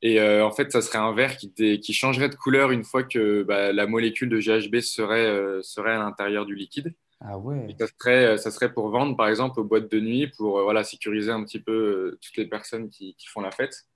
Et 0.00 0.20
euh, 0.20 0.44
en 0.44 0.52
fait, 0.52 0.70
ça 0.70 0.80
serait 0.80 0.98
un 0.98 1.12
verre 1.12 1.36
qui, 1.36 1.52
qui 1.80 1.92
changerait 1.92 2.28
de 2.28 2.34
couleur 2.34 2.70
une 2.70 2.84
fois 2.84 3.02
que 3.02 3.42
bah, 3.42 3.72
la 3.72 3.86
molécule 3.86 4.28
de 4.28 4.38
GHB 4.38 4.80
serait, 4.80 5.26
euh, 5.26 5.60
serait 5.62 5.92
à 5.92 5.98
l'intérieur 5.98 6.46
du 6.46 6.54
liquide. 6.54 6.94
Ah 7.20 7.36
ouais. 7.38 7.74
ça, 7.78 7.86
serait, 7.86 8.38
ça 8.38 8.50
serait 8.50 8.72
pour 8.72 8.90
vendre, 8.90 9.16
par 9.16 9.28
exemple, 9.28 9.60
aux 9.60 9.64
boîtes 9.64 9.90
de 9.90 10.00
nuit, 10.00 10.28
pour 10.36 10.62
voilà, 10.62 10.84
sécuriser 10.84 11.30
un 11.30 11.44
petit 11.44 11.60
peu 11.60 12.16
toutes 12.22 12.36
les 12.36 12.46
personnes 12.46 12.88
qui, 12.90 13.14
qui 13.16 13.26
font 13.26 13.40
la 13.40 13.50
fête. 13.50 13.86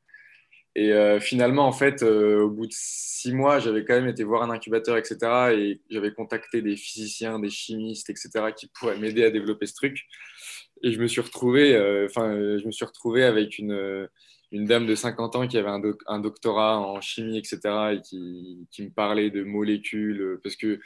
Et 0.74 0.92
euh, 0.92 1.20
finalement, 1.20 1.66
en 1.66 1.72
fait, 1.72 2.02
euh, 2.02 2.44
au 2.44 2.50
bout 2.50 2.66
de 2.66 2.72
six 2.74 3.32
mois, 3.34 3.58
j'avais 3.58 3.84
quand 3.84 3.94
même 3.94 4.08
été 4.08 4.24
voir 4.24 4.42
un 4.42 4.50
incubateur, 4.50 4.96
etc. 4.96 5.18
Et 5.52 5.80
j'avais 5.90 6.12
contacté 6.12 6.62
des 6.62 6.76
physiciens, 6.76 7.38
des 7.38 7.50
chimistes, 7.50 8.08
etc. 8.08 8.30
qui 8.56 8.68
pourraient 8.68 8.98
m'aider 8.98 9.24
à 9.24 9.30
développer 9.30 9.66
ce 9.66 9.74
truc. 9.74 10.06
Et 10.82 10.92
je 10.92 10.98
me 10.98 11.06
suis 11.06 11.20
retrouvé, 11.20 11.74
euh, 11.76 12.06
enfin, 12.06 12.32
je 12.32 12.64
me 12.64 12.70
suis 12.70 12.86
retrouvé 12.86 13.22
avec 13.24 13.58
une, 13.58 14.08
une 14.52 14.66
dame 14.66 14.86
de 14.86 14.94
50 14.94 15.34
ans 15.34 15.48
qui 15.48 15.56
avait 15.56 15.70
un, 16.06 16.20
doctorat 16.20 16.78
en 16.78 17.00
chimie, 17.00 17.38
etc., 17.38 17.58
et 17.94 18.00
qui, 18.02 18.82
me 18.82 18.90
parlait 18.90 19.30
de 19.30 19.42
molécules, 19.42 20.20
euh, 20.20 20.40
parce 20.42 20.56
que 20.56 20.78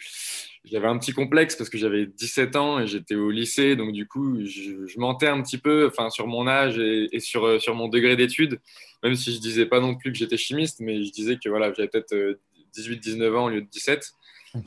j'avais 0.64 0.86
un 0.86 0.96
petit 0.98 1.12
complexe, 1.12 1.56
parce 1.56 1.68
que 1.68 1.76
j'avais 1.76 2.06
17 2.06 2.54
ans 2.54 2.78
et 2.78 2.86
j'étais 2.86 3.16
au 3.16 3.30
lycée, 3.30 3.74
donc 3.74 3.92
du 3.92 4.06
coup, 4.06 4.38
je, 4.44 4.98
mentais 4.98 5.26
un 5.26 5.42
petit 5.42 5.58
peu 5.58 5.88
enfin, 5.88 6.10
sur 6.10 6.28
mon 6.28 6.46
âge 6.46 6.78
et, 6.78 7.08
et 7.10 7.18
sur, 7.18 7.44
euh, 7.44 7.58
sur 7.58 7.74
mon 7.74 7.88
degré 7.88 8.14
d'études, 8.14 8.60
même 9.02 9.16
si 9.16 9.34
je 9.34 9.40
disais 9.40 9.66
pas 9.66 9.80
non 9.80 9.96
plus 9.96 10.12
que 10.12 10.18
j'étais 10.18 10.36
chimiste, 10.36 10.78
mais 10.80 11.02
je 11.02 11.10
disais 11.10 11.36
que 11.36 11.48
voilà, 11.48 11.72
j'avais 11.72 11.88
peut-être 11.88 12.38
18-19 12.76 13.22
euh, 13.22 13.36
ans 13.36 13.44
au 13.46 13.50
lieu 13.50 13.62
de 13.62 13.68
17. 13.68 14.12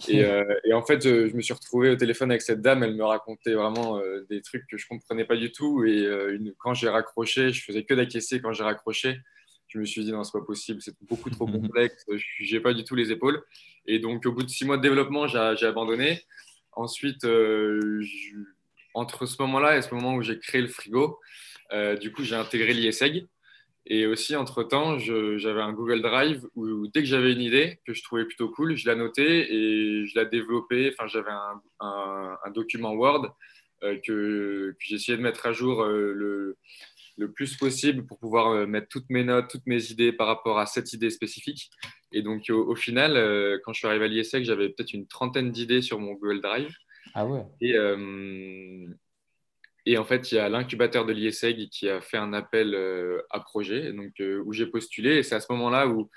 Euh, 0.10 0.60
et, 0.66 0.74
en 0.74 0.84
fait, 0.84 1.04
je, 1.04 1.36
me 1.36 1.42
suis 1.42 1.54
retrouvé 1.54 1.90
au 1.90 1.96
téléphone 1.96 2.32
avec 2.32 2.42
cette 2.42 2.62
dame. 2.62 2.84
Elle 2.84 2.96
me 2.96 3.04
racontait 3.04 3.54
vraiment 3.54 3.98
euh, 3.98 4.26
des 4.30 4.42
trucs 4.42 4.68
que 4.68 4.78
je 4.78 4.88
comprenais 4.88 5.26
pas 5.26 5.36
du 5.36 5.52
tout. 5.52 5.84
Et 5.86 6.06
euh, 6.06 6.38
quand 6.60 6.74
j'ai 6.74 6.90
raccroché, 6.90 7.52
je 7.52 7.64
faisais 7.64 7.84
que 7.84 7.94
d'acquiescer 7.94 8.42
quand 8.42 8.54
j'ai 8.54 8.64
raccroché. 8.64 9.20
Je 9.68 9.80
me 9.80 9.86
suis 9.86 10.04
dit 10.04 10.12
non, 10.12 10.24
c'est 10.24 10.32
pas 10.32 10.44
possible, 10.44 10.82
c'est 10.82 10.96
beaucoup 11.02 11.30
trop 11.30 11.46
complexe. 11.52 12.06
Je 12.08 12.56
n'ai 12.56 12.60
pas 12.60 12.74
du 12.74 12.84
tout 12.84 12.96
les 12.96 13.12
épaules. 13.12 13.42
Et 13.86 14.00
donc, 14.00 14.26
au 14.26 14.32
bout 14.32 14.44
de 14.44 14.50
six 14.50 14.66
mois 14.66 14.78
de 14.78 14.82
développement, 14.82 15.28
j'ai 15.28 15.66
abandonné. 15.66 16.24
Ensuite, 16.74 17.26
entre 18.94 19.26
ce 19.26 19.42
moment-là 19.42 19.78
et 19.78 19.82
ce 19.82 19.94
moment 19.94 20.16
où 20.16 20.22
j'ai 20.22 20.40
créé 20.40 20.62
le 20.62 20.68
frigo, 20.68 21.20
du 22.00 22.12
coup, 22.12 22.24
j'ai 22.24 22.36
intégré 22.36 22.74
l'ISEG. 22.74 23.28
Et 23.92 24.06
aussi, 24.06 24.36
entre-temps, 24.36 25.00
j'avais 25.00 25.62
un 25.62 25.74
Google 25.74 26.04
Drive 26.04 26.48
où, 26.56 26.88
dès 26.88 27.02
que 27.02 27.08
j'avais 27.08 27.34
une 27.34 27.42
idée 27.42 27.80
que 27.88 27.94
je 27.96 28.04
trouvais 28.04 28.26
plutôt 28.26 28.50
cool, 28.50 28.76
je 28.76 28.88
la 28.88 28.94
notais 28.94 29.52
et 29.52 30.06
je 30.06 30.16
la 30.16 30.26
développais. 30.26 30.94
Enfin, 30.94 31.08
j'avais 31.08 31.32
un, 31.32 31.60
un, 31.80 32.52
document 32.52 32.94
Word 32.94 33.36
euh, 33.84 33.98
que, 34.06 34.72
que 34.72 34.78
j'essayais 34.80 35.18
de 35.18 35.24
mettre 35.24 35.48
à 35.48 35.54
jour 35.54 35.82
euh, 35.82 36.14
le, 36.14 36.58
le, 37.18 37.32
plus 37.32 37.58
possible 37.58 38.06
pour 38.06 38.20
pouvoir 38.20 38.50
euh, 38.50 38.68
mettre 38.68 38.90
toutes 38.90 39.10
mes 39.10 39.24
notes, 39.24 39.50
toutes 39.50 39.66
mes 39.66 39.92
idées 39.92 40.14
par 40.14 40.28
rapport 40.28 40.60
à 40.60 40.68
cette 40.68 40.94
idée 40.94 41.10
spécifique. 41.10 41.72
Et 42.12 42.22
donc, 42.22 42.52
au, 42.52 42.76
final, 42.76 43.14
quand 43.64 43.74
je 43.74 43.80
suis 43.80 43.88
arrivé 43.88 44.06
à 44.06 44.08
l'ISEC, 44.08 44.44
j'avais 44.44 44.70
peut-être 44.70 44.94
une 44.94 45.08
trentaine 45.08 45.52
d'idées 45.52 45.82
sur 45.82 46.00
mon 46.00 46.14
Google 46.14 46.42
Drive. 46.42 46.76
Ah 47.16 47.26
ouais. 47.26 47.44
Et, 47.62 47.76
et 49.92 49.98
en 49.98 50.04
fait, 50.04 50.32
il 50.32 50.36
y 50.36 50.38
a 50.38 50.50
l'incubateur 50.50 51.04
de 51.04 51.14
l'ISEG 51.14 51.68
qui 51.70 51.90
a 51.90 52.00
fait 52.00 52.18
un 52.18 52.32
appel 52.32 52.76
euh, 52.76 53.24
à 53.32 53.40
projet, 53.40 53.92
donc, 53.92 54.12
euh, 54.20 54.40
où 54.46 54.54
j'ai 54.54 54.68
postulé. 54.68 55.16
Et 55.18 55.24
c'est 55.24 55.34
à 55.34 55.40
ce 55.40 55.52
moment-là 55.52 55.88
où, 55.88 56.12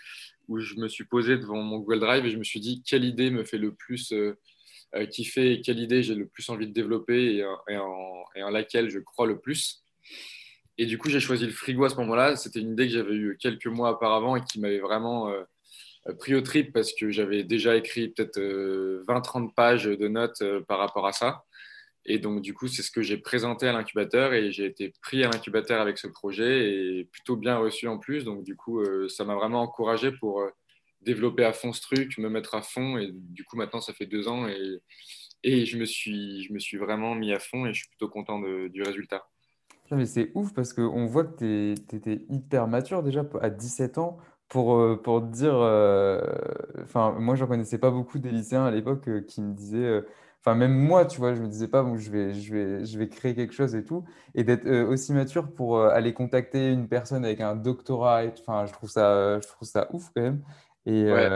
où 0.48 0.58
je 0.58 0.74
me 0.74 0.88
suis 0.88 1.04
posé 1.04 1.38
devant 1.38 1.56
mon 1.56 1.78
Google 1.78 2.00
Drive 2.00 2.26
et 2.26 2.30
je 2.30 2.36
me 2.36 2.44
suis 2.44 2.60
dit 2.60 2.82
quelle 2.86 3.02
idée 3.02 3.30
me 3.30 3.44
fait 3.44 3.56
le 3.56 3.72
plus 3.74 4.12
euh, 4.12 4.36
kiffer 5.06 5.52
et 5.52 5.60
quelle 5.62 5.78
idée 5.78 6.02
j'ai 6.02 6.14
le 6.14 6.26
plus 6.26 6.46
envie 6.50 6.66
de 6.66 6.74
développer 6.74 7.42
et, 7.68 7.76
en, 7.78 8.50
laquelle 8.50 8.90
je 8.90 8.98
crois 8.98 9.26
le 9.26 9.40
plus. 9.40 9.82
Et 10.76 10.84
du 10.84 10.98
coup, 10.98 11.08
j'ai 11.08 11.20
choisi 11.20 11.46
le 11.46 11.52
frigo 11.52 11.86
à 11.86 11.88
ce 11.88 11.96
moment-là. 11.96 12.36
C'était 12.36 12.60
une 12.60 12.72
idée 12.72 12.88
que 12.88 12.92
j'avais 12.92 13.14
eue 13.14 13.38
quelques 13.40 13.68
mois 13.68 13.92
auparavant 13.92 14.36
et 14.36 14.44
qui 14.44 14.60
m'avait 14.60 14.80
vraiment 14.80 15.32
pris 16.18 16.34
au 16.34 16.42
trip 16.42 16.74
parce 16.74 16.92
que 16.92 17.10
j'avais 17.10 17.42
déjà 17.42 17.74
écrit 17.74 18.08
peut-être 18.08 18.38
20-30 18.38 19.54
pages 19.54 19.84
de 19.84 20.08
notes 20.08 20.42
par 20.68 20.78
rapport 20.78 21.06
à 21.06 21.12
ça. 21.12 21.42
Et 22.04 22.18
donc, 22.18 22.40
du 22.40 22.52
coup, 22.52 22.66
c'est 22.66 22.82
ce 22.82 22.90
que 22.90 23.02
j'ai 23.02 23.16
présenté 23.16 23.68
à 23.68 23.72
l'incubateur 23.72 24.34
et 24.34 24.50
j'ai 24.50 24.66
été 24.66 24.92
pris 25.02 25.22
à 25.22 25.30
l'incubateur 25.30 25.80
avec 25.80 25.98
ce 25.98 26.08
projet 26.08 26.72
et 26.72 27.04
plutôt 27.04 27.36
bien 27.36 27.56
reçu 27.58 27.86
en 27.86 27.98
plus. 27.98 28.24
Donc, 28.24 28.42
du 28.42 28.56
coup, 28.56 28.80
euh, 28.80 29.08
ça 29.08 29.24
m'a 29.24 29.36
vraiment 29.36 29.62
encouragé 29.62 30.10
pour, 30.10 30.40
euh, 30.40 30.50
développer 31.04 31.44
à 31.44 31.52
fond 31.52 31.72
ce 31.72 31.80
truc, 31.80 32.18
me 32.18 32.28
mettre 32.28 32.54
à 32.54 32.62
fond. 32.62 32.96
Et 32.98 33.10
du 33.12 33.44
coup, 33.44 33.56
maintenant, 33.56 33.80
ça 33.80 33.92
fait 33.92 34.06
deux 34.06 34.28
ans 34.28 34.48
et, 34.48 34.78
et 35.42 35.66
je, 35.66 35.76
me 35.78 35.84
suis, 35.84 36.44
je 36.44 36.52
me 36.52 36.58
suis 36.58 36.76
vraiment 36.76 37.14
mis 37.14 37.32
à 37.32 37.38
fond 37.38 37.66
et 37.66 37.72
je 37.72 37.80
suis 37.80 37.88
plutôt 37.88 38.08
content 38.08 38.40
du 38.40 38.82
résultat. 38.82 39.24
mais 39.90 40.06
c'est 40.06 40.30
ouf 40.34 40.52
parce 40.54 40.72
qu'on 40.72 41.06
voit 41.06 41.24
que 41.24 41.74
tu 41.74 41.96
étais 41.96 42.24
hyper 42.28 42.68
mature 42.68 43.02
déjà 43.02 43.28
à 43.40 43.50
17 43.50 43.98
ans 43.98 44.18
pour, 44.52 44.76
euh, 44.76 45.00
pour 45.02 45.22
dire. 45.22 45.54
Euh, 45.54 46.20
enfin, 46.82 47.16
moi, 47.18 47.36
je 47.36 47.44
ne 47.44 47.48
connaissais 47.48 47.78
pas 47.78 47.90
beaucoup 47.90 48.18
des 48.18 48.30
lycéens 48.30 48.66
à 48.66 48.70
l'époque 48.70 49.08
euh, 49.08 49.22
qui 49.22 49.40
me 49.40 49.54
disaient. 49.54 50.02
Enfin, 50.40 50.54
même 50.54 50.74
moi, 50.74 51.06
tu 51.06 51.18
vois, 51.20 51.34
je 51.34 51.40
me 51.40 51.48
disais 51.48 51.68
pas, 51.68 51.82
bon, 51.82 51.96
je 51.96 52.10
vais, 52.10 52.34
je 52.34 52.52
vais, 52.52 52.84
je 52.84 52.98
vais 52.98 53.08
créer 53.08 53.34
quelque 53.34 53.54
chose 53.54 53.74
et 53.74 53.82
tout. 53.82 54.04
Et 54.34 54.44
d'être 54.44 54.68
aussi 54.88 55.14
mature 55.14 55.50
pour 55.52 55.80
aller 55.80 56.12
contacter 56.12 56.70
une 56.70 56.86
personne 56.86 57.24
avec 57.24 57.40
un 57.40 57.56
doctorat. 57.56 58.24
enfin, 58.40 58.66
je 58.66 58.72
trouve 58.72 58.90
ça, 58.90 59.40
je 59.40 59.48
trouve 59.48 59.66
ça 59.66 59.88
ouf 59.92 60.10
quand 60.14 60.22
même. 60.22 60.42
Et 60.84 61.04
ouais, 61.10 61.28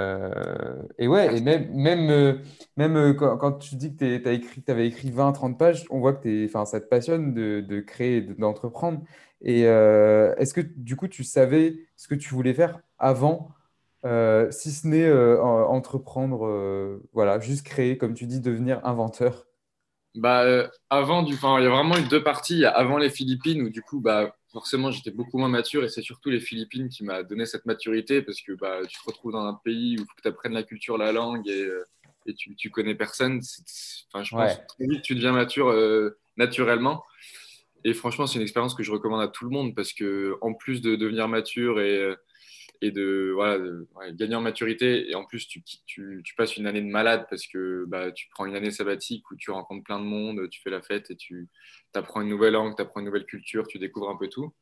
et, 0.98 1.08
ouais, 1.08 1.38
et 1.38 1.40
même, 1.40 1.70
même, 1.72 2.40
même 2.76 3.16
quand, 3.16 3.52
tu 3.52 3.76
dis 3.76 3.94
que 3.94 4.18
tu 4.18 4.28
écrit, 4.28 4.62
avais 4.66 4.88
écrit 4.88 5.10
20-30 5.10 5.56
pages, 5.56 5.84
on 5.88 6.00
voit 6.00 6.14
que 6.14 6.44
enfin, 6.46 6.64
ça 6.64 6.80
te 6.80 6.86
passionne 6.86 7.32
de, 7.32 7.60
de 7.60 7.80
créer, 7.80 8.20
d'entreprendre. 8.20 9.00
Et 9.42 9.62
est-ce 9.62 10.54
que 10.54 10.60
du 10.60 10.96
coup, 10.96 11.08
tu 11.08 11.24
savais 11.24 11.86
ce 11.96 12.08
que 12.08 12.14
tu 12.14 12.34
voulais 12.34 12.54
faire 12.54 12.80
avant, 12.98 13.54
euh, 14.06 14.50
si 14.52 14.70
ce 14.70 14.86
n'est 14.86 15.06
euh, 15.06 15.42
entreprendre, 15.42 16.46
euh, 16.46 17.02
voilà, 17.12 17.40
juste 17.40 17.66
créer, 17.66 17.98
comme 17.98 18.14
tu 18.14 18.26
dis, 18.26 18.40
devenir 18.40 18.84
inventeur? 18.84 19.46
Bah, 20.14 20.70
avant 20.88 21.22
du, 21.22 21.34
il 21.34 21.62
y 21.62 21.66
a 21.66 21.68
vraiment 21.68 21.96
eu 21.98 22.08
deux 22.08 22.22
parties. 22.22 22.54
Il 22.54 22.60
y 22.60 22.64
a 22.64 22.70
avant 22.70 22.98
les 22.98 23.10
Philippines 23.10 23.62
où 23.62 23.68
du 23.68 23.82
coup, 23.82 24.00
bah, 24.00 24.36
forcément, 24.52 24.90
j'étais 24.90 25.10
beaucoup 25.10 25.38
moins 25.38 25.48
mature 25.48 25.84
et 25.84 25.88
c'est 25.88 26.02
surtout 26.02 26.30
les 26.30 26.40
Philippines 26.40 26.88
qui 26.88 27.04
m'a 27.04 27.22
donné 27.22 27.46
cette 27.46 27.66
maturité 27.66 28.22
parce 28.22 28.40
que 28.40 28.52
bah, 28.52 28.78
tu 28.88 28.98
te 28.98 29.04
retrouves 29.04 29.32
dans 29.32 29.44
un 29.44 29.60
pays 29.64 29.96
où 29.98 30.02
il 30.02 30.06
faut 30.06 30.14
que 30.16 30.22
tu 30.22 30.28
apprennes 30.28 30.54
la 30.54 30.62
culture, 30.62 30.96
la 30.96 31.12
langue 31.12 31.46
et, 31.48 31.68
et 32.26 32.34
tu, 32.34 32.54
tu, 32.54 32.70
connais 32.70 32.94
personne. 32.94 33.40
Enfin, 34.12 34.24
je 34.24 34.34
pense 34.34 34.54
que 34.54 34.66
très 34.68 34.86
vite 34.86 35.02
tu 35.02 35.14
deviens 35.16 35.32
mature 35.32 35.74
naturellement. 36.36 37.04
Et 37.86 37.94
franchement, 37.94 38.26
c'est 38.26 38.36
une 38.36 38.42
expérience 38.42 38.74
que 38.74 38.82
je 38.82 38.90
recommande 38.90 39.22
à 39.22 39.28
tout 39.28 39.44
le 39.44 39.50
monde 39.50 39.74
parce 39.74 39.92
que 39.92 40.36
en 40.40 40.52
plus 40.54 40.82
de 40.82 40.96
devenir 40.96 41.28
mature 41.28 41.80
et 41.80 42.14
et 42.82 42.90
de, 42.90 43.36
gagner 44.12 44.34
en 44.34 44.40
maturité. 44.40 45.10
Et 45.10 45.14
en 45.14 45.24
plus, 45.24 45.48
tu, 45.48 45.62
passes 46.36 46.56
une 46.56 46.66
année 46.66 46.82
de 46.82 46.88
malade 46.88 47.26
parce 47.30 47.46
que 47.46 47.84
bah, 47.86 48.12
tu 48.12 48.28
prends 48.30 48.46
une 48.46 48.54
année 48.54 48.70
sabbatique 48.70 49.30
où 49.30 49.36
tu 49.36 49.50
rencontres 49.50 49.84
plein 49.84 49.98
de 49.98 50.04
monde, 50.04 50.48
tu 50.50 50.60
fais 50.60 50.70
la 50.70 50.82
fête 50.82 51.10
et 51.10 51.16
tu 51.16 51.48
apprends 51.94 52.20
une 52.20 52.28
nouvelle 52.28 52.52
langue, 52.52 52.76
tu 52.76 52.82
apprends 52.82 53.00
une 53.00 53.06
nouvelle 53.06 53.26
culture, 53.26 53.66
tu 53.66 53.78
découvres 53.78 54.10
un 54.10 54.16
peu 54.16 54.28
tout. 54.28 54.52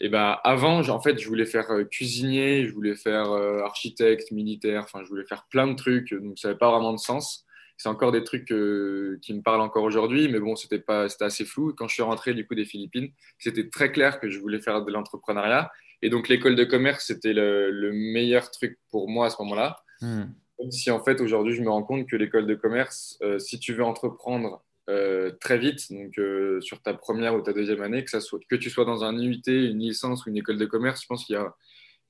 Et 0.00 0.08
bah, 0.08 0.40
avant, 0.44 0.88
en 0.88 1.00
fait, 1.00 1.18
je 1.18 1.28
voulais 1.28 1.46
faire 1.46 1.70
euh, 1.72 1.84
cuisinier, 1.84 2.66
je 2.66 2.72
voulais 2.72 2.94
faire 2.94 3.32
euh, 3.32 3.62
architecte, 3.62 4.30
militaire, 4.30 4.84
enfin, 4.84 5.02
je 5.02 5.08
voulais 5.08 5.24
faire 5.24 5.46
plein 5.50 5.66
de 5.66 5.74
trucs, 5.74 6.14
donc 6.14 6.38
ça 6.38 6.48
n'avait 6.48 6.58
pas 6.58 6.70
vraiment 6.70 6.92
de 6.92 6.98
sens. 6.98 7.44
C'est 7.78 7.88
encore 7.88 8.12
des 8.12 8.24
trucs 8.24 8.52
euh, 8.52 9.18
qui 9.22 9.32
me 9.32 9.40
parlent 9.40 9.62
encore 9.62 9.84
aujourd'hui, 9.84 10.28
mais 10.28 10.40
bon, 10.40 10.56
c'était 10.56 10.78
pas, 10.78 11.08
c'était 11.08 11.24
assez 11.24 11.46
flou. 11.46 11.72
Quand 11.74 11.88
je 11.88 11.94
suis 11.94 12.02
rentré 12.02 12.34
du 12.34 12.46
coup 12.46 12.54
des 12.54 12.66
Philippines, 12.66 13.10
c'était 13.38 13.70
très 13.70 13.90
clair 13.90 14.20
que 14.20 14.28
je 14.28 14.38
voulais 14.38 14.60
faire 14.60 14.84
de 14.84 14.92
l'entrepreneuriat 14.92 15.70
et 16.02 16.10
donc, 16.10 16.28
l'école 16.28 16.54
de 16.54 16.64
commerce, 16.64 17.06
c'était 17.06 17.32
le, 17.32 17.90
meilleur 17.92 18.50
truc 18.50 18.78
pour 18.90 19.08
moi 19.08 19.26
à 19.26 19.30
ce 19.30 19.42
moment-là. 19.42 19.82
Hmm. 20.00 20.24
Même 20.60 20.70
si, 20.70 20.90
en 20.90 21.02
fait, 21.02 21.20
aujourd'hui, 21.20 21.54
je 21.54 21.62
me 21.62 21.70
rends 21.70 21.82
compte 21.82 22.08
que 22.08 22.16
l'école 22.16 22.46
de 22.46 22.54
commerce, 22.54 23.18
euh, 23.22 23.38
si 23.38 23.58
tu 23.58 23.74
veux 23.74 23.84
entreprendre 23.84 24.62
euh, 24.88 25.32
très 25.40 25.58
vite, 25.58 25.92
donc 25.92 26.18
euh, 26.18 26.60
sur 26.60 26.80
ta 26.82 26.94
première 26.94 27.34
ou 27.34 27.40
ta 27.40 27.52
deuxième 27.52 27.82
année, 27.82 28.04
que, 28.04 28.10
ça 28.10 28.20
soit, 28.20 28.40
que 28.48 28.56
tu 28.56 28.70
sois 28.70 28.84
dans 28.84 29.04
un 29.04 29.16
UIT, 29.18 29.42
une 29.46 29.80
licence 29.80 30.24
ou 30.24 30.30
une 30.30 30.36
école 30.36 30.58
de 30.58 30.66
commerce, 30.66 31.02
je 31.02 31.06
pense 31.06 31.24
qu'il 31.24 31.38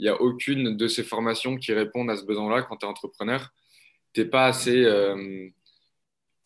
n'y 0.01 0.09
a, 0.09 0.13
a 0.13 0.21
aucune 0.21 0.77
de 0.77 0.89
ces 0.89 1.03
formations 1.03 1.57
qui 1.57 1.73
répondent 1.73 2.11
à 2.11 2.17
ce 2.17 2.25
besoin-là 2.25 2.63
quand 2.63 2.77
tu 2.77 2.87
es 2.87 2.89
entrepreneur. 2.89 3.53
Tu 4.19 4.25
n'es 4.25 4.31
pas 4.31 4.47
assez. 4.47 4.85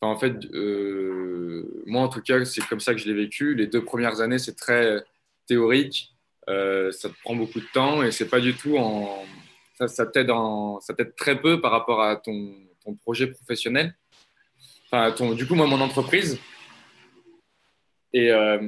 en 0.02 0.16
fait, 0.16 0.34
moi, 1.86 2.02
en 2.02 2.08
tout 2.08 2.20
cas, 2.20 2.44
c'est 2.44 2.60
comme 2.66 2.80
ça 2.80 2.92
que 2.92 3.00
je 3.00 3.06
l'ai 3.06 3.14
vécu. 3.14 3.54
Les 3.54 3.66
deux 3.66 3.82
premières 3.82 4.20
années, 4.20 4.38
c'est 4.38 4.56
très 4.56 5.02
théorique. 5.46 6.14
Euh, 6.50 6.92
ça 6.92 7.08
te 7.08 7.14
prend 7.22 7.34
beaucoup 7.34 7.60
de 7.60 7.66
temps 7.72 8.02
et 8.02 8.10
c'est 8.10 8.28
pas 8.28 8.40
du 8.40 8.54
tout 8.54 8.76
en. 8.76 9.24
Ça, 9.78 9.88
ça 9.88 10.04
t'aide 10.04 10.30
très 11.16 11.40
peu 11.40 11.62
par 11.62 11.70
rapport 11.70 12.02
à 12.02 12.16
ton, 12.16 12.52
ton 12.84 12.94
projet 12.94 13.28
professionnel. 13.28 13.94
Enfin, 14.84 15.12
ton, 15.12 15.32
du 15.32 15.46
coup, 15.46 15.54
moi, 15.54 15.66
mon 15.66 15.80
entreprise. 15.80 16.38
Et 18.12 18.30
euh, 18.30 18.58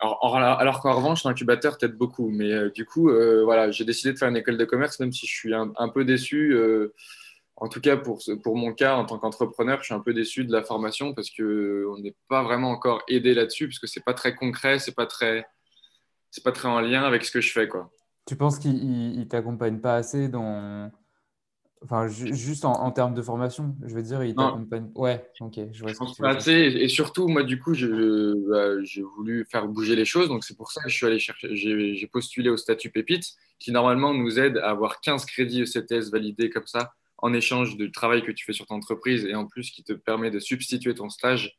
alors, 0.00 0.80
qu'en 0.80 0.96
revanche, 0.96 1.22
l'incubateur 1.22 1.78
t'aide 1.78 1.94
beaucoup. 1.94 2.28
Mais 2.28 2.50
euh, 2.50 2.70
du 2.70 2.84
coup, 2.86 3.08
voilà, 3.44 3.70
j'ai 3.70 3.84
décidé 3.84 4.12
de 4.12 4.18
faire 4.18 4.30
une 4.30 4.36
école 4.36 4.56
de 4.56 4.64
commerce, 4.64 4.98
même 4.98 5.12
si 5.12 5.28
je 5.28 5.32
suis 5.32 5.54
un 5.54 5.88
peu 5.94 6.04
déçu. 6.04 6.58
En 7.62 7.68
tout 7.68 7.80
cas, 7.80 7.96
pour, 7.96 8.20
pour 8.42 8.56
mon 8.56 8.72
cas, 8.72 8.96
en 8.96 9.04
tant 9.04 9.18
qu'entrepreneur, 9.18 9.78
je 9.78 9.84
suis 9.84 9.94
un 9.94 10.00
peu 10.00 10.12
déçu 10.12 10.44
de 10.44 10.50
la 10.50 10.64
formation 10.64 11.14
parce 11.14 11.30
qu'on 11.30 11.96
n'est 12.00 12.16
pas 12.28 12.42
vraiment 12.42 12.70
encore 12.70 13.04
aidé 13.06 13.34
là-dessus, 13.34 13.68
puisque 13.68 13.86
c'est 13.86 14.04
pas 14.04 14.14
très 14.14 14.34
concret, 14.34 14.80
c'est 14.80 14.96
pas 14.96 15.06
très 15.06 15.46
pas 16.42 16.50
très 16.50 16.66
en 16.66 16.80
lien 16.80 17.04
avec 17.04 17.24
ce 17.24 17.30
que 17.30 17.40
je 17.40 17.52
fais, 17.52 17.68
quoi. 17.68 17.92
Tu 18.26 18.34
penses 18.34 18.58
qu'il 18.58 19.16
ne 19.16 19.24
t'accompagne 19.24 19.78
pas 19.78 19.94
assez 19.94 20.28
dans. 20.28 20.90
Enfin, 21.84 22.08
juste 22.08 22.64
en, 22.64 22.90
termes 22.90 23.14
de 23.14 23.22
formation, 23.22 23.76
je 23.84 23.94
veux 23.94 24.02
dire, 24.02 24.24
il 24.24 24.34
t'accompagne. 24.34 24.90
Ouais, 24.96 25.24
ok, 25.40 25.60
je 25.70 25.82
vois 25.82 25.94
ce 25.94 26.20
pas 26.20 26.30
assez. 26.30 26.52
Et 26.52 26.88
surtout, 26.88 27.28
moi, 27.28 27.44
du 27.44 27.60
coup, 27.60 27.74
bah, 27.74 28.82
j'ai 28.82 29.02
voulu 29.02 29.46
faire 29.48 29.68
bouger 29.68 29.94
les 29.94 30.04
choses. 30.04 30.28
Donc, 30.28 30.42
c'est 30.42 30.56
pour 30.56 30.72
ça 30.72 30.82
que 30.82 30.88
je 30.88 30.96
suis 30.96 31.06
allé 31.06 31.20
chercher. 31.20 31.54
J'ai 31.54 32.06
postulé 32.08 32.50
au 32.50 32.56
statut 32.56 32.90
Pépite, 32.90 33.36
qui 33.60 33.70
normalement 33.70 34.14
nous 34.14 34.40
aide 34.40 34.58
à 34.58 34.70
avoir 34.70 35.00
15 35.00 35.26
crédits 35.26 35.62
ECTS 35.62 36.10
validés 36.10 36.50
comme 36.50 36.66
ça, 36.66 36.92
en 37.22 37.32
échange 37.32 37.76
du 37.76 37.90
travail 37.90 38.22
que 38.22 38.32
tu 38.32 38.44
fais 38.44 38.52
sur 38.52 38.66
ton 38.66 38.74
entreprise 38.74 39.24
et 39.24 39.34
en 39.34 39.46
plus 39.46 39.70
qui 39.70 39.82
te 39.82 39.92
permet 39.92 40.30
de 40.30 40.40
substituer 40.40 40.94
ton 40.94 41.08
stage. 41.08 41.56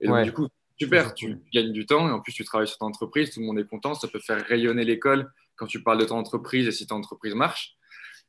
Et 0.00 0.08
donc, 0.08 0.24
du 0.24 0.32
coup, 0.32 0.48
Super, 0.78 1.14
tu 1.14 1.38
gagnes 1.54 1.72
du 1.72 1.86
temps 1.86 2.06
et 2.06 2.12
en 2.12 2.20
plus 2.20 2.34
tu 2.34 2.44
travailles 2.44 2.68
sur 2.68 2.76
ton 2.76 2.86
entreprise, 2.86 3.30
tout 3.30 3.40
le 3.40 3.46
monde 3.46 3.58
est 3.58 3.66
content, 3.66 3.94
ça 3.94 4.08
peut 4.08 4.18
faire 4.18 4.44
rayonner 4.44 4.84
l'école 4.84 5.32
quand 5.54 5.66
tu 5.66 5.82
parles 5.82 5.98
de 5.98 6.04
ton 6.04 6.18
entreprise 6.18 6.68
et 6.68 6.72
si 6.72 6.86
ton 6.86 6.96
entreprise 6.96 7.34
marche. 7.34 7.76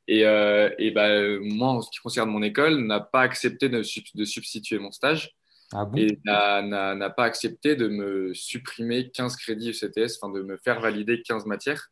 Et, 0.07 0.25
euh, 0.25 0.69
et 0.79 0.91
bah, 0.91 1.09
moi, 1.41 1.69
en 1.69 1.81
ce 1.81 1.91
qui 1.91 1.99
concerne 1.99 2.29
mon 2.29 2.41
école, 2.41 2.85
n'a 2.85 3.01
pas 3.01 3.19
accepté 3.19 3.67
de, 3.67 3.83
de, 4.15 4.23
substituer 4.23 4.79
mon 4.79 4.93
stage 4.93 5.35
ah 5.73 5.85
et 5.97 6.17
n'a 6.23 7.09
pas 7.09 7.25
accepté 7.25 7.75
de 7.75 7.89
me 7.89 8.33
supprimer 8.33 9.11
15 9.11 9.35
crédits 9.35 9.71
ECTS, 9.71 10.17
enfin 10.21 10.31
de 10.31 10.41
me 10.41 10.55
faire 10.55 10.79
valider 10.79 11.21
15 11.21 11.45
matières. 11.45 11.91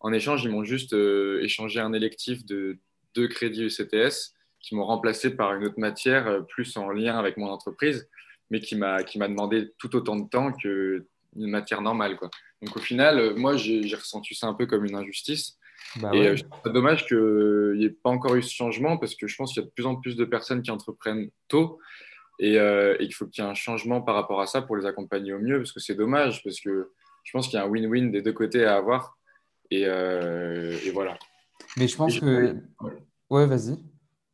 En 0.00 0.14
échange, 0.14 0.42
ils 0.44 0.50
m'ont 0.50 0.64
juste 0.64 0.94
euh, 0.94 1.42
échangé 1.42 1.80
un 1.80 1.92
électif 1.92 2.46
de 2.46 2.78
deux 3.14 3.28
crédits 3.28 3.64
ECTS 3.64 4.34
qui 4.60 4.74
m'ont 4.74 4.84
remplacé 4.84 5.34
par 5.34 5.54
une 5.54 5.64
autre 5.64 5.78
matière 5.78 6.26
euh, 6.26 6.40
plus 6.40 6.76
en 6.76 6.90
lien 6.90 7.18
avec 7.18 7.36
mon 7.36 7.48
entreprise 7.48 8.08
mais 8.52 8.60
qui 8.60 8.76
m'a 8.76 9.02
qui 9.02 9.18
m'a 9.18 9.26
demandé 9.28 9.72
tout 9.78 9.96
autant 9.96 10.14
de 10.14 10.28
temps 10.28 10.52
qu'une 10.52 11.02
matière 11.34 11.80
normale. 11.80 12.16
Quoi. 12.16 12.30
Donc 12.60 12.76
au 12.76 12.80
final, 12.80 13.18
euh, 13.18 13.34
moi, 13.34 13.56
j'ai 13.56 13.82
ressenti 13.96 14.34
ça 14.34 14.46
un 14.46 14.54
peu 14.54 14.66
comme 14.66 14.84
une 14.84 14.94
injustice. 14.94 15.58
Bah 15.96 16.10
et 16.12 16.28
euh, 16.28 16.36
je 16.36 16.44
trouve 16.44 16.72
dommage 16.72 17.06
qu'il 17.06 17.74
n'y 17.76 17.86
ait 17.86 17.90
pas 17.90 18.10
encore 18.10 18.36
eu 18.36 18.42
ce 18.42 18.54
changement 18.54 18.98
parce 18.98 19.16
que 19.16 19.26
je 19.26 19.34
pense 19.36 19.52
qu'il 19.52 19.62
y 19.62 19.64
a 19.64 19.66
de 19.66 19.72
plus 19.72 19.86
en 19.86 19.96
plus 19.96 20.16
de 20.16 20.24
personnes 20.24 20.62
qui 20.62 20.70
entreprennent 20.70 21.30
tôt 21.48 21.80
et, 22.38 22.58
euh, 22.58 22.94
et 23.00 23.06
qu'il 23.06 23.14
faut 23.14 23.26
qu'il 23.26 23.42
y 23.42 23.46
ait 23.46 23.50
un 23.50 23.54
changement 23.54 24.00
par 24.00 24.14
rapport 24.14 24.40
à 24.40 24.46
ça 24.46 24.62
pour 24.62 24.76
les 24.76 24.86
accompagner 24.86 25.32
au 25.32 25.38
mieux 25.38 25.58
parce 25.58 25.72
que 25.72 25.80
c'est 25.80 25.96
dommage 25.96 26.42
parce 26.44 26.60
que 26.60 26.92
je 27.24 27.32
pense 27.32 27.48
qu'il 27.48 27.58
y 27.58 27.62
a 27.62 27.64
un 27.64 27.68
win-win 27.68 28.10
des 28.10 28.22
deux 28.22 28.32
côtés 28.32 28.64
à 28.64 28.76
avoir 28.76 29.18
et, 29.70 29.82
et 29.82 30.90
voilà. 30.92 31.18
Mais 31.76 31.88
je 31.88 31.96
pense 31.96 32.18
que... 32.18 32.56
Ouais, 33.30 33.46
vas-y. 33.46 33.78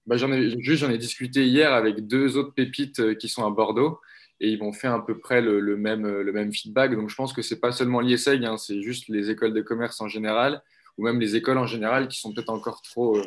Bah, 0.09 0.17
j'en 0.17 0.33
ai, 0.33 0.59
juste, 0.59 0.81
j'en 0.81 0.91
ai 0.91 0.97
discuté 0.97 1.47
hier 1.47 1.73
avec 1.73 2.07
deux 2.07 2.39
autres 2.39 2.55
pépites 2.55 2.99
euh, 2.99 3.15
qui 3.15 3.29
sont 3.29 3.47
à 3.47 3.51
Bordeaux 3.51 4.01
et 4.41 4.49
ils 4.49 4.59
m'ont 4.59 4.73
fait 4.73 4.89
à 4.89 4.99
peu 5.01 5.19
près 5.19 5.43
le, 5.43 5.77
même, 5.77 6.07
euh, 6.07 6.23
le 6.23 6.33
même 6.33 6.51
feedback. 6.51 6.95
Donc, 6.95 7.11
je 7.11 7.15
pense 7.15 7.35
que 7.35 7.43
c'est 7.43 7.61
pas 7.61 7.73
seulement 7.73 8.01
l'IESEG, 8.01 8.43
hein, 8.47 8.57
c'est 8.57 8.81
juste 8.81 9.09
les 9.09 9.29
écoles 9.31 9.53
de 9.53 9.61
commerce 9.61 10.01
en 10.01 10.09
général 10.09 10.63
ou 10.97 11.05
même 11.05 11.21
les 11.21 11.37
écoles 11.37 11.59
en 11.59 11.67
général 11.67 12.09
qui 12.09 12.19
sont 12.19 12.33
peut-être 12.33 12.49
encore 12.49 12.81
trop 12.81 13.19
euh, 13.19 13.25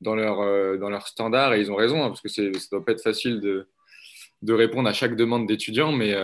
dans 0.00 0.14
leur, 0.14 0.78
dans 0.78 0.88
leur 0.88 1.06
standard 1.06 1.52
et 1.52 1.60
ils 1.60 1.70
ont 1.70 1.76
raison 1.76 2.02
hein, 2.02 2.08
parce 2.08 2.22
que 2.22 2.28
c'est, 2.28 2.52
ça 2.54 2.68
doit 2.72 2.84
pas 2.84 2.92
être 2.92 3.02
facile 3.02 3.40
de, 3.40 3.68
de 4.40 4.52
répondre 4.54 4.88
à 4.88 4.92
chaque 4.94 5.14
demande 5.14 5.46
d'étudiant, 5.46 5.92
mais. 5.92 6.16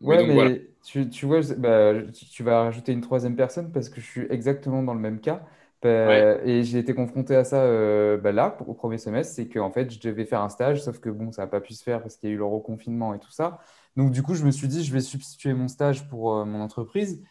ouais, 0.00 0.26
mais 0.26 0.66
tu, 0.84 1.08
tu, 1.08 1.26
vois, 1.26 1.40
bah, 1.56 1.92
tu 2.32 2.42
vas 2.42 2.64
rajouter 2.64 2.92
une 2.92 3.00
troisième 3.00 3.36
personne 3.36 3.70
parce 3.70 3.88
que 3.88 4.00
je 4.00 4.06
suis 4.06 4.26
exactement 4.30 4.82
dans 4.82 4.94
le 4.94 5.00
même 5.00 5.20
cas. 5.20 5.46
Euh, 5.86 6.38
et 6.44 6.62
j'ai 6.64 6.78
été 6.78 6.94
confronté 6.94 7.34
à 7.34 7.44
ça 7.44 7.62
euh, 7.62 8.16
bah 8.16 8.32
là, 8.32 8.56
au 8.66 8.74
premier 8.74 8.98
semestre, 8.98 9.34
c'est 9.34 9.48
qu'en 9.48 9.70
fait, 9.70 9.90
je 9.90 10.00
devais 10.00 10.24
faire 10.24 10.42
un 10.42 10.48
stage, 10.48 10.82
sauf 10.82 10.98
que 10.98 11.08
bon, 11.08 11.32
ça 11.32 11.42
n'a 11.42 11.48
pas 11.48 11.60
pu 11.60 11.74
se 11.74 11.82
faire 11.82 12.02
parce 12.02 12.16
qu'il 12.16 12.28
y 12.28 12.32
a 12.32 12.34
eu 12.34 12.38
le 12.38 12.44
reconfinement 12.44 13.14
et 13.14 13.18
tout 13.18 13.30
ça. 13.30 13.58
Donc, 13.96 14.10
du 14.10 14.22
coup, 14.22 14.34
je 14.34 14.44
me 14.44 14.50
suis 14.50 14.68
dit, 14.68 14.84
je 14.84 14.92
vais 14.92 15.00
substituer 15.00 15.54
mon 15.54 15.68
stage 15.68 16.08
pour 16.08 16.34
euh, 16.34 16.44
mon 16.44 16.60
entreprise. 16.60 17.22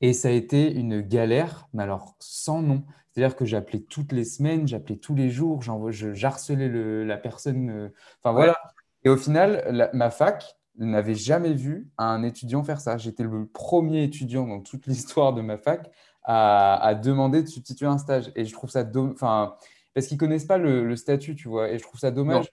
Et 0.00 0.12
ça 0.12 0.28
a 0.28 0.32
été 0.32 0.72
une 0.72 1.00
galère, 1.00 1.68
mais 1.72 1.84
alors 1.84 2.16
sans 2.18 2.60
nom. 2.60 2.84
C'est-à-dire 3.10 3.36
que 3.36 3.44
j'appelais 3.44 3.80
toutes 3.80 4.10
les 4.10 4.24
semaines, 4.24 4.66
j'appelais 4.66 4.96
tous 4.96 5.14
les 5.14 5.30
jours, 5.30 5.62
j'harcelais 5.62 6.68
la 7.04 7.16
personne. 7.16 7.92
Enfin, 8.18 8.32
voilà. 8.32 8.58
Et 9.04 9.08
au 9.08 9.16
final, 9.16 9.90
ma 9.92 10.10
fac 10.10 10.56
n'avait 10.78 11.14
jamais 11.14 11.52
vu 11.52 11.88
un 11.98 12.22
étudiant 12.22 12.62
faire 12.62 12.80
ça. 12.80 12.96
J'étais 12.96 13.22
le 13.22 13.46
premier 13.46 14.04
étudiant 14.04 14.46
dans 14.46 14.60
toute 14.60 14.86
l'histoire 14.88 15.34
de 15.34 15.42
ma 15.42 15.58
fac 15.58 15.90
à, 16.24 16.94
demander 17.02 17.42
de 17.42 17.48
substituer 17.48 17.86
un 17.86 17.98
stage. 17.98 18.32
Et 18.36 18.44
je 18.44 18.52
trouve 18.52 18.70
ça 18.70 18.84
enfin 18.96 19.54
parce 19.94 20.06
qu'ils 20.06 20.18
connaissent 20.18 20.46
pas 20.46 20.58
le, 20.58 20.96
statut, 20.96 21.34
tu 21.34 21.48
vois. 21.48 21.70
Et 21.70 21.78
je 21.78 21.82
trouve 21.82 22.00
ça 22.00 22.10
dommage 22.10 22.50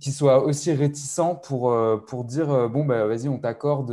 qu'ils 0.00 0.12
soient 0.12 0.44
aussi 0.44 0.72
réticents 0.72 1.34
pour, 1.34 1.70
euh, 1.70 1.96
pour 1.96 2.24
dire 2.24 2.50
euh, 2.50 2.68
bon, 2.68 2.84
bah, 2.84 3.06
vas-y, 3.06 3.28
on 3.28 3.38
t'accorde 3.38 3.90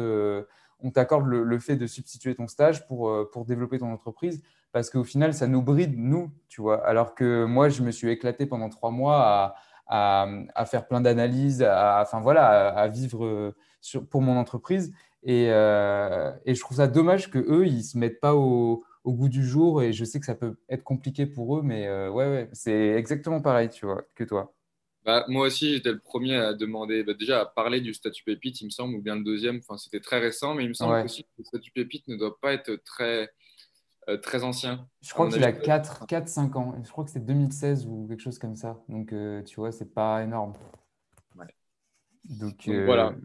on 0.83 0.89
t'accorde 0.89 1.27
le, 1.27 1.59
fait 1.59 1.75
de 1.75 1.85
substituer 1.85 2.33
ton 2.33 2.47
stage 2.47 2.87
pour, 2.87 3.09
euh, 3.09 3.29
pour 3.31 3.45
développer 3.45 3.77
ton 3.77 3.91
entreprise. 3.91 4.41
Parce 4.71 4.89
qu'au 4.89 5.03
final, 5.03 5.33
ça 5.33 5.47
nous 5.47 5.61
bride, 5.61 5.93
nous, 5.95 6.31
tu 6.49 6.61
vois. 6.61 6.85
Alors 6.87 7.13
que 7.13 7.45
moi, 7.45 7.69
je 7.69 7.83
me 7.83 7.91
suis 7.91 8.09
éclaté 8.09 8.45
pendant 8.45 8.69
trois 8.69 8.89
mois 8.89 9.53
à, 9.87 10.27
à, 10.55 10.65
faire 10.65 10.87
plein 10.87 11.01
d'analyses, 11.01 11.61
à, 11.61 12.01
enfin, 12.01 12.19
voilà, 12.21 12.69
à, 12.69 12.87
vivre 12.87 13.53
sur, 13.81 14.07
pour 14.07 14.21
mon 14.21 14.37
entreprise. 14.37 14.91
Et, 15.23 15.45
et, 15.45 16.55
je 16.55 16.59
trouve 16.59 16.77
ça 16.77 16.87
dommage 16.87 17.29
qu'eux, 17.29 17.65
ils 17.67 17.77
ne 17.77 17.83
se 17.83 17.97
mettent 17.97 18.19
pas 18.19 18.35
au, 18.35 18.83
au, 19.03 19.13
goût 19.13 19.29
du 19.29 19.45
jour. 19.45 19.83
Et 19.83 19.93
je 19.93 20.03
sais 20.03 20.19
que 20.19 20.25
ça 20.25 20.35
peut 20.35 20.57
être 20.69 20.83
compliqué 20.83 21.25
pour 21.25 21.57
eux, 21.57 21.61
mais 21.63 21.89
ouais, 21.89 22.27
ouais 22.27 22.49
c'est 22.53 22.89
exactement 22.89 23.41
pareil, 23.41 23.69
tu 23.69 23.85
vois, 23.85 24.03
que 24.15 24.23
toi. 24.23 24.53
Bah, 25.03 25.25
moi 25.27 25.47
aussi, 25.47 25.73
j'étais 25.73 25.91
le 25.91 25.99
premier 25.99 26.35
à 26.35 26.53
demander, 26.53 27.03
bah, 27.03 27.13
déjà 27.15 27.41
à 27.41 27.45
parler 27.45 27.81
du 27.81 27.93
statut 27.93 28.23
pépite, 28.23 28.61
il 28.61 28.65
me 28.65 28.69
semble, 28.69 28.95
ou 28.95 29.01
bien 29.01 29.15
le 29.15 29.23
deuxième. 29.23 29.57
Enfin, 29.57 29.77
c'était 29.77 29.99
très 29.99 30.19
récent, 30.19 30.53
mais 30.53 30.63
il 30.63 30.69
me 30.69 30.73
semble 30.73 31.03
aussi 31.03 31.23
que 31.23 31.29
le 31.39 31.43
statut 31.43 31.71
pépite 31.71 32.07
ne 32.07 32.15
doit 32.15 32.39
pas 32.39 32.53
être 32.53 32.75
très, 32.83 33.31
euh, 34.09 34.17
très 34.17 34.43
ancien. 34.43 34.87
Je 35.01 35.11
crois 35.11 35.27
qu'il 35.29 35.43
a 35.43 35.51
4-5 35.51 36.55
ans. 36.55 36.75
Je 36.83 36.91
crois 36.91 37.03
que 37.03 37.09
c'est 37.09 37.25
2016 37.25 37.87
ou 37.87 38.07
quelque 38.07 38.21
chose 38.21 38.37
comme 38.37 38.55
ça. 38.55 38.83
Donc, 38.89 39.11
euh, 39.11 39.41
tu 39.43 39.55
vois, 39.55 39.71
c'est 39.71 39.91
pas 39.91 40.23
énorme. 40.23 40.53
Donc, 42.23 42.67
euh, 42.67 42.85
voilà. 42.85 43.15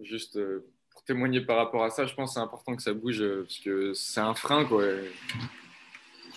Juste 0.00 0.38
pour 0.96 1.04
témoigner 1.04 1.42
par 1.42 1.58
rapport 1.58 1.84
à 1.84 1.90
ça, 1.90 2.06
je 2.06 2.14
pense 2.14 2.30
que 2.30 2.34
c'est 2.34 2.40
important 2.40 2.74
que 2.74 2.82
ça 2.82 2.94
bouge 2.94 3.22
parce 3.42 3.58
que 3.58 3.92
c'est 3.92 4.20
un 4.20 4.34
frein, 4.34 4.64
quoi. 4.64 4.82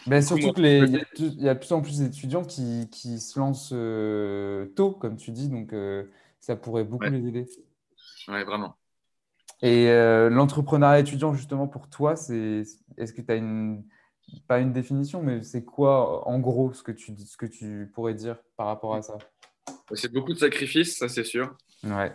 Ben, 0.05 0.21
surtout 0.21 0.51
qu'il 0.51 0.65
y, 0.65 1.47
a 1.47 1.53
de 1.53 1.59
plus 1.59 1.71
en 1.71 1.81
plus 1.81 1.99
d'étudiants 1.99 2.43
qui, 2.43 2.89
qui, 2.91 3.19
se 3.19 3.39
lancent 3.39 3.71
euh, 3.73 4.65
tôt, 4.75 4.91
comme 4.91 5.15
tu 5.15 5.31
dis, 5.31 5.47
donc 5.47 5.71
euh, 5.71 6.03
ça 6.39 6.57
pourrait 6.57 6.83
beaucoup 6.83 7.05
les 7.05 7.25
aider. 7.25 7.47
Oui, 8.27 8.43
vraiment. 8.43 8.75
Et 9.61 9.87
euh, 9.87 10.29
l'entrepreneuriat 10.29 10.99
étudiant, 10.99 11.33
justement, 11.33 11.67
pour 11.67 11.89
toi, 11.89 12.17
c'est 12.17 12.63
est-ce 12.97 13.13
que 13.13 13.21
tu 13.21 13.31
as 13.31 13.35
une, 13.35 13.83
pas 14.47 14.59
une 14.59 14.73
définition, 14.73 15.23
mais 15.23 15.41
c'est 15.41 15.63
quoi, 15.63 16.27
en 16.27 16.39
gros, 16.39 16.73
ce 16.73 16.83
que, 16.83 16.91
tu, 16.91 17.15
ce 17.17 17.37
que 17.37 17.45
tu 17.45 17.89
pourrais 17.93 18.13
dire 18.13 18.37
par 18.57 18.67
rapport 18.67 18.95
à 18.95 19.01
ça? 19.01 19.17
C'est 19.93 20.11
beaucoup 20.11 20.33
de 20.33 20.39
sacrifices, 20.39 20.97
ça 20.97 21.07
c'est 21.07 21.23
sûr. 21.23 21.55
Ouais. 21.83 22.11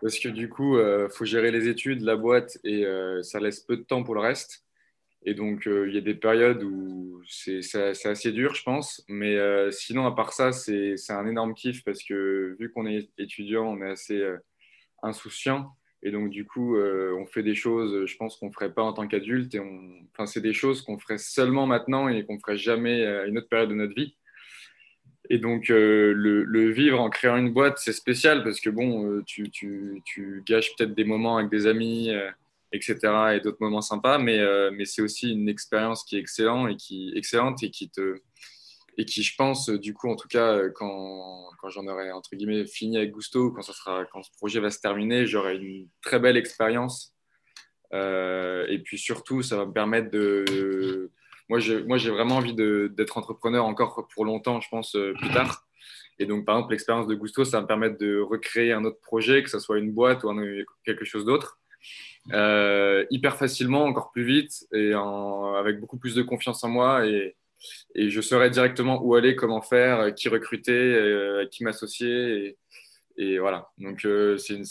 Parce 0.00 0.18
que 0.18 0.28
du 0.28 0.48
coup, 0.48 0.78
il 0.78 1.08
faut 1.10 1.24
gérer 1.24 1.50
les 1.50 1.68
études, 1.68 2.02
la 2.02 2.16
boîte, 2.16 2.58
et 2.64 2.84
ça 3.22 3.40
laisse 3.40 3.60
peu 3.60 3.76
de 3.76 3.82
temps 3.82 4.04
pour 4.04 4.14
le 4.14 4.20
reste. 4.20 4.64
Et 5.24 5.34
donc, 5.34 5.66
euh, 5.66 5.88
il 5.88 5.94
y 5.94 5.98
a 5.98 6.00
des 6.00 6.14
périodes 6.14 6.62
où 6.62 7.20
c'est 7.28 7.60
assez 8.06 8.32
dur, 8.32 8.54
je 8.54 8.62
pense. 8.62 9.04
Mais 9.08 9.36
euh, 9.36 9.70
sinon, 9.70 10.06
à 10.06 10.12
part 10.12 10.32
ça, 10.32 10.52
c'est 10.52 10.94
un 11.10 11.26
énorme 11.26 11.54
kiff 11.54 11.84
parce 11.84 12.02
que 12.02 12.56
vu 12.58 12.70
qu'on 12.72 12.86
est 12.86 13.10
étudiant, 13.18 13.64
on 13.66 13.82
est 13.82 13.90
assez 13.90 14.20
euh, 14.20 14.38
insouciant. 15.02 15.72
Et 16.02 16.12
donc, 16.12 16.30
du 16.30 16.46
coup, 16.46 16.76
on 16.78 17.26
fait 17.26 17.42
des 17.42 17.56
choses, 17.56 18.06
je 18.06 18.16
pense, 18.16 18.36
qu'on 18.36 18.46
ne 18.46 18.52
ferait 18.52 18.72
pas 18.72 18.84
en 18.84 18.92
tant 18.92 19.08
qu'adulte. 19.08 19.52
Et 19.56 19.60
enfin, 20.12 20.26
c'est 20.26 20.40
des 20.40 20.52
choses 20.52 20.80
qu'on 20.82 20.96
ferait 20.96 21.18
seulement 21.18 21.66
maintenant 21.66 22.08
et 22.08 22.24
qu'on 22.24 22.34
ne 22.34 22.38
ferait 22.38 22.56
jamais 22.56 23.04
à 23.04 23.26
une 23.26 23.36
autre 23.36 23.48
période 23.48 23.68
de 23.68 23.74
notre 23.74 23.94
vie. 23.96 24.14
Et 25.30 25.38
donc, 25.38 25.68
le, 25.68 26.12
le, 26.14 26.70
vivre 26.70 27.00
en 27.00 27.10
créant 27.10 27.36
une 27.36 27.52
boîte, 27.52 27.78
c'est 27.78 27.92
spécial 27.92 28.42
parce 28.42 28.60
que, 28.60 28.70
bon, 28.70 29.22
tu, 29.26 29.50
tu, 29.50 30.42
gâches 30.46 30.74
peut-être 30.76 30.94
des 30.94 31.04
moments 31.04 31.36
avec 31.36 31.50
des 31.50 31.66
amis 31.66 32.10
etc. 32.72 32.98
et 33.34 33.40
d'autres 33.40 33.60
moments 33.60 33.80
sympas, 33.80 34.18
mais, 34.18 34.38
euh, 34.38 34.70
c'est 34.84 35.02
aussi 35.02 35.32
une 35.32 35.48
expérience 35.48 36.04
qui 36.04 36.16
est 36.16 36.20
excellente 36.20 36.70
et 36.70 36.76
qui, 36.76 37.12
excellente 37.14 37.62
et 37.62 37.70
qui 37.70 37.90
te 37.90 38.20
et 39.00 39.04
qui, 39.04 39.22
je 39.22 39.36
pense, 39.36 39.70
du 39.70 39.94
coup, 39.94 40.10
en 40.10 40.16
tout 40.16 40.26
cas, 40.26 40.58
quand, 40.70 41.50
quand 41.60 41.68
j'en 41.68 41.86
aurai 41.86 42.10
entre 42.10 42.34
guillemets 42.34 42.66
fini 42.66 42.96
avec 42.96 43.12
Gusto, 43.12 43.52
quand 43.52 43.62
ce 43.62 44.32
projet 44.38 44.58
va 44.58 44.70
se 44.72 44.80
terminer, 44.80 45.24
j'aurai 45.24 45.56
une 45.56 45.86
très 46.02 46.18
belle 46.18 46.36
expérience. 46.36 47.14
Euh, 47.92 48.66
et 48.68 48.80
puis 48.80 48.98
surtout, 48.98 49.40
ça 49.40 49.56
va 49.56 49.66
me 49.66 49.72
permettre 49.72 50.10
de. 50.10 51.12
Moi, 51.48 51.58
j'ai, 51.60 52.10
vraiment 52.10 52.36
envie 52.36 52.54
d'être 52.54 53.16
entrepreneur 53.16 53.64
encore 53.64 54.06
pour 54.14 54.24
longtemps, 54.24 54.60
je 54.60 54.68
pense, 54.68 54.94
euh, 54.96 55.14
plus 55.14 55.30
tard. 55.30 55.66
Et 56.18 56.26
donc, 56.26 56.44
par 56.44 56.56
exemple, 56.56 56.72
l'expérience 56.72 57.06
de 57.06 57.14
Gusto, 57.14 57.44
ça 57.44 57.58
va 57.58 57.62
me 57.62 57.66
permettre 57.66 57.96
de 57.98 58.20
recréer 58.20 58.72
un 58.72 58.84
autre 58.84 59.00
projet, 59.00 59.42
que 59.42 59.48
ce 59.48 59.58
soit 59.58 59.78
une 59.78 59.92
boîte 59.92 60.24
ou 60.24 60.34
quelque 60.84 61.04
chose 61.04 61.24
d'autre. 61.24 61.58
Euh, 62.32 63.06
hyper 63.10 63.36
facilement, 63.36 63.84
encore 63.84 64.10
plus 64.10 64.24
vite 64.24 64.66
et 64.74 64.92
avec 64.92 65.80
beaucoup 65.80 65.96
plus 65.96 66.14
de 66.14 66.22
confiance 66.22 66.62
en 66.64 66.68
moi. 66.68 67.06
Et, 67.06 67.36
je 67.96 68.20
saurais 68.20 68.50
directement 68.50 69.02
où 69.02 69.14
aller, 69.14 69.34
comment 69.34 69.62
faire, 69.62 70.14
qui 70.14 70.28
recruter, 70.28 70.72
euh, 70.72 71.46
qui 71.50 71.64
m'associer. 71.64 72.56
Et, 73.16 73.38
voilà. 73.38 73.70
Donc, 73.78 74.06
c'est 74.38 74.54
une, 74.54 74.64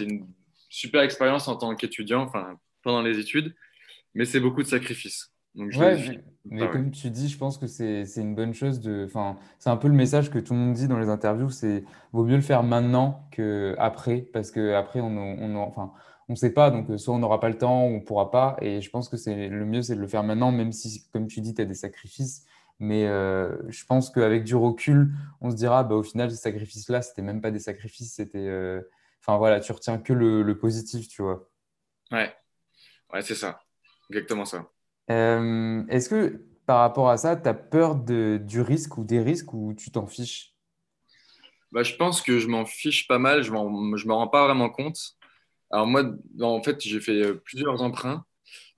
une, 0.00 0.26
super 0.68 1.02
expérience 1.02 1.48
en 1.48 1.56
tant 1.56 1.74
qu'étudiant, 1.74 2.22
enfin, 2.22 2.58
pendant 2.82 3.02
les 3.02 3.18
études, 3.18 3.54
mais 4.14 4.24
c'est 4.24 4.40
beaucoup 4.40 4.62
de 4.62 4.68
sacrifices. 4.68 5.32
Donc, 5.58 5.72
mais, 6.50 6.70
comme 6.70 6.90
tu 6.92 7.10
dis, 7.10 7.28
je 7.28 7.36
pense 7.36 7.58
que 7.58 7.66
c'est 7.66 8.04
une 8.16 8.34
bonne 8.34 8.54
chose. 8.54 8.80
De, 8.80 9.06
c'est 9.58 9.68
un 9.68 9.76
peu 9.76 9.88
le 9.88 9.94
message 9.94 10.30
que 10.30 10.38
tout 10.38 10.54
le 10.54 10.60
monde 10.60 10.72
dit 10.72 10.88
dans 10.88 10.98
les 10.98 11.08
interviews, 11.08 11.50
c'est 11.50 11.84
vaut 12.12 12.24
mieux 12.24 12.36
le 12.36 12.42
faire 12.42 12.62
maintenant 12.62 13.28
qu'après, 13.32 14.20
parce 14.32 14.50
qu'après, 14.50 15.00
on, 15.00 15.16
on, 15.16 15.56
enfin, 15.56 15.92
on 16.28 16.32
ne 16.32 16.38
sait 16.38 16.54
pas, 16.54 16.70
donc 16.70 16.86
soit 16.98 17.14
on 17.14 17.18
n'aura 17.18 17.40
pas 17.40 17.48
le 17.48 17.58
temps, 17.58 17.84
ou 17.84 17.88
on 17.88 17.94
ne 17.96 18.04
pourra 18.04 18.30
pas. 18.30 18.56
Et 18.62 18.80
je 18.80 18.88
pense 18.88 19.08
que 19.08 19.16
c'est 19.16 19.48
le 19.48 19.64
mieux, 19.66 19.82
c'est 19.82 19.96
de 19.96 20.00
le 20.00 20.06
faire 20.06 20.22
maintenant, 20.22 20.52
même 20.52 20.72
si, 20.72 21.06
comme 21.12 21.26
tu 21.26 21.40
dis, 21.40 21.54
tu 21.54 21.60
as 21.60 21.66
des 21.66 21.74
sacrifices. 21.74 22.46
Mais 22.78 23.06
euh, 23.06 23.56
je 23.68 23.84
pense 23.84 24.10
qu'avec 24.10 24.44
du 24.44 24.54
recul, 24.54 25.12
on 25.40 25.50
se 25.50 25.56
dira, 25.56 25.82
bah, 25.82 25.96
au 25.96 26.02
final, 26.04 26.30
ces 26.30 26.36
sacrifices-là, 26.36 27.02
c'était 27.02 27.22
même 27.22 27.40
pas 27.40 27.50
des 27.50 27.58
sacrifices, 27.58 28.14
c'était. 28.14 28.38
Euh, 28.38 28.80
enfin 29.20 29.36
voilà, 29.36 29.58
tu 29.60 29.72
retiens 29.72 29.98
que 29.98 30.12
le, 30.12 30.56
positif, 30.56 31.08
tu 31.08 31.22
vois. 31.22 31.50
Ouais, 32.12 32.32
ouais 33.12 33.22
c'est 33.22 33.34
ça, 33.34 33.60
exactement 34.08 34.44
ça. 34.44 34.70
Est-ce 35.08 36.08
que 36.08 36.44
par 36.66 36.80
rapport 36.80 37.08
à 37.08 37.16
ça, 37.16 37.34
tu 37.34 37.48
as 37.48 37.54
peur 37.54 37.96
de, 37.96 38.38
du 38.42 38.60
risque 38.60 38.98
ou 38.98 39.04
des 39.04 39.20
risques 39.20 39.54
ou 39.54 39.74
tu 39.74 39.90
t'en 39.90 40.06
fiches? 40.06 40.54
Bah, 41.72 41.82
Je 41.82 41.94
pense 41.96 42.20
que 42.20 42.38
je 42.38 42.48
m'en 42.48 42.66
fiche 42.66 43.06
pas 43.06 43.18
mal, 43.18 43.42
je 43.42 43.50
ne 43.50 44.06
me 44.06 44.12
rends 44.12 44.28
pas 44.28 44.44
vraiment 44.44 44.68
compte. 44.68 44.98
Alors 45.70 45.86
moi, 45.86 46.04
en 46.40 46.62
fait, 46.62 46.80
j'ai 46.80 47.00
fait 47.00 47.22
euh, 47.22 47.34
plusieurs 47.34 47.82
emprunts. 47.82 48.24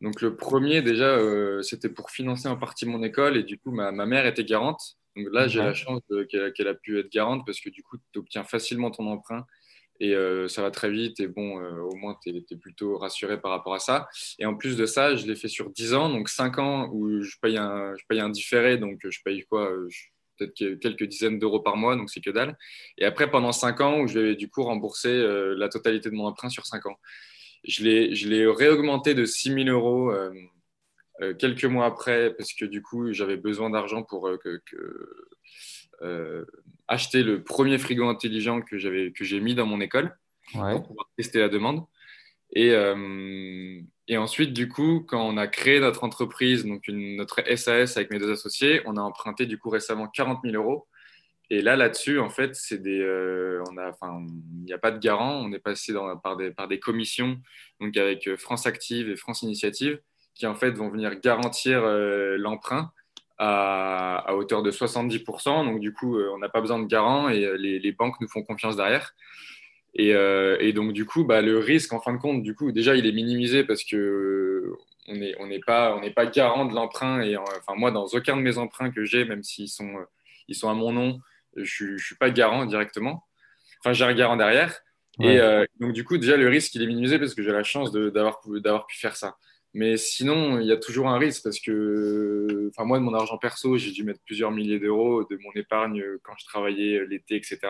Donc 0.00 0.22
le 0.22 0.36
premier, 0.36 0.82
déjà, 0.82 1.04
euh, 1.04 1.62
c'était 1.62 1.88
pour 1.88 2.10
financer 2.10 2.48
en 2.48 2.56
partie 2.56 2.86
mon 2.86 3.02
école 3.02 3.36
et 3.36 3.42
du 3.42 3.58
coup, 3.58 3.70
ma, 3.70 3.92
mère 3.92 4.26
était 4.26 4.44
garante. 4.44 4.96
Donc 5.16 5.26
là, 5.32 5.48
j'ai 5.48 5.58
la 5.58 5.74
chance 5.74 6.00
qu'elle 6.30 6.68
a 6.68 6.74
pu 6.74 6.98
être 6.98 7.10
garante 7.10 7.44
parce 7.44 7.60
que 7.60 7.68
du 7.68 7.82
coup, 7.82 7.96
tu 8.12 8.18
obtiens 8.18 8.44
facilement 8.44 8.90
ton 8.90 9.06
emprunt 9.08 9.44
et 10.00 10.14
euh, 10.14 10.48
ça 10.48 10.62
va 10.62 10.70
très 10.70 10.90
vite 10.90 11.20
et 11.20 11.28
bon, 11.28 11.62
au 11.62 11.94
moins, 11.94 12.16
tu 12.22 12.30
es, 12.30 12.56
plutôt 12.56 12.98
rassuré 12.98 13.40
par 13.40 13.50
rapport 13.50 13.74
à 13.74 13.78
ça. 13.78 14.08
Et 14.38 14.46
en 14.46 14.54
plus 14.54 14.76
de 14.76 14.86
ça, 14.86 15.14
je 15.14 15.26
l'ai 15.26 15.36
fait 15.36 15.48
sur 15.48 15.70
10 15.70 15.94
ans, 15.94 16.08
donc 16.08 16.28
5 16.28 16.58
ans 16.58 16.88
où 16.92 17.22
je 17.22 17.36
paye 17.40 17.58
un, 17.58 17.94
je 17.96 18.04
paye 18.08 18.20
un 18.20 18.30
différé, 18.30 18.78
donc 18.78 19.00
je 19.08 19.20
paye 19.22 19.44
quoi 19.44 19.70
peut-être 20.40 20.80
quelques 20.80 21.04
dizaines 21.04 21.38
d'euros 21.38 21.60
par 21.60 21.76
mois, 21.76 21.96
donc 21.96 22.10
c'est 22.10 22.20
que 22.20 22.30
dalle. 22.30 22.56
Et 22.98 23.04
après, 23.04 23.30
pendant 23.30 23.52
cinq 23.52 23.80
ans, 23.80 24.00
où 24.00 24.08
je 24.08 24.18
vais 24.18 24.36
du 24.36 24.48
coup 24.48 24.64
rembourser 24.64 25.08
euh, 25.08 25.54
la 25.56 25.68
totalité 25.68 26.10
de 26.10 26.14
mon 26.14 26.26
emprunt 26.26 26.48
sur 26.48 26.66
cinq 26.66 26.86
ans. 26.86 26.98
Je 27.64 27.84
l'ai 27.84 28.46
réaugmenté 28.46 29.14
de 29.14 29.24
6 29.24 29.52
000 29.64 29.68
euros 29.68 30.10
euh, 30.10 30.32
euh, 31.20 31.34
quelques 31.34 31.66
mois 31.66 31.86
après, 31.86 32.34
parce 32.34 32.54
que 32.54 32.64
du 32.64 32.82
coup, 32.82 33.12
j'avais 33.12 33.36
besoin 33.36 33.70
d'argent 33.70 34.02
pour 34.02 34.30
acheter 36.88 37.22
le 37.22 37.42
premier 37.42 37.78
frigo 37.78 38.08
intelligent 38.08 38.60
que 38.62 38.78
j'ai 38.78 39.40
mis 39.40 39.54
dans 39.54 39.66
mon 39.66 39.80
école, 39.80 40.16
pour 40.52 40.82
pouvoir 40.82 41.10
tester 41.16 41.38
la 41.38 41.48
demande. 41.48 41.84
Et, 42.52 42.74
et 44.08 44.18
ensuite, 44.18 44.52
du 44.52 44.68
coup, 44.68 45.04
quand 45.06 45.24
on 45.24 45.36
a 45.36 45.46
créé 45.46 45.78
notre 45.78 46.02
entreprise, 46.02 46.66
donc 46.66 46.82
notre 46.88 47.42
SAS 47.56 47.96
avec 47.96 48.10
mes 48.10 48.18
deux 48.18 48.32
associés, 48.32 48.82
on 48.86 48.96
a 48.96 49.00
emprunté 49.00 49.46
du 49.46 49.56
coup 49.56 49.70
récemment 49.70 50.08
40 50.08 50.40
000 50.42 50.56
euros. 50.56 50.88
Et 51.50 51.62
là, 51.62 51.76
là-dessus, 51.76 52.20
en 52.20 52.30
fait, 52.30 52.54
c'est 52.54 52.80
des, 52.80 53.00
euh, 53.00 53.62
on 53.70 53.76
a, 53.76 53.90
enfin, 53.90 54.24
il 54.58 54.64
n'y 54.64 54.72
a 54.72 54.78
pas 54.78 54.92
de 54.92 54.98
garant. 54.98 55.44
On 55.44 55.52
est 55.52 55.58
passé 55.58 55.92
dans, 55.92 56.16
par, 56.16 56.36
des, 56.36 56.52
par 56.52 56.68
des 56.68 56.78
commissions, 56.78 57.38
donc 57.80 57.96
avec 57.96 58.28
euh, 58.28 58.36
France 58.36 58.66
Active 58.66 59.10
et 59.10 59.16
France 59.16 59.42
Initiative, 59.42 60.00
qui 60.34 60.46
en 60.46 60.54
fait 60.54 60.70
vont 60.70 60.88
venir 60.88 61.18
garantir 61.20 61.82
euh, 61.82 62.36
l'emprunt 62.36 62.92
à, 63.40 64.18
à, 64.18 64.34
hauteur 64.34 64.62
de 64.62 64.70
70%. 64.70 65.64
Donc 65.64 65.80
du 65.80 65.92
coup, 65.92 66.18
on 66.18 66.38
n'a 66.38 66.48
pas 66.48 66.60
besoin 66.60 66.78
de 66.78 66.86
garant 66.86 67.28
et 67.28 67.58
les, 67.58 67.78
les, 67.78 67.92
banques 67.92 68.20
nous 68.20 68.28
font 68.28 68.42
confiance 68.42 68.76
derrière. 68.76 69.14
Euh, 69.98 70.56
et, 70.60 70.72
donc, 70.72 70.92
du 70.92 71.04
coup, 71.04 71.24
bah, 71.24 71.42
le 71.42 71.58
risque, 71.58 71.92
en 71.92 72.00
fin 72.00 72.12
de 72.12 72.18
compte, 72.18 72.42
du 72.42 72.54
coup, 72.54 72.72
déjà, 72.72 72.94
il 72.94 73.06
est 73.06 73.12
minimisé 73.12 73.64
parce 73.64 73.84
que 73.84 74.72
on 75.08 75.16
n'est 75.16 75.34
on 75.40 75.48
pas, 75.66 75.96
on 75.96 76.12
pas 76.12 76.26
garant 76.26 76.64
de 76.64 76.74
l'emprunt. 76.74 77.20
Et 77.22 77.36
enfin, 77.36 77.74
moi, 77.76 77.90
dans 77.90 78.06
aucun 78.06 78.36
de 78.36 78.42
mes 78.42 78.58
emprunts 78.58 78.90
que 78.90 79.04
j'ai, 79.04 79.24
même 79.24 79.42
s'ils 79.42 79.68
sont, 79.68 79.92
ils 80.48 80.54
sont 80.54 80.70
à 80.70 80.74
mon 80.74 80.92
nom, 80.92 81.20
je 81.56 81.84
ne 81.84 81.98
suis 81.98 82.16
pas 82.16 82.30
garant 82.30 82.64
directement. 82.66 83.26
Enfin, 83.80 83.92
j'ai 83.92 84.04
un 84.04 84.14
garant 84.14 84.36
derrière. 84.36 84.80
Et 85.20 85.38
euh, 85.38 85.66
donc, 85.80 85.92
du 85.92 86.04
coup, 86.04 86.16
déjà, 86.16 86.36
le 86.36 86.48
risque, 86.48 86.74
il 86.76 86.82
est 86.82 86.86
minimisé 86.86 87.18
parce 87.18 87.34
que 87.34 87.42
j'ai 87.42 87.52
la 87.52 87.64
chance 87.64 87.92
d'avoir 87.92 88.40
pu 88.86 88.98
faire 88.98 89.16
ça. 89.16 89.36
Mais 89.72 89.96
sinon, 89.96 90.58
il 90.58 90.66
y 90.66 90.72
a 90.72 90.76
toujours 90.76 91.08
un 91.08 91.18
risque 91.18 91.44
parce 91.44 91.60
que, 91.60 92.70
enfin, 92.70 92.84
moi, 92.84 92.98
de 92.98 93.04
mon 93.04 93.14
argent 93.14 93.38
perso, 93.38 93.76
j'ai 93.76 93.92
dû 93.92 94.02
mettre 94.02 94.20
plusieurs 94.24 94.50
milliers 94.50 94.80
d'euros 94.80 95.24
de 95.24 95.36
mon 95.36 95.52
épargne 95.54 96.02
quand 96.24 96.32
je 96.38 96.44
travaillais 96.44 97.06
l'été, 97.06 97.36
etc. 97.36 97.60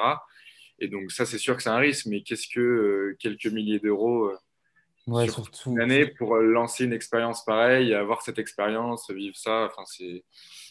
Et 0.78 0.88
donc, 0.88 1.10
ça, 1.12 1.26
c'est 1.26 1.38
sûr 1.38 1.56
que 1.56 1.62
c'est 1.62 1.68
un 1.68 1.76
risque. 1.76 2.06
Mais 2.06 2.22
qu'est-ce 2.22 2.48
que 2.48 2.60
euh, 2.60 3.16
quelques 3.18 3.46
milliers 3.46 3.80
d'euros 3.80 4.24
euh, 4.24 4.38
ouais, 5.08 5.26
sur 5.26 5.34
surtout. 5.34 5.72
une 5.72 5.80
année 5.80 6.06
pour 6.06 6.36
lancer 6.36 6.84
une 6.84 6.94
expérience 6.94 7.44
pareille, 7.44 7.92
avoir 7.92 8.22
cette 8.22 8.38
expérience, 8.38 9.10
vivre 9.10 9.36
ça 9.36 9.66
Enfin, 9.66 9.82
c'est. 9.84 10.24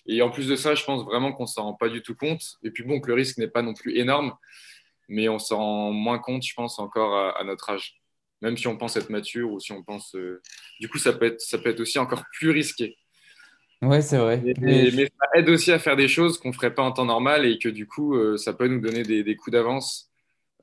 Et 0.08 0.24
en 0.24 0.32
plus 0.32 0.48
de 0.48 0.56
ça, 0.56 0.74
je 0.74 0.84
pense 0.84 1.06
vraiment 1.06 1.32
qu'on 1.32 1.46
s'en 1.46 1.65
rend 1.65 1.74
pas 1.76 1.89
du 1.89 2.02
tout 2.02 2.15
compte. 2.15 2.58
Et 2.63 2.72
puis 2.72 2.84
bon, 2.84 3.00
que 3.00 3.08
le 3.08 3.13
risque 3.13 3.38
n'est 3.38 3.48
pas 3.48 3.62
non 3.62 3.76
plus 3.76 3.98
énorme, 3.98 4.34
mais 5.08 5.30
on 5.30 5.38
s'en 5.38 5.58
rend 5.58 5.92
moins 5.92 6.18
compte, 6.18 6.42
je 6.42 6.56
pense, 6.56 6.80
encore 6.80 7.15
à, 7.15 7.39
à 7.39 7.44
notre 7.44 7.70
âge 7.70 7.98
même 8.41 8.58
si 8.58 8.67
on 8.67 8.78
pense 8.78 8.95
être 8.97 9.10
mature 9.10 9.52
ou 9.52 9.60
si 9.60 9.71
on 9.71 9.84
pense. 9.84 10.15
euh, 10.15 10.41
Du 10.80 10.89
coup, 10.89 10.97
ça 10.97 11.13
peut, 11.13 11.25
être, 11.25 11.41
ça 11.41 11.58
peut 11.58 11.69
être 11.69 11.80
aussi 11.80 11.99
encore 11.99 12.23
plus 12.34 12.49
risqué. 12.52 12.97
Ouais, 13.82 14.02
c'est 14.02 14.17
vrai. 14.17 14.41
Mais, 14.43 14.54
Mais 14.60 14.89
mais 14.93 15.06
ça 15.06 15.28
aide 15.39 15.49
aussi 15.49 15.71
à 15.71 15.80
faire 15.80 15.95
des 15.95 16.08
choses 16.10 16.38
qu'on 16.38 16.49
ne 16.49 16.54
ferait 16.54 16.73
pas 16.73 16.84
en 16.84 16.91
temps 16.91 17.06
normal 17.06 17.45
et 17.45 17.58
que 17.60 17.69
du 17.69 17.88
coup, 17.88 18.15
euh, 18.15 18.36
ça 18.38 18.54
peut 18.54 18.67
nous 18.67 18.82
donner 18.82 19.04
des, 19.04 19.23
des 19.23 19.36
coups 19.36 19.54
d'avance 19.54 20.10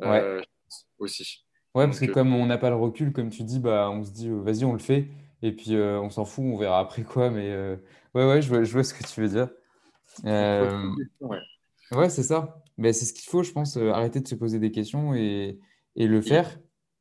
euh, 0.03 0.43
aussi. 0.99 1.45
Ouais, 1.75 1.87
parce 1.87 1.99
que 2.01 2.07
Donc, 2.07 2.15
comme 2.15 2.35
on 2.35 2.47
n'a 2.47 2.59
pas 2.59 2.71
le 2.71 2.77
recul, 2.77 3.12
comme 3.12 3.31
tu 3.31 3.43
dis, 3.43 3.59
bah, 3.59 3.91
on 3.91 4.03
se 4.05 4.11
dit, 4.12 4.29
vas-y, 4.31 4.65
on 4.65 4.73
le 4.73 4.79
fait. 4.79 5.09
Et 5.43 5.53
puis, 5.53 5.77
on 5.77 6.11
s'en 6.11 6.25
fout, 6.25 6.45
on 6.45 6.57
verra 6.57 6.79
après 6.81 7.03
quoi. 7.03 7.31
Mais 7.31 7.55
ouais, 8.15 8.27
ouais, 8.27 8.43
je 8.43 8.49
vois, 8.49 8.62
je 8.65 8.73
vois 8.73 8.85
ce 8.85 8.93
que 8.95 9.07
tu 9.07 9.21
veux 9.21 9.29
dire. 9.29 9.49
ouais. 11.21 11.39
ouais, 11.93 12.09
c'est 12.11 12.23
ça. 12.23 12.62
Mais 12.79 12.93
c'est 12.93 13.07
ce 13.07 13.12
qu'il 13.15 13.29
faut, 13.29 13.43
je 13.43 13.53
pense, 13.53 13.77
arrêter 13.77 14.21
de 14.21 14.29
se 14.29 14.35
poser 14.35 14.59
des 14.59 14.71
questions 14.71 15.15
et, 15.15 15.59
et 15.97 16.07
le 16.07 16.19
Et- 16.19 16.23
faire. 16.23 16.59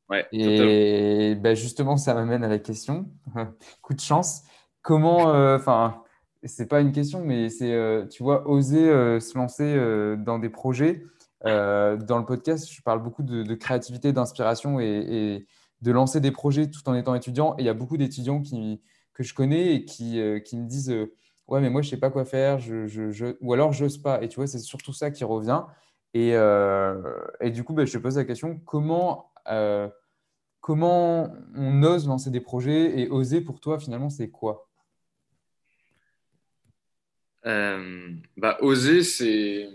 Ouais. 0.10 0.26
Et 0.32 1.36
bah, 1.36 1.56
justement, 1.56 1.98
ça 1.98 2.14
m'amène 2.14 2.44
à 2.44 2.48
la 2.48 2.60
question. 2.60 3.10
Coup 3.82 3.94
de 3.94 4.00
chance. 4.00 4.44
Comment, 4.82 5.34
euh, 5.34 5.58
enfin, 5.58 6.04
c'est 6.44 6.68
pas 6.68 6.82
une 6.82 6.92
question, 6.92 7.22
mais 7.24 7.50
c'est, 7.50 7.74
euh, 7.74 8.06
tu 8.08 8.22
vois, 8.24 8.48
oser 8.48 8.88
euh, 8.88 9.20
se 9.20 9.38
lancer 9.38 9.76
dans 10.24 10.40
des 10.40 10.50
projets. 10.50 11.04
Dans 11.44 12.18
le 12.18 12.26
podcast, 12.26 12.72
je 12.72 12.82
parle 12.82 13.04
beaucoup 13.04 13.22
de, 13.24 13.44
de 13.44 13.56
créativité, 13.56 14.14
d'inspiration 14.14 14.80
et, 14.80 14.86
et 14.86 15.48
de 15.82 15.92
lancer 15.92 16.20
des 16.20 16.32
projets 16.32 16.70
tout 16.72 16.88
en 16.90 16.96
étant 16.96 17.14
étudiant. 17.14 17.56
Et 17.58 17.62
il 17.62 17.66
y 17.66 17.70
a 17.70 17.74
beaucoup 17.76 17.98
d'étudiants 17.98 18.42
qui, 18.42 18.82
que 19.14 19.22
je 19.24 19.34
connais 19.36 19.76
et 19.76 19.86
qui, 19.86 20.20
qui 20.44 20.58
me 20.58 20.66
disent, 20.68 20.96
ouais, 21.48 21.62
mais 21.62 21.70
moi, 21.70 21.82
je 21.84 21.90
sais 21.90 21.98
pas 21.98 22.10
quoi 22.10 22.26
faire, 22.26 22.58
je, 22.60 22.88
je, 22.88 23.12
je- 23.12 23.36
ou 23.42 23.54
alors 23.54 23.74
j'ose 23.74 23.98
pas. 24.00 24.24
Et 24.24 24.28
tu 24.28 24.38
vois, 24.38 24.48
c'est 24.48 24.58
surtout 24.60 24.94
ça 24.94 25.12
qui 25.12 25.24
revient. 25.24 25.64
Et, 26.16 26.30
et 27.42 27.52
du 27.52 27.64
coup, 27.64 27.74
bah, 27.74 27.86
je 27.86 27.94
te 27.94 27.98
pose 28.00 28.18
la 28.18 28.26
question, 28.26 28.60
comment 28.66 29.32
euh, 29.50 29.90
Comment 30.62 31.32
on 31.56 31.84
ose 31.84 32.08
lancer 32.08 32.32
des 32.32 32.42
projets 32.42 33.00
et 33.00 33.08
oser 33.10 33.40
pour 33.42 33.60
toi, 33.60 33.78
finalement, 33.80 34.10
c'est 34.10 34.32
quoi? 34.32 34.68
Euh, 37.46 38.10
bah, 38.36 38.58
oser, 38.62 39.04
c'est. 39.04 39.70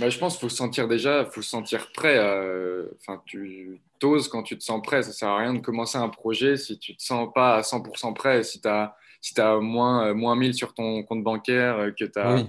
Bah, 0.00 0.08
je 0.08 0.18
pense 0.18 0.34
qu'il 0.34 0.40
faut 0.42 0.48
se 0.48 0.56
sentir 0.56 0.88
déjà, 0.88 1.24
faut 1.24 1.42
se 1.42 1.50
sentir 1.50 1.92
prêt. 1.92 2.18
à- 2.18 2.82
Enfin, 3.00 3.22
tu 3.26 3.80
t'oses 4.00 4.26
quand 4.28 4.42
tu 4.42 4.58
te 4.58 4.64
sens 4.64 4.82
prêt. 4.82 5.02
Ça 5.04 5.12
sert 5.12 5.28
à 5.28 5.38
rien 5.38 5.54
de 5.54 5.60
commencer 5.60 5.98
un 5.98 6.08
projet 6.08 6.56
si 6.56 6.78
tu 6.78 6.96
te 6.96 7.02
sens 7.02 7.28
pas 7.32 7.56
à 7.56 7.62
100% 7.62 8.12
prêt. 8.12 8.42
Si 8.42 8.60
tu 8.60 8.66
as, 8.68 8.96
si 9.20 9.34
moins, 9.60 10.08
euh, 10.08 10.14
moins 10.14 10.34
1000 10.34 10.54
sur 10.54 10.74
ton 10.74 11.02
compte 11.04 11.22
bancaire, 11.22 11.92
que 11.96 12.04
tu 12.04 12.18
as 12.18 12.34
Oui, 12.34 12.46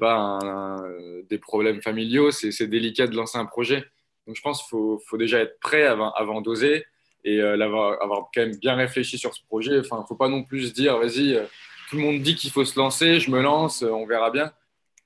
pas, 0.00 0.14
un- 0.14 0.78
un- 0.78 1.20
des 1.28 1.38
problèmes 1.38 1.80
familiaux, 1.80 2.30
c'est 2.32 2.66
délicat 2.66 3.06
de 3.06 3.14
lancer 3.14 3.38
un 3.38 3.46
projet. 3.46 3.84
Donc, 4.26 4.36
je 4.36 4.42
pense 4.42 4.62
qu'il 4.62 4.78
faut, 5.06 5.18
déjà 5.18 5.40
être 5.40 5.58
prêt 5.60 5.84
avant, 5.84 6.40
d'oser 6.40 6.84
et 7.24 7.40
euh, 7.40 7.54
avoir 7.54 8.30
quand 8.34 8.42
même 8.42 8.56
bien 8.56 8.74
réfléchi 8.74 9.18
sur 9.18 9.34
ce 9.34 9.42
projet. 9.44 9.78
Enfin, 9.80 9.96
il 9.98 10.02
ne 10.02 10.06
faut 10.06 10.16
pas 10.16 10.28
non 10.28 10.42
plus 10.42 10.68
se 10.68 10.72
dire, 10.72 10.98
vas-y, 10.98 11.34
euh, 11.34 11.44
tout 11.88 11.96
le 11.96 12.02
monde 12.02 12.20
dit 12.20 12.34
qu'il 12.34 12.50
faut 12.50 12.64
se 12.64 12.78
lancer, 12.78 13.20
je 13.20 13.30
me 13.30 13.40
lance, 13.40 13.82
euh, 13.82 13.90
on 13.90 14.06
verra 14.06 14.30
bien 14.30 14.52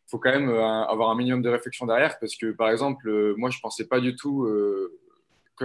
il 0.07 0.11
faut 0.13 0.19
quand 0.19 0.31
même 0.31 0.49
avoir 0.49 1.11
un 1.11 1.15
minimum 1.15 1.43
de 1.43 1.51
réflexion 1.51 1.85
derrière 1.85 2.19
parce 2.19 2.35
que, 2.35 2.53
par 2.53 2.71
exemple, 2.71 3.35
moi, 3.37 3.51
je 3.51 3.59
pensais 3.61 3.87
pas 3.87 4.01
du 4.01 4.17
tout 4.17 4.49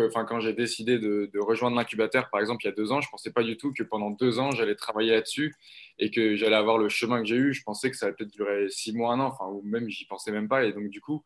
enfin, 0.02 0.26
quand 0.26 0.40
j'ai 0.40 0.54
décidé 0.54 1.00
de, 1.00 1.40
rejoindre 1.40 1.76
l'incubateur, 1.76 2.30
par 2.30 2.40
exemple, 2.40 2.64
il 2.64 2.68
y 2.68 2.72
a 2.72 2.74
deux 2.74 2.92
ans, 2.92 3.02
je 3.02 3.10
pensais 3.10 3.32
pas 3.32 3.44
du 3.44 3.58
tout 3.58 3.74
que 3.74 3.84
pendant 3.84 4.10
deux 4.10 4.40
ans, 4.40 4.52
j'allais 4.52 4.76
travailler 4.76 5.12
là-dessus 5.12 5.56
et 6.00 6.12
que 6.12 6.36
j'allais 6.36 6.56
avoir 6.56 6.78
le 6.78 6.90
chemin 6.90 7.20
que 7.20 7.26
j'ai 7.26 7.36
eu. 7.36 7.54
Je 7.54 7.64
pensais 7.64 7.90
que 7.92 7.98
ça 7.98 8.08
allait 8.08 8.16
peut-être 8.16 8.32
durer 8.32 8.70
six 8.70 8.94
mois, 8.94 9.14
un 9.14 9.20
an, 9.20 9.28
enfin, 9.28 9.46
ou 9.46 9.62
même, 9.64 9.90
j'y 9.90 10.06
pensais 10.06 10.32
même 10.32 10.48
pas. 10.48 10.66
Et 10.66 10.74
donc, 10.74 10.90
du 10.90 11.02
coup, 11.02 11.24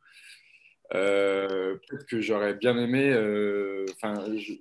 peut-être 0.91 2.06
que 2.06 2.21
j'aurais 2.21 2.54
bien 2.54 2.78
aimé, 2.78 3.10
euh, 3.12 3.86
enfin, 3.93 4.13
je- 4.38 4.54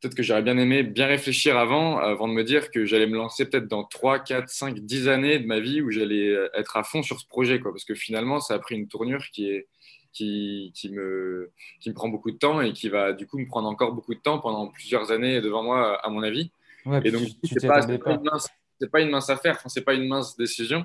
peut-être 0.00 0.14
que 0.16 0.22
j'aurais 0.22 0.42
bien 0.42 0.58
aimé 0.58 0.82
bien 0.82 1.06
réfléchir 1.06 1.56
avant, 1.56 1.98
avant 1.98 2.26
de 2.28 2.32
me 2.32 2.42
dire 2.44 2.70
que 2.70 2.84
j'allais 2.84 3.06
me 3.06 3.16
lancer 3.16 3.48
peut-être 3.48 3.68
dans 3.68 3.84
3, 3.84 4.18
4, 4.18 4.48
5, 4.48 4.80
10 4.80 5.08
années 5.08 5.38
de 5.38 5.46
ma 5.46 5.60
vie 5.60 5.80
où 5.80 5.90
j'allais 5.90 6.34
être 6.54 6.76
à 6.76 6.82
fond 6.82 7.02
sur 7.02 7.20
ce 7.20 7.26
projet. 7.26 7.60
Quoi, 7.60 7.72
parce 7.72 7.84
que 7.84 7.94
finalement, 7.94 8.40
ça 8.40 8.54
a 8.54 8.58
pris 8.58 8.74
une 8.74 8.88
tournure 8.88 9.24
qui, 9.32 9.48
est, 9.50 9.68
qui, 10.12 10.72
qui, 10.74 10.90
me, 10.90 11.50
qui 11.80 11.88
me 11.90 11.94
prend 11.94 12.08
beaucoup 12.08 12.30
de 12.32 12.36
temps 12.38 12.60
et 12.60 12.72
qui 12.72 12.88
va 12.88 13.12
du 13.12 13.26
coup 13.26 13.38
me 13.38 13.46
prendre 13.46 13.68
encore 13.68 13.92
beaucoup 13.92 14.14
de 14.14 14.20
temps 14.20 14.38
pendant 14.40 14.66
plusieurs 14.68 15.12
années 15.12 15.40
devant 15.40 15.62
moi, 15.62 15.98
à 16.04 16.10
mon 16.10 16.22
avis. 16.22 16.50
ouais, 16.86 17.00
Et 17.04 17.10
donc, 17.12 17.22
c'est 17.44 17.60
t'y 17.60 17.66
pas, 17.68 17.86
pas, 17.86 17.96
pas. 17.98 19.00
une 19.02 19.10
mince, 19.10 19.30
affaire, 19.30 19.54
enfin, 19.56 19.68
c'est 19.68 19.84
pas 19.84 19.94
une 19.94 20.08
mince 20.08 20.36
décision. 20.36 20.84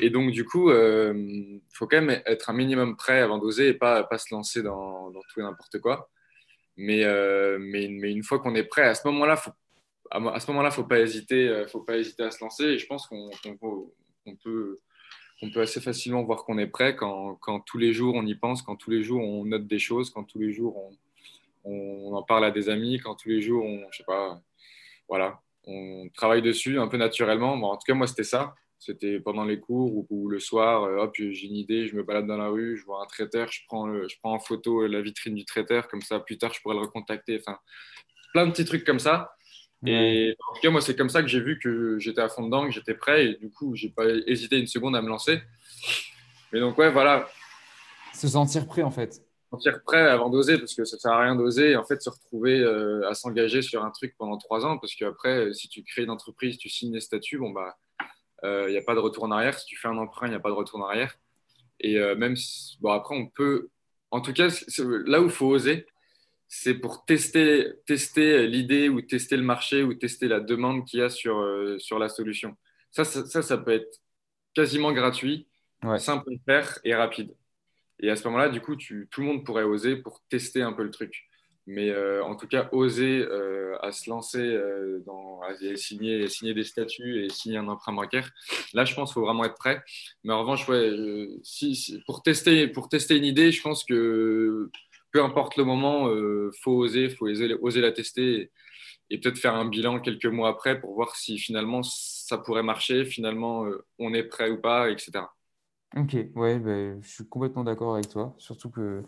Et 0.00 0.10
donc, 0.10 0.30
du 0.30 0.44
coup, 0.44 0.70
il 0.70 1.60
faut 1.72 1.86
quand 1.86 2.00
même 2.00 2.22
être 2.26 2.50
un 2.50 2.52
minimum 2.52 2.96
prêt 2.96 3.20
avant 3.20 3.38
d'oser 3.38 3.68
et 3.68 3.74
pas, 3.74 4.04
pas 4.04 4.18
se 4.18 4.32
lancer 4.34 4.62
dans, 4.62 5.10
tout 5.10 5.40
et 5.40 5.42
n'importe 5.42 5.80
quoi. 5.80 6.10
Mais, 6.76 7.04
euh, 7.04 7.58
mais, 7.60 7.88
mais 7.88 8.12
une 8.12 8.22
fois 8.22 8.38
qu'on 8.38 8.54
est 8.54 8.64
prêt, 8.64 8.82
à 8.82 8.94
ce 8.94 9.06
moment-là, 9.08 9.36
faut, 9.36 9.50
à, 10.10 10.40
ce 10.40 10.50
moment-là, 10.50 10.70
faut 10.70 10.84
pas 10.84 11.00
hésiter, 11.00 11.48
euh, 11.48 11.66
faut 11.66 11.80
pas 11.80 11.96
hésiter 11.98 12.22
à 12.22 12.30
se 12.30 12.42
lancer. 12.42 12.64
Et 12.64 12.78
je 12.78 12.86
pense 12.86 13.06
qu'on 13.06 13.30
peut, 14.36 14.76
assez 15.56 15.80
facilement 15.80 16.22
voir 16.22 16.44
qu'on 16.44 16.58
est 16.58 16.66
prêt 16.66 16.96
quand, 16.96 17.38
tous 17.66 17.78
les 17.78 17.92
jours 17.92 18.14
on 18.14 18.24
y 18.24 18.34
pense, 18.34 18.62
quand 18.62 18.76
tous 18.76 18.90
les 18.90 19.02
jours 19.02 19.22
on 19.22 19.44
note 19.44 19.66
des 19.66 19.78
choses, 19.78 20.10
quand 20.10 20.24
tous 20.24 20.38
les 20.38 20.52
jours 20.52 20.92
on, 21.64 22.14
en 22.14 22.22
parle 22.22 22.44
à 22.44 22.50
des 22.50 22.68
amis, 22.68 22.98
quand 22.98 23.14
tous 23.14 23.28
les 23.28 23.42
jours 23.42 23.64
on, 23.64 23.86
je 23.90 23.98
sais 23.98 24.04
pas, 24.04 24.40
voilà, 25.08 25.40
on 25.64 26.08
travaille 26.14 26.42
dessus 26.42 26.78
un 26.78 26.88
peu 26.88 26.96
naturellement. 26.96 27.54
En 27.54 27.76
tout 27.76 27.84
cas, 27.86 27.94
moi, 27.94 28.06
c'était 28.06 28.24
ça. 28.24 28.54
C'était 28.80 29.18
pendant 29.18 29.44
les 29.44 29.58
cours 29.58 29.92
ou, 29.96 30.06
ou 30.10 30.28
le 30.28 30.38
soir, 30.38 30.84
euh, 30.84 30.98
hop, 31.02 31.12
j'ai 31.16 31.46
une 31.46 31.56
idée, 31.56 31.88
je 31.88 31.96
me 31.96 32.02
balade 32.04 32.26
dans 32.26 32.36
la 32.36 32.48
rue, 32.48 32.76
je 32.76 32.84
vois 32.84 33.02
un 33.02 33.06
traiteur, 33.06 33.50
je 33.50 33.60
prends, 33.66 33.86
le- 33.86 34.08
je 34.08 34.16
prends 34.22 34.32
en 34.34 34.38
photo 34.38 34.86
la 34.86 35.00
vitrine 35.02 35.34
du 35.34 35.44
traiteur, 35.44 35.88
comme 35.88 36.00
ça, 36.02 36.20
plus 36.20 36.38
tard, 36.38 36.52
je 36.54 36.60
pourrais 36.60 36.76
le 36.76 36.82
recontacter. 36.82 37.38
Enfin, 37.40 37.58
plein 38.32 38.46
de 38.46 38.52
petits 38.52 38.64
trucs 38.64 38.84
comme 38.84 39.00
ça. 39.00 39.32
Et 39.86 40.34
en 40.50 40.54
tout 40.54 40.60
cas, 40.60 40.70
moi, 40.70 40.80
c'est 40.80 40.96
comme 40.96 41.08
ça 41.08 41.22
que 41.22 41.28
j'ai 41.28 41.40
vu 41.40 41.58
que 41.60 41.98
j'étais 41.98 42.20
à 42.20 42.28
fond 42.28 42.44
dedans, 42.44 42.64
que 42.66 42.72
j'étais 42.72 42.94
prêt, 42.94 43.26
et 43.26 43.34
du 43.36 43.50
coup, 43.50 43.74
j'ai 43.76 43.88
pas 43.90 44.04
hésité 44.26 44.58
une 44.58 44.66
seconde 44.66 44.94
à 44.96 45.02
me 45.02 45.08
lancer. 45.08 45.40
Mais 46.52 46.60
donc, 46.60 46.78
ouais, 46.78 46.90
voilà, 46.90 47.28
Se 48.12 48.26
sentir 48.28 48.66
prêt, 48.66 48.82
en 48.82 48.90
fait. 48.90 49.22
sentir 49.50 49.82
prêt 49.84 50.00
avant 50.08 50.30
d'oser, 50.30 50.58
parce 50.58 50.74
que 50.74 50.84
ça 50.84 50.98
sert 50.98 51.12
à 51.12 51.22
rien 51.22 51.36
d'oser, 51.36 51.70
et 51.70 51.76
en 51.76 51.84
fait, 51.84 52.00
se 52.02 52.10
retrouver 52.10 52.58
euh, 52.60 53.08
à 53.08 53.14
s'engager 53.14 53.62
sur 53.62 53.84
un 53.84 53.90
truc 53.90 54.14
pendant 54.18 54.36
trois 54.38 54.64
ans, 54.66 54.78
parce 54.78 54.94
qu'après, 54.94 55.46
euh, 55.48 55.52
si 55.52 55.68
tu 55.68 55.82
crées 55.84 56.02
une 56.02 56.10
entreprise, 56.10 56.58
tu 56.58 56.68
signes 56.68 56.92
des 56.92 57.00
statuts, 57.00 57.38
bon, 57.38 57.50
bah, 57.50 57.76
il 58.44 58.70
n'y 58.70 58.76
a 58.78 58.82
pas 58.82 58.94
de 58.94 59.00
retour 59.00 59.24
en 59.24 59.30
arrière. 59.30 59.58
Si 59.58 59.66
tu 59.66 59.76
fais 59.76 59.88
un 59.88 59.98
emprunt, 59.98 60.26
il 60.26 60.30
n'y 60.30 60.36
a 60.36 60.40
pas 60.40 60.50
de 60.50 60.54
retour 60.54 60.80
en 60.80 60.84
arrière. 60.86 61.16
Et 61.80 61.98
euh, 61.98 62.14
même 62.16 62.36
si, 62.36 62.76
bon, 62.80 62.90
après, 62.92 63.14
on 63.16 63.26
peut, 63.28 63.68
en 64.10 64.20
tout 64.20 64.32
cas, 64.32 64.48
là 65.06 65.20
où 65.20 65.24
il 65.26 65.30
faut 65.30 65.46
oser, 65.46 65.86
c'est 66.48 66.74
pour 66.74 67.04
tester, 67.04 67.72
tester 67.86 68.46
l'idée 68.46 68.88
ou 68.88 69.02
tester 69.02 69.36
le 69.36 69.42
marché 69.42 69.82
ou 69.82 69.94
tester 69.94 70.28
la 70.28 70.40
demande 70.40 70.86
qu'il 70.86 71.00
y 71.00 71.02
a 71.02 71.10
sur, 71.10 71.38
euh, 71.38 71.78
sur 71.78 71.98
la 71.98 72.08
solution. 72.08 72.56
Ça, 72.90 73.04
ça, 73.04 73.26
ça, 73.26 73.42
ça 73.42 73.58
peut 73.58 73.72
être 73.72 74.00
quasiment 74.54 74.92
gratuit, 74.92 75.46
Ouais. 75.84 75.98
simple 76.00 76.30
à 76.32 76.38
faire 76.44 76.78
et 76.84 76.94
rapide. 76.94 77.36
Et 78.00 78.10
à 78.10 78.16
ce 78.16 78.24
moment-là, 78.24 78.48
du 78.48 78.60
coup, 78.60 78.76
tu, 78.76 79.08
tout 79.10 79.20
le 79.20 79.26
monde 79.28 79.44
pourrait 79.44 79.64
oser 79.64 79.96
pour 79.96 80.22
tester 80.28 80.62
un 80.62 80.72
peu 80.72 80.82
le 80.82 80.90
truc. 80.90 81.27
Mais 81.70 81.90
euh, 81.90 82.24
en 82.24 82.34
tout 82.34 82.48
cas, 82.48 82.70
oser 82.72 83.26
euh, 83.30 83.76
à 83.82 83.92
se 83.92 84.08
lancer 84.08 84.40
euh, 84.40 85.02
dans, 85.04 85.42
à 85.42 85.54
signer, 85.76 86.26
signer 86.26 86.54
des 86.54 86.64
statuts 86.64 87.22
et 87.22 87.28
signer 87.28 87.58
un 87.58 87.68
emprunt 87.68 87.92
bancaire, 87.92 88.30
là, 88.72 88.86
je 88.86 88.94
pense 88.94 89.10
qu'il 89.10 89.14
faut 89.16 89.26
vraiment 89.26 89.44
être 89.44 89.58
prêt. 89.58 89.82
Mais 90.24 90.32
en 90.32 90.40
revanche, 90.40 90.66
ouais, 90.66 90.88
euh, 90.88 91.42
pour, 92.06 92.22
tester, 92.22 92.68
pour 92.68 92.88
tester 92.88 93.18
une 93.18 93.26
idée, 93.26 93.52
je 93.52 93.60
pense 93.60 93.84
que 93.84 94.70
peu 95.12 95.22
importe 95.22 95.58
le 95.58 95.64
moment, 95.64 96.10
il 96.10 96.50
faut 96.62 96.72
oser, 96.72 97.10
faut 97.10 97.26
oser, 97.26 97.54
oser 97.60 97.82
la 97.82 97.92
tester 97.92 98.50
et, 99.10 99.18
peut-être 99.18 99.36
faire 99.36 99.54
un 99.54 99.66
bilan 99.66 100.00
quelques 100.00 100.24
mois 100.24 100.48
après 100.48 100.80
pour 100.80 100.94
voir 100.94 101.16
si 101.16 101.36
finalement 101.38 101.82
ça 101.82 102.38
pourrait 102.38 102.62
marcher, 102.62 103.04
finalement 103.04 103.66
on 103.98 104.14
est 104.14 104.24
prêt 104.24 104.50
ou 104.50 104.58
pas, 104.58 104.90
etc. 104.90 105.24
Ok, 105.96 106.16
ouais, 106.34 106.58
bah, 106.58 107.00
je 107.00 107.08
suis 107.08 107.26
complètement 107.26 107.64
d'accord 107.64 107.94
avec 107.94 108.08
toi. 108.08 108.34
Surtout 108.38 108.70
que 108.70 109.02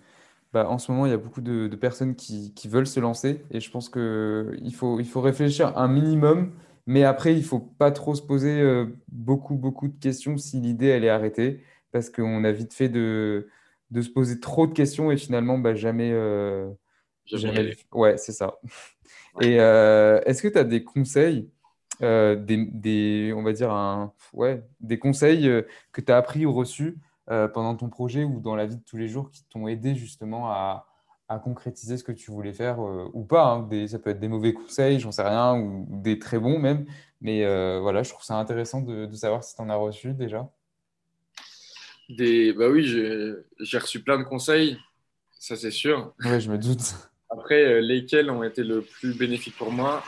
bah, 0.52 0.68
en 0.68 0.78
ce 0.78 0.90
moment, 0.90 1.06
il 1.06 1.10
y 1.10 1.12
a 1.14 1.16
beaucoup 1.18 1.40
de, 1.40 1.68
de 1.68 1.76
personnes 1.76 2.16
qui, 2.16 2.52
qui 2.54 2.68
veulent 2.68 2.86
se 2.86 2.98
lancer 2.98 3.44
et 3.50 3.60
je 3.60 3.70
pense 3.70 3.88
que 3.88 4.56
il 4.62 4.74
faut, 4.74 4.98
il 4.98 5.06
faut 5.06 5.20
réfléchir 5.20 5.76
un 5.78 5.86
minimum, 5.88 6.52
mais 6.86 7.04
après, 7.04 7.34
il 7.34 7.44
faut 7.44 7.60
pas 7.60 7.92
trop 7.92 8.14
se 8.14 8.22
poser 8.22 8.60
euh, 8.60 8.86
beaucoup, 9.08 9.54
beaucoup 9.54 9.86
de 9.86 9.98
questions 9.98 10.36
si 10.36 10.60
l'idée, 10.60 10.88
elle 10.88 11.04
est 11.04 11.10
arrêtée, 11.10 11.62
parce 11.92 12.10
qu'on 12.10 12.42
a 12.44 12.50
vite 12.52 12.74
fait 12.74 12.88
de, 12.88 13.48
de 13.92 14.02
se 14.02 14.10
poser 14.10 14.40
trop 14.40 14.66
de 14.66 14.72
questions 14.72 15.12
et 15.12 15.16
finalement, 15.16 15.58
bah, 15.58 15.74
jamais, 15.74 16.10
euh, 16.12 16.68
Jamais. 17.26 17.76
Ouais, 17.92 18.16
c'est 18.16 18.32
ça. 18.32 18.58
Et 19.40 19.54
est-ce 19.54 20.42
que 20.42 20.48
tu 20.48 20.58
as 20.58 20.64
des 20.64 20.82
conseils, 20.82 21.48
des, 22.00 23.32
on 23.36 23.42
va 23.44 23.52
dire, 23.52 23.70
un, 23.70 24.12
ouais, 24.32 24.64
des 24.80 24.98
conseils 24.98 25.48
que 25.92 26.00
tu 26.00 26.10
as 26.10 26.16
appris 26.16 26.44
ou 26.44 26.52
reçus 26.52 26.98
pendant 27.54 27.76
ton 27.76 27.88
projet 27.88 28.24
ou 28.24 28.40
dans 28.40 28.56
la 28.56 28.66
vie 28.66 28.76
de 28.76 28.82
tous 28.82 28.96
les 28.96 29.06
jours 29.06 29.30
qui 29.30 29.44
t'ont 29.44 29.68
aidé 29.68 29.94
justement 29.94 30.50
à, 30.50 30.90
à 31.30 31.38
concrétiser 31.38 31.96
ce 31.96 32.02
que 32.02 32.10
tu 32.10 32.32
voulais 32.32 32.52
faire 32.52 32.84
euh, 32.84 33.08
ou 33.14 33.24
pas. 33.24 33.44
Hein. 33.44 33.62
Des, 33.70 33.86
ça 33.86 34.00
peut 34.00 34.10
être 34.10 34.18
des 34.18 34.28
mauvais 34.28 34.52
conseils, 34.52 34.98
j'en 34.98 35.12
sais 35.12 35.22
rien, 35.22 35.54
ou, 35.56 35.86
des 35.88 36.18
très 36.18 36.40
bons 36.40 36.58
même. 36.58 36.86
Mais 37.20 37.44
euh, 37.44 37.78
voilà, 37.80 38.02
je 38.02 38.10
trouve 38.10 38.24
ça 38.24 38.34
intéressant 38.34 38.80
de, 38.80 39.08
savoir 39.12 39.44
si 39.44 39.54
tu 39.54 39.62
en 39.62 39.70
as 39.70 39.76
reçu 39.76 40.12
déjà. 40.12 40.50
Des, 42.08 42.52
bah 42.52 42.68
oui, 42.68 42.84
j'ai 42.84 43.78
reçu 43.78 44.02
plein 44.02 44.18
de 44.18 44.24
conseils, 44.24 44.76
ça 45.38 45.54
c'est 45.54 45.70
sûr. 45.70 46.12
Oui, 46.24 46.40
je 46.40 46.50
me 46.50 46.58
doute. 46.58 46.96
Après, 47.30 47.64
euh, 47.64 47.80
lesquels 47.80 48.28
ont 48.28 48.42
été 48.42 48.64
le 48.64 48.82
plus 48.82 49.16
bénéfiques 49.16 49.56
pour 49.56 49.70
moi 49.70 50.02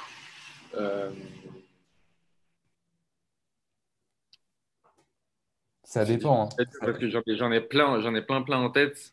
Ça 5.92 6.06
dépend. 6.06 6.44
Hein. 6.44 6.64
Parce 6.80 6.96
que 6.96 7.10
j'en 7.36 7.52
ai 7.52 7.60
plein, 7.60 8.00
j'en 8.00 8.14
ai 8.14 8.22
plein, 8.22 8.40
plein 8.40 8.56
en 8.56 8.70
tête. 8.70 9.12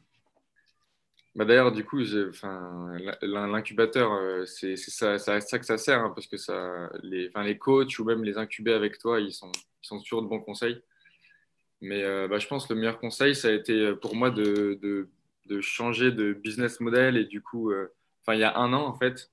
Bah 1.35 1.43
D'ailleurs, 1.43 1.73
du 1.73 1.83
coup, 1.83 1.99
l'incubateur, 3.21 4.13
euh, 4.13 4.45
c'est 4.45 4.77
ça, 4.77 5.17
ça, 5.17 5.41
ça, 5.41 5.59
que 5.59 5.65
ça 5.65 5.77
sert, 5.77 5.99
hein, 5.99 6.13
parce 6.15 6.27
que 6.27 6.37
ça, 6.37 6.89
les, 7.03 7.29
les 7.35 7.57
coachs 7.57 7.99
ou 7.99 8.05
même 8.05 8.23
les 8.23 8.37
incubés 8.37 8.71
avec 8.71 8.97
toi, 8.97 9.19
ils 9.19 9.33
sont, 9.33 9.51
ils 9.83 9.87
sont 9.87 9.99
toujours 9.99 10.21
de 10.21 10.29
bons 10.29 10.39
conseils. 10.39 10.81
Mais 11.81 12.01
euh, 12.01 12.29
bah, 12.29 12.39
je 12.39 12.47
pense 12.47 12.65
que 12.65 12.73
le 12.73 12.79
meilleur 12.79 12.99
conseil, 12.99 13.35
ça 13.35 13.49
a 13.49 13.51
été 13.51 13.73
euh, 13.73 13.95
pour 13.97 14.15
moi 14.15 14.31
de, 14.31 14.79
de, 14.81 15.09
de 15.47 15.59
changer 15.59 16.13
de 16.13 16.31
business 16.31 16.79
model. 16.79 17.17
Et 17.17 17.25
du 17.25 17.41
coup, 17.41 17.73
enfin, 18.21 18.35
il 18.35 18.39
y 18.39 18.45
a 18.45 18.55
un 18.55 18.71
an, 18.71 18.85
en 18.85 18.95
fait, 18.95 19.29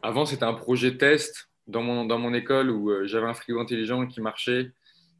avant, 0.00 0.26
c'était 0.26 0.44
un 0.44 0.54
projet 0.54 0.96
test 0.96 1.50
dans 1.66 1.82
mon, 1.82 2.04
dans 2.04 2.18
mon 2.18 2.34
école 2.34 2.70
où 2.70 2.92
j'avais 3.06 3.26
un 3.26 3.34
frigo 3.34 3.60
intelligent 3.60 4.06
qui 4.06 4.20
marchait 4.20 4.72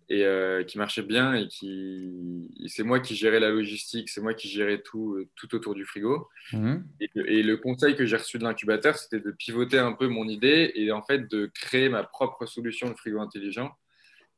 et 0.08 0.24
euh, 0.24 0.64
qui 0.64 0.76
marchait 0.78 1.02
bien 1.02 1.34
et 1.34 1.48
qui 1.48 2.50
c'est 2.66 2.82
moi 2.82 3.00
qui 3.00 3.16
gérais 3.16 3.40
la 3.40 3.50
logistique, 3.50 4.10
c'est 4.10 4.20
moi 4.20 4.34
qui 4.34 4.48
gérais 4.48 4.82
tout, 4.82 5.14
euh, 5.14 5.28
tout 5.34 5.54
autour 5.54 5.74
du 5.74 5.84
frigo. 5.84 6.28
Mhm. 6.52 6.86
Et, 7.00 7.42
le 7.42 7.56
conseil 7.56 7.96
que 7.96 8.04
j'ai 8.04 8.16
reçu 8.16 8.38
de 8.38 8.44
l'incubateur, 8.44 8.96
c'était 8.96 9.20
de 9.20 9.30
pivoter 9.30 9.78
un 9.78 9.92
peu 9.92 10.08
mon 10.08 10.28
idée 10.28 10.72
et 10.74 10.92
en 10.92 11.02
fait 11.02 11.30
de 11.30 11.50
créer 11.54 11.88
ma 11.88 12.02
propre 12.02 12.46
solution 12.46 12.90
de 12.90 12.94
frigo 12.94 13.20
intelligent 13.20 13.72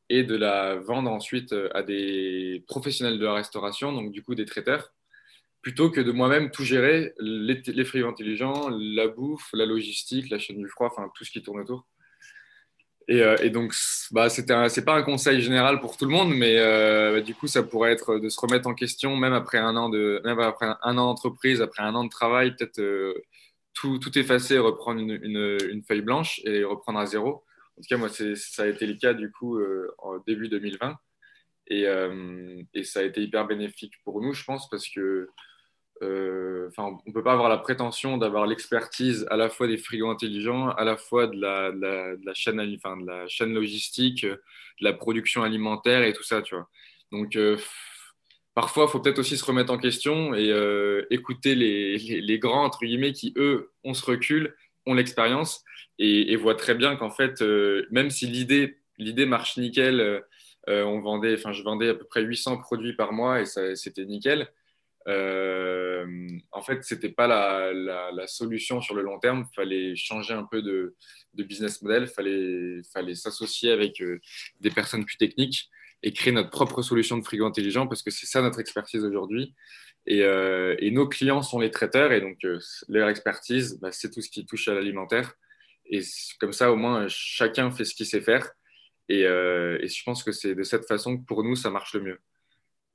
et 0.08 0.22
de 0.22 0.36
la 0.36 0.76
vendre 0.76 1.10
ensuite 1.10 1.52
euh, 1.52 1.68
à 1.74 1.82
des 1.82 2.62
professionnels 2.68 3.18
de 3.18 3.24
la 3.24 3.34
restauration, 3.34 3.92
donc 3.92 4.12
du 4.12 4.22
coup 4.22 4.36
des 4.36 4.44
traiteurs, 4.44 4.92
plutôt 5.62 5.90
que 5.90 6.00
de 6.00 6.12
moi-même 6.12 6.52
tout 6.52 6.62
gérer, 6.62 7.12
les, 7.18 7.60
les 7.66 7.84
frigos 7.84 8.08
intelligents, 8.08 8.68
la 8.70 9.08
bouffe, 9.08 9.48
la 9.52 9.66
logistique, 9.66 10.30
la 10.30 10.38
chaîne 10.38 10.58
du 10.58 10.68
froid, 10.68 10.86
enfin 10.86 11.10
tout 11.16 11.24
ce 11.24 11.32
qui 11.32 11.42
tourne 11.42 11.58
autour. 11.58 11.88
Et, 13.08 13.22
euh, 13.22 13.36
et, 13.40 13.50
donc, 13.50 13.72
bah, 14.10 14.28
c'est 14.28 14.44
pas 14.46 14.94
un 14.94 15.02
conseil 15.02 15.40
général 15.40 15.80
pour 15.80 15.96
tout 15.96 16.06
le 16.06 16.10
monde, 16.10 16.34
mais 16.34 16.58
euh, 16.58 17.12
bah, 17.14 17.20
du 17.20 17.34
coup, 17.34 17.46
ça 17.46 17.62
pourrait 17.62 17.92
être 17.92 18.18
de 18.18 18.28
se 18.28 18.40
remettre 18.40 18.66
en 18.68 18.74
question, 18.74 19.16
même 19.16 19.32
après 19.32 19.58
un 19.58 19.76
an 19.76 19.88
de, 19.88 20.20
même 20.24 20.40
après 20.40 20.66
un 20.66 20.98
an 20.98 21.06
d'entreprise, 21.06 21.62
après 21.62 21.82
un 21.84 21.94
an 21.94 22.04
de 22.04 22.10
travail, 22.10 22.56
peut-être 22.56 22.80
euh, 22.80 23.14
tout, 23.74 23.98
tout, 23.98 24.18
effacer, 24.18 24.58
reprendre 24.58 25.00
une, 25.00 25.20
une, 25.22 25.58
une, 25.70 25.82
feuille 25.84 26.02
blanche 26.02 26.40
et 26.44 26.64
reprendre 26.64 26.98
à 26.98 27.06
zéro. 27.06 27.44
En 27.78 27.82
tout 27.82 27.88
cas, 27.88 27.96
moi, 27.96 28.08
ça 28.08 28.62
a 28.64 28.66
été 28.66 28.86
le 28.86 28.94
cas 28.94 29.14
du 29.14 29.30
coup 29.30 29.60
en 29.98 30.18
début 30.26 30.48
2020, 30.48 30.96
et, 31.68 31.86
et, 32.74 32.84
ça 32.84 33.00
a 33.00 33.02
été 33.02 33.22
hyper 33.22 33.46
bénéfique 33.46 33.92
pour 34.04 34.22
nous, 34.22 34.32
je 34.32 34.44
pense, 34.44 34.68
parce 34.70 34.88
que 34.88 35.28
euh, 36.02 36.70
on 36.76 36.98
ne 37.06 37.12
peut 37.12 37.22
pas 37.22 37.32
avoir 37.32 37.48
la 37.48 37.56
prétention 37.56 38.18
d'avoir 38.18 38.46
l'expertise 38.46 39.26
à 39.30 39.36
la 39.36 39.48
fois 39.48 39.66
des 39.66 39.78
frigos 39.78 40.10
intelligents, 40.10 40.68
à 40.68 40.84
la 40.84 40.96
fois 40.96 41.26
de 41.26 41.40
la, 41.40 42.34
chaîne, 42.34 42.60
enfin, 42.76 42.96
de 42.98 43.06
la 43.06 43.26
chaîne 43.28 43.54
logistique, 43.54 44.24
de 44.26 44.38
la 44.80 44.92
production 44.92 45.42
alimentaire 45.42 46.02
et 46.02 46.12
tout 46.12 46.22
ça, 46.22 46.42
tu 46.42 46.54
vois. 46.54 46.68
Donc, 47.12 47.36
euh, 47.36 47.56
parfois, 48.54 48.84
il 48.84 48.90
faut 48.90 49.00
peut-être 49.00 49.18
aussi 49.18 49.38
se 49.38 49.44
remettre 49.44 49.72
en 49.72 49.78
question 49.78 50.34
et 50.34 50.50
euh, 50.50 51.06
écouter 51.10 51.54
les, 51.54 52.38
grands, 52.38 52.64
entre 52.64 52.80
guillemets, 52.84 53.12
qui, 53.12 53.32
eux, 53.36 53.72
ont 53.84 53.94
ce 53.94 54.04
recul, 54.04 54.54
ont 54.84 54.94
l'expérience 54.94 55.64
et, 55.98 56.32
et, 56.32 56.36
voient 56.36 56.54
très 56.54 56.74
bien 56.74 56.96
qu'en 56.96 57.10
fait, 57.10 57.42
même 57.90 58.10
si 58.10 58.26
l'idée, 58.26 59.26
marche 59.26 59.56
nickel, 59.56 60.22
on 60.66 61.00
vendait, 61.00 61.34
enfin, 61.34 61.52
je 61.52 61.62
vendais 61.62 61.88
à 61.88 61.94
peu 61.94 62.04
près 62.04 62.22
800 62.22 62.58
produits 62.58 62.92
par 62.92 63.12
mois 63.12 63.40
et 63.40 63.46
c'était 63.76 64.04
nickel. 64.04 64.48
Euh, 65.08 66.28
en 66.50 66.62
fait, 66.62 66.82
ce 66.82 66.94
n'était 66.94 67.10
pas 67.10 67.26
la, 67.26 68.26
solution 68.26 68.80
sur 68.80 68.94
le 68.94 69.02
long 69.02 69.18
terme. 69.18 69.44
Il 69.50 69.54
fallait 69.54 69.96
changer 69.96 70.34
un 70.34 70.44
peu 70.44 70.62
de, 70.62 70.94
business 71.34 71.82
model. 71.82 72.04
Il 72.04 72.82
fallait, 72.92 73.14
s'associer 73.14 73.70
avec 73.70 74.00
euh, 74.00 74.20
des 74.60 74.70
personnes 74.70 75.04
plus 75.04 75.16
techniques 75.16 75.70
et 76.02 76.12
créer 76.12 76.32
notre 76.32 76.50
propre 76.50 76.82
solution 76.82 77.16
de 77.16 77.24
frigo 77.24 77.46
intelligent 77.46 77.86
parce 77.86 78.02
que 78.02 78.10
c'est 78.10 78.26
ça 78.26 78.42
notre 78.42 78.60
expertise 78.60 79.04
aujourd'hui. 79.04 79.54
Et, 80.06 80.22
euh, 80.22 80.76
nos 80.90 81.08
clients 81.08 81.42
sont 81.42 81.58
les 81.58 81.70
traiteurs 81.70 82.12
et 82.12 82.20
donc 82.20 82.38
leur 82.88 83.08
expertise, 83.08 83.78
bah, 83.80 83.92
c'est 83.92 84.10
tout 84.10 84.20
ce 84.20 84.30
qui 84.30 84.44
touche 84.46 84.68
à 84.68 84.74
l'alimentaire. 84.74 85.34
Et 85.88 86.00
comme 86.40 86.52
ça, 86.52 86.72
au 86.72 86.76
moins, 86.76 87.06
chacun 87.08 87.70
fait 87.70 87.84
ce 87.84 87.94
qu'il 87.94 88.06
sait 88.06 88.20
faire. 88.20 88.50
Et 89.08 89.22
je 89.22 90.02
pense 90.04 90.24
que 90.24 90.32
c'est 90.32 90.56
de 90.56 90.64
cette 90.64 90.86
façon 90.86 91.16
que 91.16 91.24
pour 91.24 91.44
nous, 91.44 91.54
ça 91.54 91.70
marche 91.70 91.94
le 91.94 92.00
mieux. 92.00 92.18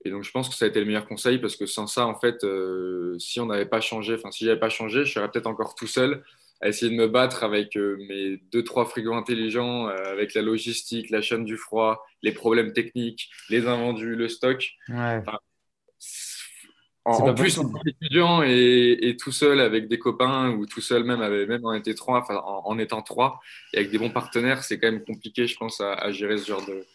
Et 0.04 0.10
donc, 0.10 0.24
je 0.24 0.32
pense 0.32 0.50
que 0.50 0.56
ça 0.56 0.66
a 0.66 0.68
été 0.68 0.80
le 0.80 0.86
meilleur 0.86 1.08
conseil 1.08 1.38
parce 1.38 1.56
que 1.56 1.66
sans 1.66 1.88
ça, 1.88 2.08
en 2.08 2.20
fait, 2.20 2.44
euh, 2.44 3.18
si 3.20 3.40
on 3.40 3.46
n'avait 3.46 3.66
pas 3.66 3.82
changé, 3.82 4.16
enfin, 4.16 4.32
si 4.32 4.46
j'avais 4.46 4.60
pas 4.60 4.70
changé, 4.70 5.06
je 5.06 5.14
serais 5.14 5.30
peut-être 5.30 5.48
encore 5.48 5.76
tout 5.76 5.88
seul 5.88 6.24
à 6.62 6.70
essayer 6.70 6.92
de 6.92 6.98
me 6.98 7.08
battre 7.08 7.44
avec 7.44 7.76
euh, 7.76 7.98
mes 8.08 8.38
deux, 8.52 8.64
trois 8.64 8.86
frigos 8.86 9.14
intelligents, 9.14 9.88
euh, 9.88 10.12
avec 10.12 10.34
la 10.34 10.42
logistique, 10.42 11.10
la 11.10 11.22
chaîne 11.22 11.44
du 11.44 11.58
froid, 11.58 12.06
les 12.22 12.32
problèmes 12.32 12.72
techniques, 12.72 13.30
les 13.50 13.68
invendus, 13.68 14.16
le 14.16 14.28
stock. 14.28 14.70
Ouais. 14.90 15.24
en, 17.06 17.34
plus, 17.34 17.60
étudiant 17.88 18.44
et, 18.44 18.98
et, 19.02 19.18
tout 19.18 19.32
seul 19.32 19.60
avec 19.60 19.88
des 19.88 19.98
copains 19.98 20.52
ou 20.52 20.68
tout 20.68 20.82
seul 20.82 21.04
même, 21.04 21.22
avec, 21.22 21.50
même 21.50 21.66
en, 21.66 21.74
était 21.74 21.96
trois, 21.96 22.20
enfin, 22.20 22.36
en, 22.36 22.78
étant 22.78 23.02
trois 23.02 23.40
et 23.74 23.80
avec 23.80 23.90
des 23.90 23.98
bons 23.98 24.12
partenaires, 24.12 24.64
c'est 24.64 24.80
quand 24.80 24.92
même 24.92 25.04
compliqué, 25.04 25.48
je 25.48 25.58
pense, 25.58 25.82
à, 25.82 25.94
à 25.94 26.12
gérer 26.12 26.38
ce 26.38 26.46
genre 26.46 26.66
de, 26.66 26.86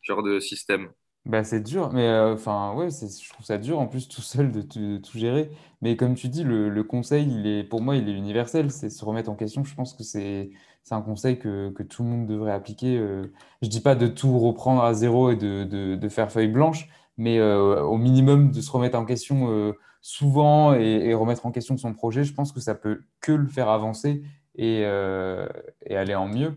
genre 0.00 0.22
de 0.22 0.40
système. 0.40 0.90
Bah, 1.26 1.42
c'est 1.42 1.60
dur, 1.60 1.90
mais 1.92 2.06
euh, 2.06 2.34
enfin, 2.34 2.72
ouais, 2.74 2.88
je 2.88 3.28
trouve 3.30 3.44
ça 3.44 3.58
dur 3.58 3.80
en 3.80 3.88
plus 3.88 4.08
tout 4.08 4.22
seul 4.22 4.52
de, 4.52 4.62
tout 4.62 5.18
gérer. 5.18 5.50
Mais 5.82 5.96
comme 5.96 6.14
tu 6.14 6.28
dis, 6.28 6.44
le, 6.44 6.68
le 6.68 6.84
conseil, 6.84 7.26
il 7.28 7.48
est, 7.48 7.64
pour 7.64 7.80
moi, 7.82 7.96
il 7.96 8.08
est 8.08 8.12
universel, 8.12 8.70
c'est 8.70 8.90
se 8.90 9.04
remettre 9.04 9.28
en 9.28 9.34
question. 9.34 9.64
Je 9.64 9.74
pense 9.74 9.92
que 9.94 10.04
c'est 10.04 10.50
c'est 10.84 10.94
un 10.94 11.02
conseil 11.02 11.40
que, 11.40 11.70
que 11.70 11.82
tout 11.82 12.04
le 12.04 12.10
monde 12.10 12.26
devrait 12.28 12.52
appliquer. 12.52 12.96
Euh. 12.96 13.32
je 13.60 13.68
dis 13.68 13.80
pas 13.80 13.96
de 13.96 14.06
tout 14.06 14.38
reprendre 14.38 14.84
à 14.84 14.94
zéro 14.94 15.30
et 15.32 15.36
de, 15.36 15.64
de, 15.64 15.96
de 15.96 16.08
faire 16.08 16.30
feuille 16.30 16.46
blanche, 16.46 16.88
mais 17.16 17.38
euh, 17.40 17.82
au 17.82 17.96
minimum 17.98 18.52
de 18.52 18.60
se 18.60 18.70
remettre 18.70 18.96
en 18.96 19.04
question 19.04 19.74
souvent 20.00 20.74
et, 20.74 21.06
et 21.06 21.14
remettre 21.14 21.44
en 21.44 21.50
question 21.50 21.76
son 21.76 21.92
projet. 21.92 22.22
Je 22.22 22.34
pense 22.34 22.52
que 22.52 22.60
ça 22.60 22.76
peut 22.76 23.02
que 23.20 23.32
le 23.32 23.48
faire 23.48 23.68
avancer 23.68 24.22
et, 24.54 24.82
et 24.82 25.96
aller 25.96 26.14
en 26.14 26.28
mieux. 26.28 26.56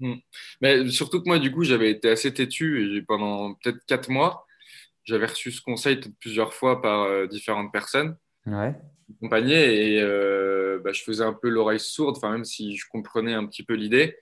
Hmm. 0.00 0.14
Mais 0.62 0.88
surtout 0.88 1.20
que 1.20 1.28
moi, 1.28 1.38
du 1.38 1.52
coup, 1.52 1.62
j'avais 1.62 1.90
été 1.90 2.08
assez 2.08 2.32
têtu 2.32 2.96
et 2.96 3.02
pendant 3.02 3.54
peut-être 3.54 3.84
quatre 3.86 4.08
mois, 4.08 4.46
j'avais 5.04 5.26
reçu 5.26 5.52
ce 5.52 5.60
conseil 5.60 6.00
plusieurs 6.20 6.54
fois 6.54 6.80
par 6.80 7.02
euh, 7.02 7.26
différentes 7.26 7.72
personnes. 7.72 8.16
Ouais. 8.46 8.74
et 9.22 10.00
euh, 10.00 10.80
bah, 10.82 10.92
je 10.92 11.02
faisais 11.02 11.24
un 11.24 11.34
peu 11.34 11.48
l'oreille 11.48 11.80
sourde, 11.80 12.16
enfin, 12.16 12.30
même 12.30 12.44
si 12.44 12.76
je 12.76 12.86
comprenais 12.90 13.34
un 13.34 13.46
petit 13.46 13.62
peu 13.62 13.74
l'idée. 13.74 14.16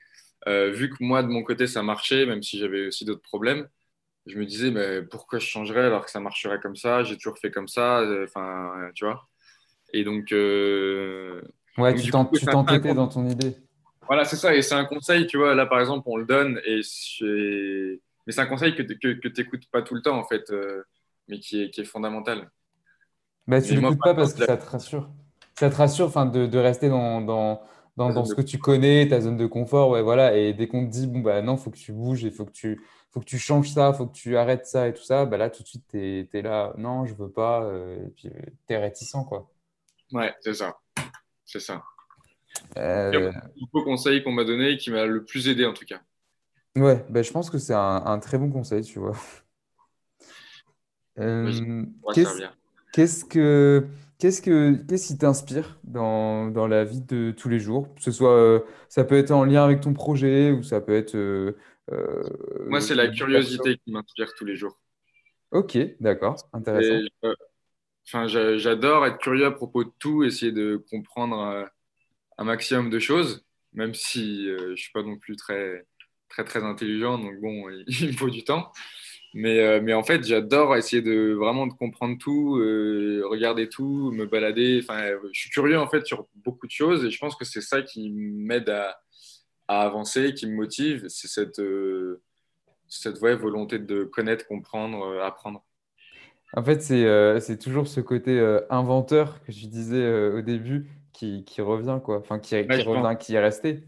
Euh, 0.47 0.71
vu 0.71 0.91
que 0.91 0.97
moi, 1.01 1.23
de 1.23 1.29
mon 1.29 1.43
côté, 1.43 1.67
ça 1.67 1.83
marchait, 1.83 2.27
même 2.27 2.43
si 2.43 2.59
j'avais 2.59 2.89
aussi 2.89 3.05
d'autres 3.05 3.23
problèmes, 3.23 3.69
je 4.27 4.39
me 4.39 4.45
disais, 4.45 4.71
mais 4.71 5.03
pourquoi 5.03 5.39
je 5.39 5.47
changerais 5.47 5.85
alors 5.85 6.05
que 6.05 6.11
ça 6.11 6.21
marcherait 6.21 6.61
comme 6.61 6.77
ça? 6.77 7.03
J'ai 7.03 7.17
toujours 7.17 7.39
fait 7.39 7.51
comme 7.51 7.69
ça, 7.69 8.05
enfin, 8.25 8.91
tu 8.95 9.05
vois? 9.05 9.29
Et 9.93 10.05
donc. 10.05 10.29
ouais, 10.33 11.95
tu 11.95 12.11
t'entêtais 12.11 12.95
dans 12.95 13.09
ton 13.09 13.27
idée. 13.29 13.57
Voilà, 14.09 14.25
c'est 14.25 14.37
ça. 14.37 14.57
Et 14.57 14.63
c'est 14.63 14.75
un 14.75 14.87
conseil, 14.87 15.27
tu 15.27 15.37
vois, 15.37 15.55
là, 15.55 15.67
par 15.67 15.79
exemple, 15.79 16.05
on 16.07 16.17
le 16.17 16.25
donne, 16.25 16.61
et 16.65 16.81
mais 18.27 18.33
c'est 18.33 18.41
un 18.41 18.47
conseil 18.47 18.75
que, 18.75 18.83
que, 18.83 19.15
que 19.21 19.29
tu 19.29 19.41
n'écoutes 19.41 19.71
pas 19.71 19.81
tout 19.81 19.95
le 19.95 20.03
temps, 20.03 20.19
en 20.19 20.25
fait, 20.25 20.51
euh, 20.51 20.83
mais 21.29 21.39
qui 21.39 21.63
est, 21.63 21.71
qui 21.71 21.81
est 21.81 21.85
fondamental. 21.85 22.51
Bah, 23.47 23.63
tu 23.63 23.75
ne 23.75 23.81
l'écoutes 23.81 24.01
pas 24.01 24.15
parce 24.15 24.35
que 24.35 24.45
ça 24.45 24.57
te 24.57 24.69
rassure. 24.69 25.09
Ça 25.59 25.71
te 25.71 25.77
rassure 25.77 26.11
de, 26.27 26.47
de 26.47 26.59
rester 26.59 26.91
dans, 26.91 27.23
dans, 27.23 27.63
dans, 27.97 28.13
dans 28.13 28.25
ce 28.27 28.35
que 28.35 28.43
tu 28.43 28.59
connais, 28.59 29.09
ta 29.09 29.21
zone 29.23 29.39
de 29.39 29.47
confort. 29.47 29.89
Ouais, 29.91 30.03
voilà. 30.03 30.37
Et 30.37 30.53
dès 30.53 30.69
qu'on 30.69 30.87
te 30.87 30.91
dit, 30.91 31.07
bon, 31.07 31.21
bah 31.21 31.41
non, 31.41 31.57
il 31.57 31.59
faut 31.59 31.71
que 31.71 31.79
tu 31.79 31.93
bouges, 31.93 32.23
il 32.23 32.33
faut 32.33 32.45
que 32.45 32.53
tu, 32.53 32.83
faut 33.11 33.21
que 33.21 33.25
tu 33.25 33.39
changes 33.39 33.71
ça, 33.71 33.91
il 33.93 33.97
faut 33.97 34.07
que 34.07 34.13
tu 34.17 34.37
arrêtes 34.37 34.67
ça 34.67 34.89
et 34.89 34.93
tout 34.93 35.03
ça, 35.03 35.25
bah 35.25 35.39
là, 35.39 35.49
tout 35.49 35.63
de 35.63 35.69
suite, 35.69 35.87
tu 35.91 36.29
es, 36.31 36.43
là, 36.43 36.75
non, 36.77 37.07
je 37.07 37.15
veux 37.15 37.31
pas. 37.31 37.63
Euh, 37.63 38.07
et 38.07 38.11
puis, 38.11 38.29
euh, 38.29 38.41
tu 38.67 38.75
es 38.75 38.77
réticent, 38.77 39.25
quoi. 39.27 39.51
Ouais, 40.13 40.35
c'est 40.41 40.55
ça. 40.55 40.79
C'est 41.45 41.61
ça. 41.61 41.83
Euh... 42.77 43.33
Un 43.33 43.83
conseil 43.83 44.23
qu'on 44.23 44.33
m'a 44.33 44.45
donné 44.45 44.71
et 44.71 44.77
qui 44.77 44.91
m'a 44.91 45.07
le 45.07 45.25
plus 45.25 45.49
aidé 45.49 45.65
en 45.65 45.73
tout 45.73 45.85
cas. 45.85 46.01
Ouais, 46.77 47.05
ben, 47.09 47.25
je 47.25 47.33
pense 47.33 47.51
que 47.51 47.59
c'est 47.59 47.75
un, 47.75 48.19
très 48.19 48.39
bon 48.39 48.51
conseil, 48.51 48.85
tu 48.85 48.99
vois. 48.99 49.17
Euh, 51.19 51.85
qu'est-ce 52.93 53.25
que 53.25 53.85
Qu'est-ce 54.19 54.43
que, 54.43 54.75
qu'est-ce 54.89 55.09
qui 55.09 55.19
t'inspire 55.19 55.79
dans, 55.85 56.49
dans 56.49 56.67
la 56.67 56.85
vie 56.85 57.03
de 57.03 57.31
tous 57.31 57.49
les 57.49 57.61
jours? 57.61 57.95
Que 57.95 58.03
ce 58.03 58.11
soit, 58.11 58.37
euh, 58.37 58.61
ça 58.89 59.05
peut 59.05 59.15
être 59.15 59.31
en 59.31 59.45
lien 59.45 59.63
avec 59.63 59.81
ton 59.81 59.95
projet 59.95 60.51
ou 60.51 60.65
ça 60.65 60.81
peut 60.81 60.97
être 60.97 61.15
euh, 61.15 61.53
Moi, 62.67 62.81
c'est 62.81 62.97
la 62.97 63.09
curiosité 63.09 63.77
qui 63.77 63.93
m'inspire 63.93 64.35
tous 64.37 64.45
les 64.45 64.57
jours. 64.57 64.81
Ok, 65.53 65.79
d'accord, 66.01 66.35
intéressant. 66.53 67.07
Enfin, 68.09 68.27
j'a- 68.27 68.57
j'adore 68.57 69.07
être 69.07 69.19
curieux 69.19 69.47
à 69.47 69.53
propos 69.53 69.85
de 69.85 69.93
tout, 70.01 70.25
essayer 70.25 70.51
de 70.51 70.83
comprendre 70.91 71.69
un 72.39 72.45
maximum 72.45 72.89
de 72.89 72.99
choses, 72.99 73.45
même 73.73 73.95
si 73.95 74.49
euh, 74.49 74.75
je 74.75 74.83
suis 74.83 74.93
pas 74.93 75.03
non 75.03 75.19
plus 75.19 75.37
très, 75.37 75.85
très, 76.29 76.45
très 76.45 76.63
intelligent, 76.63 77.19
donc 77.19 77.39
bon, 77.41 77.69
il, 77.87 78.09
me 78.09 78.13
faut 78.13 78.31
du 78.31 78.45
temps. 78.45 78.73
Mais, 79.35 79.59
euh, 79.61 79.81
mais 79.83 79.93
en 79.93 80.03
fait, 80.03 80.27
j'adore 80.27 80.75
essayer 80.77 81.03
de 81.03 81.35
vraiment 81.35 81.67
de 81.67 81.75
comprendre 81.75 82.17
tout, 82.19 82.57
euh, 82.57 83.23
regarder 83.29 83.69
tout, 83.69 84.11
me 84.13 84.25
balader. 84.25 84.81
Enfin, 84.83 85.11
je 85.33 85.39
suis 85.39 85.51
curieux 85.51 85.79
en 85.79 85.87
fait 85.87 86.07
sur 86.07 86.27
beaucoup 86.37 86.67
de 86.67 86.73
choses 86.73 87.05
et 87.05 87.11
je 87.11 87.19
pense 87.19 87.37
que 87.37 87.45
c'est 87.45 87.61
ça 87.61 87.83
qui 87.83 88.09
m'aide 88.11 88.71
à, 88.71 88.99
avancer, 89.69 90.33
qui 90.33 90.47
me 90.47 90.55
motive. 90.55 91.05
C'est 91.09 91.29
cette, 91.29 91.61
cette 92.89 93.19
volonté 93.19 93.79
de 93.79 94.05
connaître, 94.05 94.47
comprendre, 94.47 95.21
apprendre. 95.21 95.63
En 96.55 96.65
fait, 96.65 96.81
c'est 96.81 97.05
euh, 97.05 97.39
toujours 97.61 97.87
ce 97.87 98.01
côté 98.01 98.41
inventeur 98.71 99.45
que 99.45 99.53
je 99.53 99.67
disais 99.67 100.31
au 100.31 100.41
début 100.41 100.87
qui, 101.19 101.45
qui 101.45 101.61
revient, 101.63 102.01
quoi. 102.05 102.19
Enfin, 102.21 102.39
qui, 102.39 102.69
Ouais, 102.69 102.79
qui 102.79 102.81
je 102.81 102.89
pense, 102.91 103.09
revient, 103.09 103.17
qui 103.19 103.35
est 103.35 103.41
resté. 103.41 103.85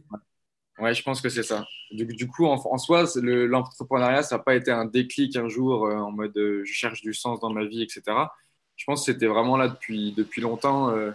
ouais, 0.78 0.94
je 0.94 1.02
pense 1.02 1.20
que 1.20 1.28
c'est 1.28 1.42
ça. 1.42 1.66
Du, 1.90 2.06
du 2.06 2.28
coup, 2.28 2.46
en, 2.46 2.54
en 2.54 2.78
soi, 2.78 3.04
le- 3.16 3.46
l'entrepreneuriat, 3.46 4.22
ça 4.22 4.36
n'a 4.36 4.42
pas 4.42 4.54
été 4.54 4.70
un 4.70 4.84
déclic 4.84 5.36
un 5.36 5.48
jour 5.48 5.86
euh, 5.86 5.96
en 5.98 6.12
mode 6.12 6.36
euh, 6.36 6.64
je 6.64 6.72
cherche 6.72 7.02
du 7.02 7.12
sens 7.14 7.40
dans 7.40 7.50
ma 7.50 7.64
vie, 7.64 7.82
etc. 7.82 8.32
Je 8.76 8.84
pense 8.84 9.04
que 9.06 9.12
c'était 9.12 9.26
vraiment 9.26 9.56
là 9.56 9.68
depuis, 9.68 10.12
depuis 10.12 10.40
longtemps. 10.40 10.90
euh, 10.90 11.10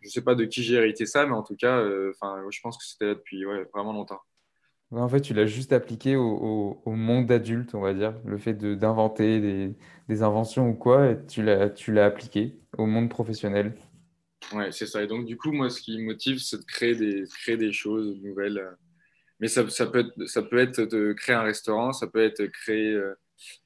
je 0.00 0.06
ne 0.06 0.10
sais 0.10 0.22
pas 0.22 0.34
de 0.34 0.44
qui 0.44 0.62
j'ai 0.62 0.74
hérité 0.74 1.06
ça, 1.06 1.26
mais 1.26 1.32
en 1.34 1.42
tout 1.42 1.56
cas, 1.56 1.82
enfin, 2.10 2.42
je 2.50 2.60
pense 2.60 2.78
que 2.78 2.84
c'était 2.84 3.06
là 3.06 3.14
depuis 3.14 3.44
ouais, 3.46 3.64
vraiment 3.74 3.92
longtemps. 3.92 4.20
Ouais, 4.90 5.00
En 5.02 5.08
fait, 5.08 5.20
tu 5.20 5.34
l'as 5.34 5.46
juste 5.46 5.72
appliqué 5.72 6.16
au, 6.16 6.22
au- 6.24 6.82
au 6.86 6.92
monde 6.92 7.30
adulte, 7.30 7.74
on 7.74 7.80
va 7.80 7.92
dire. 7.94 8.14
Le 8.24 8.38
fait 8.38 8.54
de 8.54 8.74
d'inventer 8.74 9.40
des, 9.40 9.76
des 10.08 10.22
inventions 10.22 10.68
ou 10.70 10.74
quoi, 10.74 11.10
et 11.10 11.26
tu 11.26 11.42
l'as 11.42 12.04
appliqué 12.06 12.58
au 12.78 12.86
monde 12.86 13.08
professionnel. 13.10 13.74
Ouais, 14.52 14.72
c'est 14.72 14.86
ça. 14.86 15.02
Et 15.02 15.06
donc, 15.06 15.26
du 15.26 15.36
coup, 15.36 15.52
moi, 15.52 15.68
ce 15.70 15.80
qui 15.80 15.98
me 15.98 16.04
motive, 16.04 16.38
c'est 16.38 16.58
de 16.58 16.64
créer 16.64 16.94
des, 16.94 17.24
créer 17.42 17.56
des 17.56 17.72
choses 17.72 18.16
nouvelles. 18.22 18.64
Mais 19.40 19.48
ça, 19.48 19.68
ça 19.70 19.86
peut 19.86 20.00
être, 20.00 20.26
ça 20.26 20.42
peut 20.42 20.58
être 20.58 20.82
de 20.82 21.12
créer 21.12 21.36
un 21.36 21.42
restaurant, 21.42 21.92
ça 21.92 22.06
peut 22.08 22.22
être 22.22 22.44
créer. 22.46 22.92
euh, 22.94 23.14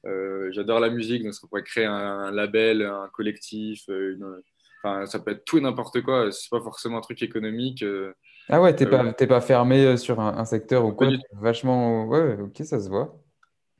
euh, 0.07 0.51
j'adore 0.53 0.81
la 0.81 0.91
musique, 0.91 1.25
donc 1.25 1.35
ça 1.35 1.47
pourrait 1.49 1.63
créer 1.65 1.87
un, 1.87 1.95
un 1.95 2.31
label, 2.33 2.83
un 2.83 3.09
collectif. 3.15 3.85
euh, 3.91 4.15
une- 4.15 4.43
enfin, 4.85 5.07
ça 5.07 5.19
peut 5.21 5.33
être 5.33 5.45
tout 5.45 5.59
et 5.59 5.61
n'importe 5.63 6.03
quoi. 6.03 6.31
C'est 6.33 6.51
pas 6.51 6.61
forcément 6.61 6.99
un 6.99 7.03
truc 7.03 7.23
économique. 7.23 7.83
euh, 7.83 8.13
Ah 8.49 8.61
ouais, 8.61 8.75
t'es 8.75 8.87
euh, 8.87 8.91
pas, 8.91 9.13
pas 9.27 9.41
fermé 9.41 9.97
sur 9.97 10.21
un, 10.21 10.37
un 10.37 10.45
secteur 10.45 10.85
ou 10.85 10.93
quoi, 10.93 11.09
vachement... 11.33 12.07
Ouais, 12.07 12.37
ok, 12.41 12.57
ça 12.65 12.81
se 12.81 12.89
voit. 12.89 13.19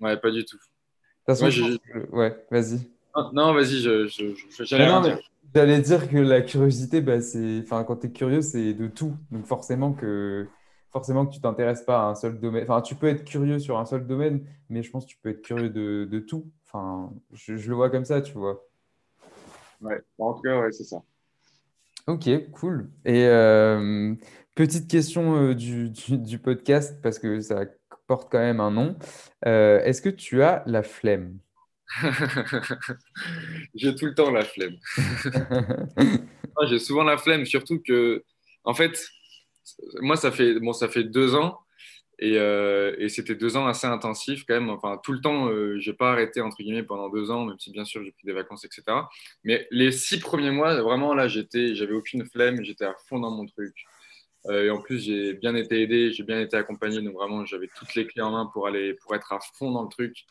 De 0.01 0.07
Ouais, 0.07 0.17
pas 0.19 0.31
du 0.31 0.45
tout. 0.45 0.59
toute 0.59 1.27
façon, 1.27 1.43
Moi, 1.43 1.51
je. 1.51 1.63
Ouais, 2.11 2.37
vas-y. 2.51 2.81
Non, 3.15 3.33
non, 3.33 3.55
vas-y, 3.55 3.81
je, 3.83 4.07
je- 4.07 4.35
je- 4.35 4.77
Non, 4.77 4.79
rien 4.79 5.01
non, 5.01 5.01
mais 5.09 5.15
dire. 5.15 5.32
J'allais 5.55 5.81
dire 5.81 6.09
que 6.09 6.19
la 6.19 6.43
curiosité, 6.43 7.01
bah, 7.01 7.21
c'est... 7.21 7.61
Enfin, 7.63 7.85
quand 7.85 7.97
t'es 7.97 8.11
curieux, 8.11 8.43
c'est 8.43 8.75
de 8.75 8.87
tout. 8.87 9.15
Donc 9.31 9.47
forcément 9.47 9.93
que... 9.93 10.47
Forcément 10.91 11.25
que 11.25 11.33
tu 11.33 11.41
t'intéresses 11.41 11.81
pas 11.81 12.03
à 12.03 12.11
un 12.11 12.15
seul 12.15 12.39
domaine. 12.39 12.65
Enfin, 12.65 12.83
tu 12.83 12.95
peux 12.95 13.07
être 13.07 13.25
curieux 13.25 13.59
sur 13.59 13.79
un 13.79 13.87
seul 13.87 14.07
domaine, 14.07 14.45
mais 14.69 14.83
je 14.83 14.91
pense 14.91 15.07
que 15.07 15.11
tu 15.11 15.17
peux 15.23 15.31
être 15.31 15.41
curieux 15.41 15.71
de, 15.71 16.05
de 16.05 16.19
tout. 16.19 16.51
Enfin, 16.67 17.11
je, 17.33 17.57
je 17.57 17.71
le 17.71 17.77
vois 17.77 17.89
comme 17.89 18.05
ça, 18.05 18.21
tu 18.21 18.35
vois. 18.35 18.63
Ouais. 19.81 20.03
En 20.19 20.35
tout 20.35 20.43
cas, 20.43 20.61
ouais, 20.61 20.71
c'est 20.71 20.85
ça. 20.85 21.03
Ok, 22.07 22.29
cool. 22.51 22.91
Et 23.07 23.25
euh, 23.25 24.15
petite 24.55 24.87
question 24.87 25.35
euh, 25.37 25.55
du, 25.55 25.89
du, 25.89 26.19
du 26.19 26.39
podcast, 26.39 27.01
parce 27.03 27.19
que 27.19 27.41
ça 27.41 27.65
porte 28.07 28.31
quand 28.31 28.41
même 28.41 28.61
un 28.61 28.71
nom. 28.71 28.97
Euh, 29.47 29.81
est-ce 29.85 30.03
que 30.03 30.11
tu 30.11 30.43
as 30.43 30.63
la 30.67 30.83
flemme? 30.83 31.39
J'ai 33.75 33.95
tout 33.95 34.07
le 34.07 34.15
temps 34.15 34.31
la 34.31 34.45
flemme. 34.45 34.77
J'ai 36.69 36.79
souvent 36.79 37.03
la 37.05 37.19
flemme, 37.19 37.45
surtout 37.47 37.81
que, 37.81 38.23
en 38.65 38.75
fait, 38.75 39.05
moi, 40.01 40.17
ça 40.17 40.31
fait, 40.31 40.61
bon, 40.61 40.73
ça 40.73 40.89
fait 40.89 41.05
deux 41.05 41.35
ans 41.35 41.59
et, 42.19 42.39
euh, 42.39 42.95
et 42.99 43.09
c'était 43.09 43.35
deux 43.35 43.57
ans 43.57 43.67
assez 43.67 43.87
intensifs 43.87 44.45
quand 44.47 44.55
même. 44.55 44.71
Enfin, 44.71 45.01
tout 45.03 45.13
le 45.13 45.21
temps, 45.21 45.49
euh, 45.49 45.79
j'ai 45.81 45.93
pas 45.93 46.13
arrêté, 46.13 46.41
entre 46.41 46.57
guillemets, 46.59 46.85
pendant 46.85 47.09
deux 47.09 47.33
ans, 47.33 47.45
même 47.47 47.59
si 47.59 47.73
bien 47.73 47.85
sûr 47.85 48.05
j'ai 48.05 48.13
pris 48.13 48.27
des 48.27 48.33
vacances, 48.33 48.65
etc. 48.65 48.85
Mais 49.45 49.67
les 49.73 49.91
six 49.91 50.21
premiers 50.21 50.53
mois, 50.53 50.81
vraiment, 50.83 51.15
là, 51.15 51.27
j'étais, 51.27 51.75
j'avais 51.75 51.95
aucune 51.95 52.25
flemme, 52.27 52.63
j'étais 52.65 52.85
à 52.85 52.95
fond 53.09 53.19
dans 53.19 53.31
mon 53.33 53.47
truc. 53.47 53.75
Euh, 54.47 54.67
et 54.67 54.71
en 54.71 54.81
plus, 54.81 55.01
j'ai 55.05 55.35
bien 55.35 55.55
été 55.57 55.83
aidé, 55.83 56.13
j'ai 56.13 56.23
bien 56.23 56.41
été 56.41 56.57
accompagné, 56.57 57.01
donc 57.03 57.15
vraiment, 57.15 57.45
j'avais 57.45 57.69
toutes 57.77 57.95
les 57.97 58.07
clés 58.07 58.23
en 58.23 58.31
main 58.33 58.47
pour 58.53 58.69
aller, 58.69 58.95
pour 58.95 59.15
être 59.17 59.33
à 59.33 59.41
fond 59.59 59.73
dans 59.73 59.83
le 59.83 59.89
truc. 59.89 60.25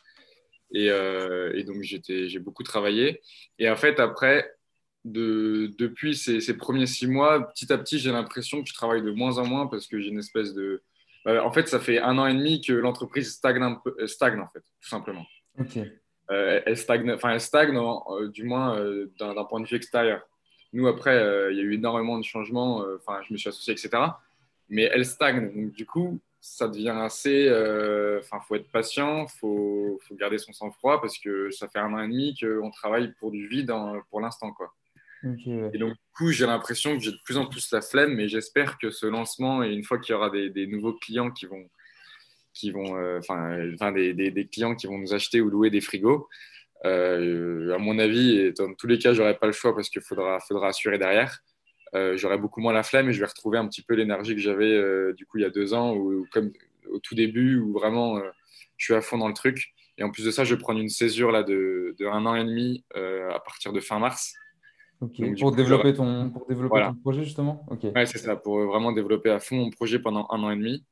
Et, 0.72 0.90
euh, 0.90 1.52
et 1.54 1.64
donc, 1.64 1.82
j'ai 1.82 2.38
beaucoup 2.38 2.62
travaillé. 2.62 3.20
Et 3.58 3.68
en 3.68 3.76
fait, 3.76 4.00
après, 4.00 4.50
de, 5.04 5.70
depuis 5.78 6.16
ces, 6.16 6.40
ces 6.40 6.56
premiers 6.56 6.86
six 6.86 7.06
mois, 7.06 7.48
petit 7.52 7.72
à 7.72 7.78
petit, 7.78 7.98
j'ai 7.98 8.12
l'impression 8.12 8.62
que 8.62 8.68
je 8.68 8.74
travaille 8.74 9.02
de 9.02 9.10
moins 9.10 9.38
en 9.38 9.46
moins 9.46 9.66
parce 9.66 9.86
que 9.86 10.00
j'ai 10.00 10.08
une 10.08 10.18
espèce 10.18 10.54
de... 10.54 10.82
Euh, 11.28 11.40
en 11.40 11.52
fait, 11.52 11.68
ça 11.68 11.78
fait 11.78 11.98
un 11.98 12.18
an 12.18 12.26
et 12.26 12.34
demi 12.34 12.60
que 12.60 12.72
l'entreprise 12.72 13.32
stagne, 13.32 13.62
un 13.62 13.74
peu, 13.74 13.94
euh, 14.00 14.06
stagne, 14.06 14.40
en 14.40 14.48
fait, 14.48 14.60
tout 14.80 14.88
simplement. 14.88 15.26
Ok. 15.58 15.78
Euh, 16.30 16.60
elle 16.64 16.76
stagne, 16.76 17.10
enfin, 17.12 17.30
elle 17.30 17.40
stagne, 17.40 17.76
euh, 17.76 18.28
du 18.28 18.44
moins 18.44 18.78
euh, 18.78 19.12
d'un 19.18 19.44
point 19.44 19.60
de 19.60 19.66
vue 19.66 19.76
extérieur. 19.76 20.22
Nous, 20.72 20.86
après, 20.86 21.16
il 21.50 21.56
y 21.58 21.60
a 21.60 21.62
eu 21.62 21.74
énormément 21.74 22.18
de 22.18 22.24
changements. 22.24 22.82
Enfin, 22.96 23.20
je 23.28 23.34
me 23.34 23.38
suis 23.38 23.50
associé, 23.50 23.74
etc. 23.74 23.90
Mais 24.70 24.84
elle 24.84 25.04
stagne. 25.04 25.52
Donc, 25.54 25.72
du 25.72 25.84
coup, 25.84 26.18
ça 26.44 26.68
devient 26.68 26.90
assez. 27.00 27.46
euh, 27.48 28.18
Enfin, 28.20 28.40
faut 28.46 28.56
être 28.56 28.70
patient, 28.70 29.26
faut, 29.28 29.98
faut 30.06 30.14
garder 30.16 30.36
son 30.38 30.52
sang-froid 30.52 31.00
parce 31.00 31.16
que 31.18 31.50
ça 31.50 31.68
fait 31.68 31.78
un 31.78 31.92
an 31.94 32.00
et 32.02 32.08
demi 32.08 32.36
qu'on 32.38 32.70
travaille 32.70 33.12
pour 33.18 33.30
du 33.30 33.46
vide 33.48 33.70
en- 33.70 34.00
pour 34.10 34.20
l'instant, 34.20 34.52
quoi. 34.52 34.72
Ouais. 35.46 35.70
Et 35.72 35.78
donc, 35.78 35.92
du 35.92 35.98
coup, 36.16 36.30
j'ai 36.32 36.46
l'impression 36.46 36.96
que 36.98 37.02
j'ai 37.02 37.12
de 37.12 37.18
plus 37.24 37.36
en 37.36 37.46
plus 37.46 37.70
la 37.72 37.80
flemme, 37.80 38.14
mais 38.14 38.28
j'espère 38.28 38.76
que 38.78 38.90
ce 38.90 39.06
lancement, 39.06 39.62
et 39.62 39.72
une 39.72 39.84
fois 39.84 39.98
qu'il 39.98 40.12
y 40.12 40.16
aura 40.16 40.30
des, 40.30 40.50
des 40.50 40.66
nouveaux 40.66 40.94
clients 40.94 41.30
qui 41.30 41.46
vont, 41.46 41.70
qui 42.52 42.70
vont, 42.72 42.96
euh, 42.96 43.18
enfin, 43.20 43.52
euh, 43.58 43.92
des- 43.92 44.30
des 44.32 44.46
clients 44.48 44.74
qui 44.74 44.86
vont 44.88 44.98
nous 44.98 45.14
acheter 45.14 45.40
ou 45.40 45.48
louer 45.48 45.70
des 45.70 45.80
frigos, 45.80 46.28
euh, 46.84 47.72
à 47.72 47.78
mon 47.78 47.98
avis, 48.00 48.36
et 48.36 48.52
dans 48.52 48.74
tous 48.74 48.88
les 48.88 48.98
cas, 48.98 49.12
j'aurai 49.14 49.38
pas 49.38 49.46
le 49.46 49.52
choix 49.52 49.74
parce 49.74 49.88
qu'il 49.88 50.02
faudra, 50.02 50.40
faudra 50.40 50.68
assurer 50.68 50.98
derrière. 50.98 51.38
Euh, 51.94 52.16
j'aurai 52.16 52.38
beaucoup 52.38 52.60
moins 52.60 52.72
la 52.72 52.82
flemme 52.82 53.08
et 53.10 53.12
je 53.12 53.20
vais 53.20 53.26
retrouver 53.26 53.58
un 53.58 53.68
petit 53.68 53.82
peu 53.82 53.94
l'énergie 53.94 54.34
que 54.34 54.40
j'avais 54.40 54.72
euh, 54.72 55.12
du 55.12 55.26
coup 55.26 55.38
il 55.38 55.42
y 55.42 55.44
a 55.44 55.50
deux 55.50 55.74
ans, 55.74 55.94
ou 55.94 56.26
comme 56.32 56.50
au 56.90 56.98
tout 56.98 57.14
début, 57.14 57.58
où 57.58 57.72
vraiment 57.72 58.16
euh, 58.16 58.30
je 58.76 58.86
suis 58.86 58.94
à 58.94 59.00
fond 59.00 59.18
dans 59.18 59.28
le 59.28 59.34
truc. 59.34 59.72
Et 59.98 60.04
en 60.04 60.10
plus 60.10 60.24
de 60.24 60.30
ça, 60.30 60.44
je 60.44 60.54
vais 60.54 60.60
prendre 60.60 60.80
une 60.80 60.88
césure 60.88 61.30
là 61.30 61.42
de, 61.42 61.94
de 61.98 62.06
un 62.06 62.24
an 62.24 62.34
et 62.34 62.44
demi 62.44 62.82
à 62.94 63.38
partir 63.40 63.72
de 63.72 63.80
fin 63.80 63.98
mars. 63.98 64.34
Donc 65.02 65.16
Pour 65.38 65.50
coup, 65.50 65.56
développer 65.56 65.92
ton, 65.92 66.30
pour 66.30 66.46
développer 66.46 66.68
voilà. 66.68 66.88
ton 66.88 66.94
projet, 66.94 67.24
justement? 67.24 67.66
Ok. 67.68 67.84
Ouais, 67.94 68.06
c'est 68.06 68.18
ça, 68.18 68.36
pour 68.36 68.58
vraiment 68.64 68.92
développer 68.92 69.30
à 69.30 69.40
fond 69.40 69.56
mon 69.56 69.70
projet 69.70 69.98
pendant 69.98 70.26
un 70.30 70.42
an 70.44 70.50
et 70.50 70.56
demi. 70.56 70.84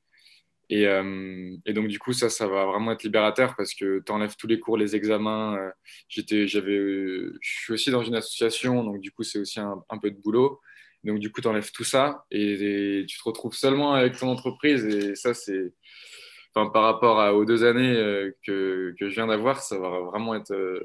Et, 0.69 0.87
euh, 0.87 1.57
et 1.65 1.73
donc, 1.73 1.89
du 1.89 1.99
coup, 1.99 2.13
ça, 2.13 2.29
ça 2.29 2.47
va 2.47 2.67
vraiment 2.67 2.93
être 2.93 3.03
libérateur 3.03 3.55
parce 3.57 3.73
que 3.75 4.03
tu 4.05 4.13
enlèves 4.13 4.37
tous 4.37 4.47
les 4.47 4.61
cours, 4.61 4.77
les 4.77 4.95
examens. 4.95 5.57
euh, 5.57 5.71
j'étais, 6.09 6.47
j'avais, 6.47 6.77
euh, 6.77 7.39
je 7.41 7.51
suis 7.51 7.73
aussi 7.73 7.91
dans 7.91 8.03
une 8.03 8.15
association, 8.15 8.85
donc 8.85 9.01
du 9.01 9.11
coup, 9.13 9.23
c'est 9.23 9.39
aussi 9.39 9.59
un, 9.61 9.83
un 9.89 9.99
peu 9.99 10.11
de 10.11 10.17
boulot. 10.21 10.61
Donc, 11.05 11.19
du 11.19 11.33
coup, 11.33 11.41
tu 11.41 11.49
enlèves 11.49 11.71
tout 11.73 11.85
ça 11.85 12.25
et, 12.31 13.01
et 13.01 13.07
tu 13.07 13.19
te 13.19 13.25
retrouves 13.25 13.55
seulement 13.55 13.95
avec 13.95 14.19
ton 14.19 14.29
entreprise. 14.29 14.85
Et 14.87 15.15
ça, 15.17 15.35
c'est, 15.35 15.73
enfin, 16.55 16.71
par 16.71 16.85
rapport 16.85 17.21
à, 17.21 17.35
aux 17.35 17.45
deux 17.45 17.65
années 17.65 17.97
euh, 17.97 18.33
que, 18.47 18.95
que 18.99 19.09
je 19.11 19.15
viens 19.15 19.27
d'avoir, 19.29 19.63
ça 19.63 19.79
va 19.79 20.01
vraiment 20.01 20.35
être 20.35 20.53
euh, 20.53 20.85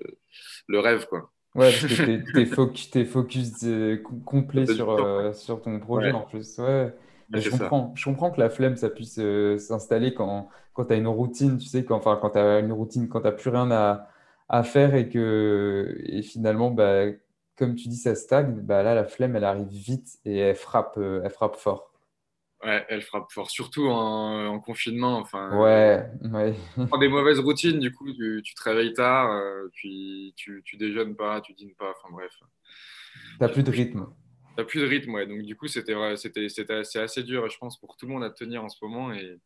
le 0.67 0.79
rêve, 0.79 1.07
quoi. 1.07 1.31
Ouais, 1.55 1.71
parce 1.71 1.85
que 1.85 1.95
t'es, 1.95 2.21
t'es 2.33 2.45
focus, 2.45 2.89
t'es 2.91 3.05
focus 3.05 3.63
euh, 3.63 3.97
com- 4.03 4.21
complet 4.25 4.67
sur, 4.67 5.31
sur 5.33 5.61
ton 5.61 5.79
projet 5.79 6.09
Ouais, 6.09 6.11
en 6.11 6.21
plus. 6.21 6.57
Ouais. 6.59 6.93
je 7.33 7.49
comprends. 7.49 7.93
Je 7.95 8.03
comprends 8.03 8.29
que 8.31 8.41
la 8.41 8.49
flemme, 8.49 8.75
ça 8.75 8.89
puisse 8.89 9.19
s'installer 9.57 10.13
quand, 10.13 10.49
quand 10.73 10.85
tu 10.85 10.93
as 10.93 10.97
une 10.97 11.07
routine, 11.07 11.57
tu 11.57 11.65
sais, 11.67 11.85
quand, 11.85 11.95
enfin, 11.95 12.17
quand 12.21 12.31
tu 12.31 12.39
as 12.39 12.59
une 12.59 12.73
routine, 12.73 13.07
quand 13.07 13.21
tu 13.21 13.27
n'as 13.27 13.31
plus 13.31 13.49
rien 13.51 13.71
à, 13.71 14.09
à 14.49 14.63
faire 14.63 14.95
et 14.95 15.07
que 15.07 15.95
et 16.03 16.21
finalement, 16.23 16.71
bah, 16.71 17.05
comme 17.57 17.75
tu 17.75 17.87
dis, 17.87 17.97
ça 17.97 18.15
stagne, 18.15 18.61
bah, 18.61 18.83
là, 18.83 18.95
la 18.95 19.05
flemme, 19.05 19.35
elle 19.35 19.43
arrive 19.45 19.67
vite 19.67 20.19
et 20.25 20.37
elle 20.37 20.55
frappe, 20.55 20.97
euh, 20.97 21.21
elle 21.23 21.31
frappe 21.31 21.55
fort. 21.55 21.91
Ouais, 22.63 22.85
elle 22.89 23.01
frappe 23.01 23.31
fort, 23.31 23.51
surtout 23.51 23.87
en, 23.87 24.47
en 24.47 24.59
confinement. 24.59 25.17
Enfin, 25.19 25.55
Ouais, 25.61 26.09
ouais. 26.31 26.55
prends 26.87 26.97
des 26.97 27.07
mauvaises 27.09 27.39
routines, 27.39 27.79
du 27.79 27.91
coup, 27.93 28.11
tu, 28.13 28.41
tu 28.43 28.55
te 28.55 28.63
réveilles 28.63 28.93
tard, 28.93 29.31
euh, 29.31 29.67
puis 29.73 30.33
tu, 30.35 30.61
tu 30.65 30.77
déjeunes 30.77 31.15
pas, 31.15 31.41
tu 31.41 31.53
dînes 31.53 31.75
pas, 31.75 31.91
enfin 31.91 32.11
bref. 32.11 32.31
T'as 33.39 33.49
plus 33.49 33.63
de 33.63 33.71
rythme. 33.71 34.07
T'as 34.57 34.63
plus 34.63 34.81
de 34.81 34.87
rythme, 34.87 35.13
ouais. 35.13 35.27
Donc, 35.27 35.41
du 35.43 35.55
coup, 35.55 35.67
c'était 35.67 35.93
assez, 35.93 36.99
assez 36.99 37.23
dur, 37.23 37.47
je 37.49 37.57
pense, 37.57 37.79
pour 37.79 37.97
tout 37.97 38.07
le 38.07 38.13
monde 38.13 38.23
à 38.23 38.29
tenir 38.29 38.63
en 38.63 38.69
ce 38.69 38.83
moment. 38.83 39.13
Et, 39.13 39.37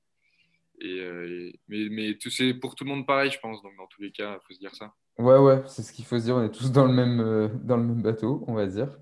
et, 0.81 0.99
euh, 1.01 1.49
et- 1.49 1.59
mais, 1.67 1.89
mais 1.89 2.17
c'est 2.29 2.53
pour 2.53 2.75
tout 2.75 2.83
le 2.85 2.91
monde 2.91 3.05
pareil, 3.07 3.31
je 3.31 3.39
pense. 3.39 3.61
Donc, 3.63 3.75
dans 3.77 3.87
tous 3.87 4.01
les 4.01 4.11
cas, 4.11 4.37
il 4.41 4.47
faut 4.47 4.53
se 4.53 4.59
dire 4.59 4.75
ça. 4.75 4.93
Ouais, 5.19 5.37
ouais, 5.37 5.61
c'est 5.67 5.83
ce 5.83 5.91
qu'il 5.91 6.05
faut 6.05 6.17
se 6.17 6.23
dire. 6.23 6.37
On 6.37 6.43
est 6.43 6.49
tous 6.49 6.71
dans 6.71 6.85
le 6.85 6.93
même, 6.93 7.19
euh, 7.19 7.49
dans 7.63 7.75
le 7.75 7.83
même 7.83 8.01
bateau, 8.01 8.45
on 8.47 8.53
va 8.53 8.65
dire. 8.65 8.97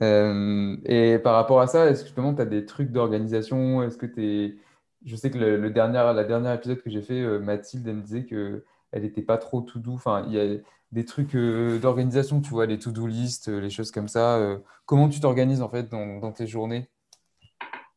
Euh, 0.00 0.78
et 0.86 1.18
par 1.18 1.34
rapport 1.34 1.60
à 1.60 1.66
ça, 1.66 1.90
est-ce 1.90 2.00
que 2.00 2.06
justement 2.06 2.34
tu 2.34 2.40
as 2.40 2.46
des 2.46 2.64
trucs 2.64 2.90
d'organisation? 2.90 3.82
Est-ce 3.82 3.98
que 3.98 4.06
tu 4.06 4.24
es... 4.24 4.56
Je 5.04 5.14
sais 5.14 5.30
que 5.30 5.36
le, 5.36 5.58
le 5.58 5.70
dernier, 5.70 5.98
la 6.14 6.24
dernière 6.24 6.54
épisode 6.54 6.80
que 6.80 6.88
j'ai 6.88 7.02
fait, 7.02 7.20
euh, 7.20 7.38
Mathilde, 7.38 7.86
elle 7.86 7.96
me 7.96 8.02
disait 8.02 8.24
que 8.24 8.64
elle 8.92 9.02
n'était 9.02 9.20
pas 9.20 9.36
trop 9.36 9.60
to 9.60 9.78
do. 9.78 9.92
Enfin, 9.92 10.24
il 10.26 10.32
y 10.32 10.40
a 10.40 10.58
des 10.90 11.04
trucs 11.04 11.36
d'organisation, 11.36 12.40
tu 12.40 12.50
vois, 12.50 12.64
les 12.64 12.78
to-do 12.78 13.06
list, 13.06 13.48
les 13.48 13.70
choses 13.70 13.90
comme 13.90 14.08
ça. 14.08 14.58
Comment 14.84 15.08
tu 15.08 15.20
t'organises 15.20 15.62
en 15.62 15.68
fait 15.68 15.88
dans, 15.88 16.18
dans 16.18 16.32
tes 16.32 16.46
journées? 16.46 16.88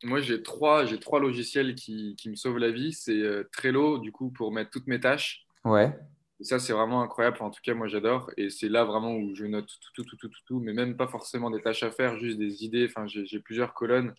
Moi, 0.03 0.21
j'ai 0.21 0.43
trois, 0.43 0.85
j'ai 0.85 0.97
trois 0.99 1.19
logiciels 1.19 1.75
qui, 1.75 2.15
qui 2.17 2.29
me 2.29 2.35
sauvent 2.35 2.57
la 2.57 2.71
vie. 2.71 2.93
C'est 2.93 3.21
Trello, 3.51 3.97
du 3.97 4.13
coup, 4.13 4.29
pour 4.29 4.53
mettre 4.53 4.69
toutes 4.71 4.87
mes 4.87 4.99
tâches. 5.01 5.45
Ouais, 5.65 5.97
Et 6.39 6.43
ça, 6.43 6.59
c'est 6.59 6.73
vraiment 6.73 7.01
incroyable. 7.01 7.38
Enfin, 7.38 7.45
en 7.45 7.51
tout 7.51 7.61
cas, 7.63 7.73
moi, 7.73 7.88
j'adore. 7.88 8.29
Et 8.38 8.49
c'est 8.49 8.67
là 8.67 8.83
vraiment 8.83 9.15
où 9.15 9.33
je 9.36 9.45
note 9.45 9.67
tout, 9.67 9.91
tout, 9.93 10.03
tout, 10.03 10.17
tout, 10.17 10.27
tout, 10.27 10.41
tout, 10.45 10.59
mais 10.59 10.73
même 10.73 10.97
pas 10.97 11.07
forcément 11.07 11.49
des 11.49 11.61
tâches 11.61 11.83
à 11.83 11.91
faire, 11.91 12.17
juste 12.17 12.38
des 12.38 12.63
idées. 12.65 12.88
Enfin, 12.89 13.05
j'ai 13.07 13.39
plusieurs 13.39 13.73
colonnes. 13.73 14.13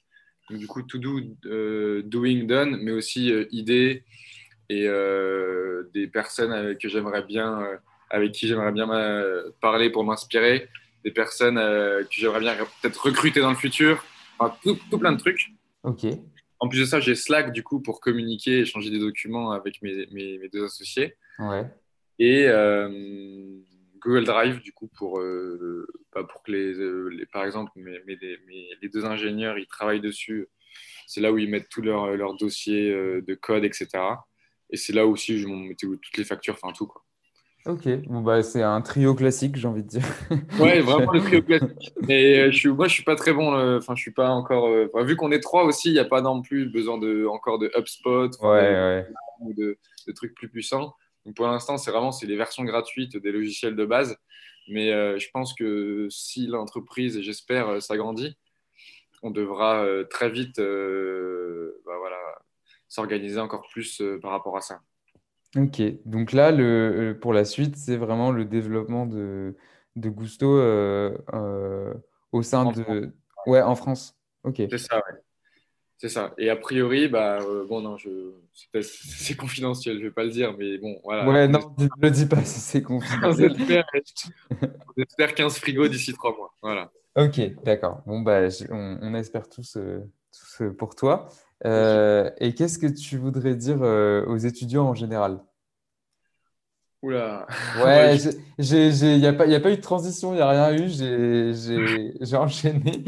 Donc, 0.49 0.59
du 0.59 0.67
coup, 0.67 0.83
to 0.83 0.99
do, 0.99 1.21
euh, 1.47 2.03
doing, 2.05 2.45
done, 2.47 2.79
mais 2.81 2.93
aussi 2.93 3.33
euh, 3.33 3.47
idées 3.51 4.05
et 4.69 4.87
euh, 4.89 5.85
des 5.93 6.07
personnes 6.07 6.53
avec, 6.53 6.79
que 6.79 6.89
j'aimerais 6.89 7.23
bien, 7.23 7.61
euh, 7.63 7.77
avec 8.11 8.33
qui 8.33 8.49
j'aimerais 8.49 8.73
bien 8.73 8.91
euh, 8.91 9.51
parler 9.61 9.91
pour 9.91 10.05
m'inspirer, 10.05 10.69
des 11.05 11.11
personnes 11.11 11.59
euh, 11.59 12.03
que 12.03 12.13
j'aimerais 12.13 12.41
bien 12.41 12.57
peut-être 12.81 12.97
recruter 13.05 13.41
dans 13.41 13.51
le 13.51 13.57
futur. 13.57 14.05
Enfin, 14.39 14.57
tout, 14.63 14.79
tout 14.91 14.99
plein 14.99 15.13
de 15.13 15.19
trucs. 15.19 15.51
ok, 15.83 16.07
En 16.61 16.69
plus 16.69 16.81
de 16.81 16.85
ça, 16.85 17.01
j'ai 17.01 17.15
Slack, 17.15 17.53
du 17.53 17.63
coup, 17.63 17.81
pour 17.81 18.01
communiquer 18.01 18.61
échanger 18.61 18.91
des 18.91 18.99
documents 18.99 19.51
avec 19.53 19.83
mes, 19.83 20.07
mes, 20.13 20.39
mes 20.39 20.49
deux 20.49 20.65
associés. 20.65 21.17
ouais, 21.39 21.67
et 22.19 22.47
euh, 22.49 22.89
Google 24.01 24.25
Drive 24.25 24.61
du 24.63 24.73
coup 24.73 24.89
pour 24.97 25.21
euh, 25.21 25.87
bah, 26.15 26.25
pour 26.25 26.43
que 26.43 26.53
les, 26.53 26.75
euh, 26.79 27.09
les- 27.09 27.27
par 27.27 27.45
exemple 27.45 27.73
mes- 27.77 28.01
les 28.83 28.89
deux 28.89 29.05
ingénieurs 29.05 29.59
ils 29.59 29.67
travaillent 29.67 30.01
dessus 30.01 30.49
c'est 31.07 31.21
là 31.21 31.33
où 31.33 31.39
ils 31.39 31.49
mettent 31.51 31.69
tous 31.71 31.83
leurs 31.83 32.17
leurs 32.17 32.35
dossiers 32.37 32.91
de 32.93 33.35
code 33.35 33.65
etc 33.65 33.89
et 34.71 34.77
c'est 34.77 34.93
là 34.93 35.07
aussi 35.07 35.35
où 35.35 35.39
je 35.39 35.47
mettais 35.49 35.87
toutes 35.87 36.17
les 36.17 36.25
factures 36.25 36.55
enfin 36.61 36.73
tout 36.73 36.87
quoi 36.87 37.03
ok. 37.67 37.89
Bon, 38.07 38.21
bah, 38.21 38.43
c'est 38.45 38.63
un 38.63 38.81
trio 38.81 39.15
classique, 39.15 39.57
j'ai 39.57 39.67
envie 39.67 39.83
de 39.83 39.89
dire. 39.89 40.05
ouais 40.61 40.81
vraiment 40.81 41.13
le 41.13 41.21
trio 41.21 41.43
classique 41.43 41.93
et 42.09 42.39
euh, 42.41 42.51
je 42.51 42.57
suis 42.57 42.69
moi 42.69 42.87
je 42.89 42.95
suis 42.95 43.03
pas 43.05 43.17
très 43.17 43.33
bon 43.33 43.55
euh, 43.55 43.79
enfin 43.79 43.95
je 43.97 44.03
suis 44.03 44.13
pas 44.13 44.31
encore 44.31 44.69
euh, 44.69 44.89
vu 45.03 45.17
qu'on 45.17 45.33
est 45.33 45.41
trois 45.41 45.65
aussi 45.65 45.89
il 45.89 45.95
n'y 45.95 45.99
a 45.99 46.05
pas 46.05 46.21
non 46.21 46.43
plus 46.43 46.67
besoin 46.71 46.99
de 46.99 47.27
encore 47.27 47.59
de 47.59 47.71
HubSpot 47.77 48.31
Ouais, 48.43 48.49
ouais. 48.51 49.07
ou 49.41 49.53
de, 49.55 49.79
de 50.07 50.13
trucs 50.13 50.35
plus 50.35 50.49
puissants. 50.49 50.95
Donc 51.27 51.35
pour 51.35 51.49
l'instant, 51.49 51.77
c'est 51.77 51.91
vraiment 51.91 52.13
les 52.23 52.37
versions 52.37 52.65
gratuites 52.65 53.17
des 53.17 53.33
logiciels 53.33 53.75
de 53.75 53.85
base. 53.85 54.17
Mais 54.69 54.93
euh, 54.93 55.19
je 55.19 55.29
pense 55.33 55.55
que 55.55 56.07
si 56.09 56.47
l'entreprise, 56.47 57.17
et 57.17 57.23
j'espère, 57.23 57.69
euh, 57.69 57.81
s'agrandit, 57.81 58.37
on 59.23 59.31
devra 59.31 59.85
euh, 59.85 60.05
très 60.05 60.31
vite 60.31 60.61
euh, 60.61 61.83
bah 61.85 61.97
voilà, 61.99 62.17
s'organiser 62.89 63.41
encore 63.41 63.69
plus 63.69 64.01
par 64.23 64.31
rapport 64.31 64.57
à 64.57 64.61
ça. 64.61 64.81
Ok, 65.57 65.83
donc 66.05 66.33
là, 66.33 66.53
le, 66.53 67.19
pour 67.21 67.33
la 67.33 67.45
suite, 67.45 67.77
c'est 67.77 67.97
vraiment 67.97 68.31
le 68.31 68.45
développement 68.45 69.07
de, 69.07 69.57
de 69.97 70.09
Gusto 70.11 70.47
au 72.33 72.43
sein 72.43 72.67
En 72.67 72.73
France, 72.73 72.87
de... 72.87 73.13
Ouais, 73.47 73.63
en 73.63 73.75
France. 73.75 74.17
Ok. 74.45 74.63
c'est 74.71 74.79
ça, 74.79 74.97
ouais. 74.97 75.26
C'est 75.99 76.11
ça. 76.11 76.35
Et 76.37 76.51
a 76.51 76.57
priori, 76.57 77.09
bah, 77.09 77.39
euh, 77.41 77.65
bon, 77.67 77.81
non, 77.81 77.97
je, 77.97 78.11
c'est 78.83 79.35
confidentiel, 79.37 79.99
je 79.99 80.05
vais 80.05 80.11
pas 80.11 80.25
le 80.25 80.31
dire, 80.31 80.55
mais 80.59 80.77
bon, 80.79 81.01
voilà. 81.03 81.27
Ouais, 81.27 81.47
On 81.47 81.53
non, 81.53 81.75
ne 81.79 81.89
le 82.03 82.11
dis 82.11 82.27
pas 82.27 82.45
si 82.45 82.61
c'est 82.61 82.81
on 82.85 82.99
confidentiel. 82.99 83.53
espère, 83.59 83.85
on 84.63 85.03
espère 85.03 85.35
15 85.35 85.59
frigos 85.59 85.89
d'ici 85.89 86.13
trois 86.13 86.37
mois. 86.37 86.53
Voilà. 86.61 86.91
Ok, 87.17 87.41
d'accord. 87.65 88.03
Bon, 88.07 88.21
bah, 88.21 88.49
on, 88.71 88.99
on 89.01 89.15
espère 89.15 89.49
tous, 89.49 89.79
euh, 89.79 90.01
tous 90.33 90.65
euh, 90.65 90.71
pour 90.77 90.95
toi. 90.95 91.29
Et 91.65 92.55
qu'est-ce 92.55 92.79
que 92.79 92.87
tu 92.87 93.17
voudrais 93.17 93.55
dire 93.55 93.81
aux 93.81 94.37
étudiants 94.37 94.89
en 94.89 94.95
général? 94.95 95.41
Oula. 97.03 97.47
Ouais, 97.79 98.17
Ouais, 98.17 98.17
il 98.59 99.19
n'y 99.19 99.27
a 99.27 99.33
pas, 99.33 99.47
y 99.47 99.55
a 99.55 99.61
pas 99.61 99.71
eu 99.71 99.77
de 99.77 99.81
transition, 99.81 100.33
il 100.33 100.37
n'y 100.37 100.43
a 100.43 100.51
rien 100.51 100.77
eu, 100.77 100.89
j'ai 100.91 102.37
enchaîné. 102.37 103.03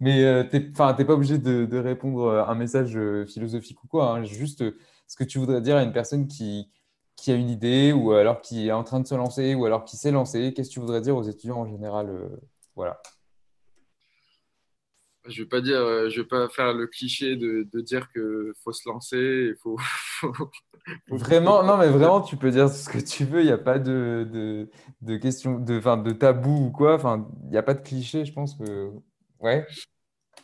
Mais 0.00 0.24
euh, 0.24 0.44
enfin, 0.72 0.94
t'es 0.94 1.04
pas 1.04 1.14
obligé 1.14 1.38
de, 1.38 1.64
de 1.66 1.78
répondre 1.78 2.30
à 2.30 2.50
un 2.50 2.54
message 2.54 2.96
euh, 2.96 3.26
philosophique 3.26 3.82
ou 3.84 3.86
quoi, 3.88 4.10
hein. 4.10 4.24
Juste 4.24 4.62
euh, 4.62 4.76
ce 5.06 5.16
que 5.16 5.24
tu 5.24 5.38
voudrais 5.38 5.60
dire 5.60 5.76
à 5.76 5.82
une 5.82 5.92
personne 5.92 6.26
qui, 6.26 6.70
qui 7.16 7.30
a 7.32 7.34
une 7.36 7.50
idée 7.50 7.92
ou 7.92 8.12
alors 8.12 8.40
qui 8.40 8.68
est 8.68 8.72
en 8.72 8.84
train 8.84 9.00
de 9.00 9.06
se 9.06 9.14
lancer 9.14 9.54
ou 9.54 9.64
alors 9.66 9.84
qui 9.84 9.96
s'est 9.96 10.10
lancé. 10.10 10.52
Qu'est-ce 10.54 10.68
que 10.70 10.74
tu 10.74 10.80
voudrais 10.80 11.00
dire 11.00 11.16
aux 11.16 11.22
étudiants 11.22 11.58
en 11.60 11.66
général? 11.66 12.08
euh, 12.10 12.28
voilà. 12.76 13.00
Je 15.26 15.42
vais 15.42 15.48
pas 15.48 15.62
dire, 15.62 15.78
euh, 15.78 16.10
je 16.10 16.20
vais 16.20 16.26
pas 16.26 16.48
faire 16.50 16.74
le 16.74 16.86
cliché 16.86 17.36
de, 17.36 17.66
de 17.72 17.80
dire 17.80 18.10
que 18.12 18.52
faut 18.62 18.72
se 18.72 18.86
lancer, 18.86 19.50
il 19.50 19.56
faut, 19.62 19.78
Vraiment, 21.08 21.62
non, 21.62 21.78
mais 21.78 21.88
vraiment, 21.88 22.20
tu 22.22 22.36
peux 22.36 22.50
dire 22.50 22.68
ce 22.68 22.88
que 22.90 22.98
tu 22.98 23.24
veux, 23.24 23.40
il 23.40 23.46
n'y 23.46 23.52
a 23.52 23.58
pas 23.58 23.78
de, 23.78 24.28
de, 24.30 24.70
de 25.00 25.16
question, 25.16 25.58
de, 25.58 25.78
enfin, 25.78 25.96
de 25.96 26.12
tabou 26.12 26.66
ou 26.66 26.70
quoi, 26.70 26.98
il 27.44 27.50
n'y 27.50 27.56
a 27.56 27.62
pas 27.62 27.74
de 27.74 27.80
cliché, 27.80 28.24
je 28.24 28.32
pense 28.32 28.54
que. 28.54 28.90
Ouais, 29.44 29.66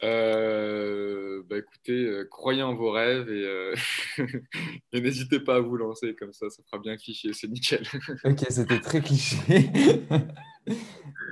Euh, 0.02 1.42
bah 1.48 1.56
écoutez, 1.56 2.04
euh, 2.04 2.26
croyez 2.30 2.62
en 2.62 2.74
vos 2.74 2.90
rêves 2.90 3.30
et, 3.30 3.44
euh, 3.44 3.74
et 4.92 5.00
n'hésitez 5.00 5.40
pas 5.40 5.56
à 5.56 5.60
vous 5.60 5.76
lancer 5.76 6.14
comme 6.14 6.34
ça, 6.34 6.50
ça 6.50 6.62
fera 6.66 6.78
bien 6.78 6.96
cliché, 6.98 7.32
c'est 7.32 7.48
nickel. 7.48 7.82
ok, 8.24 8.46
c'était 8.50 8.80
très 8.80 9.00
cliché. 9.00 9.70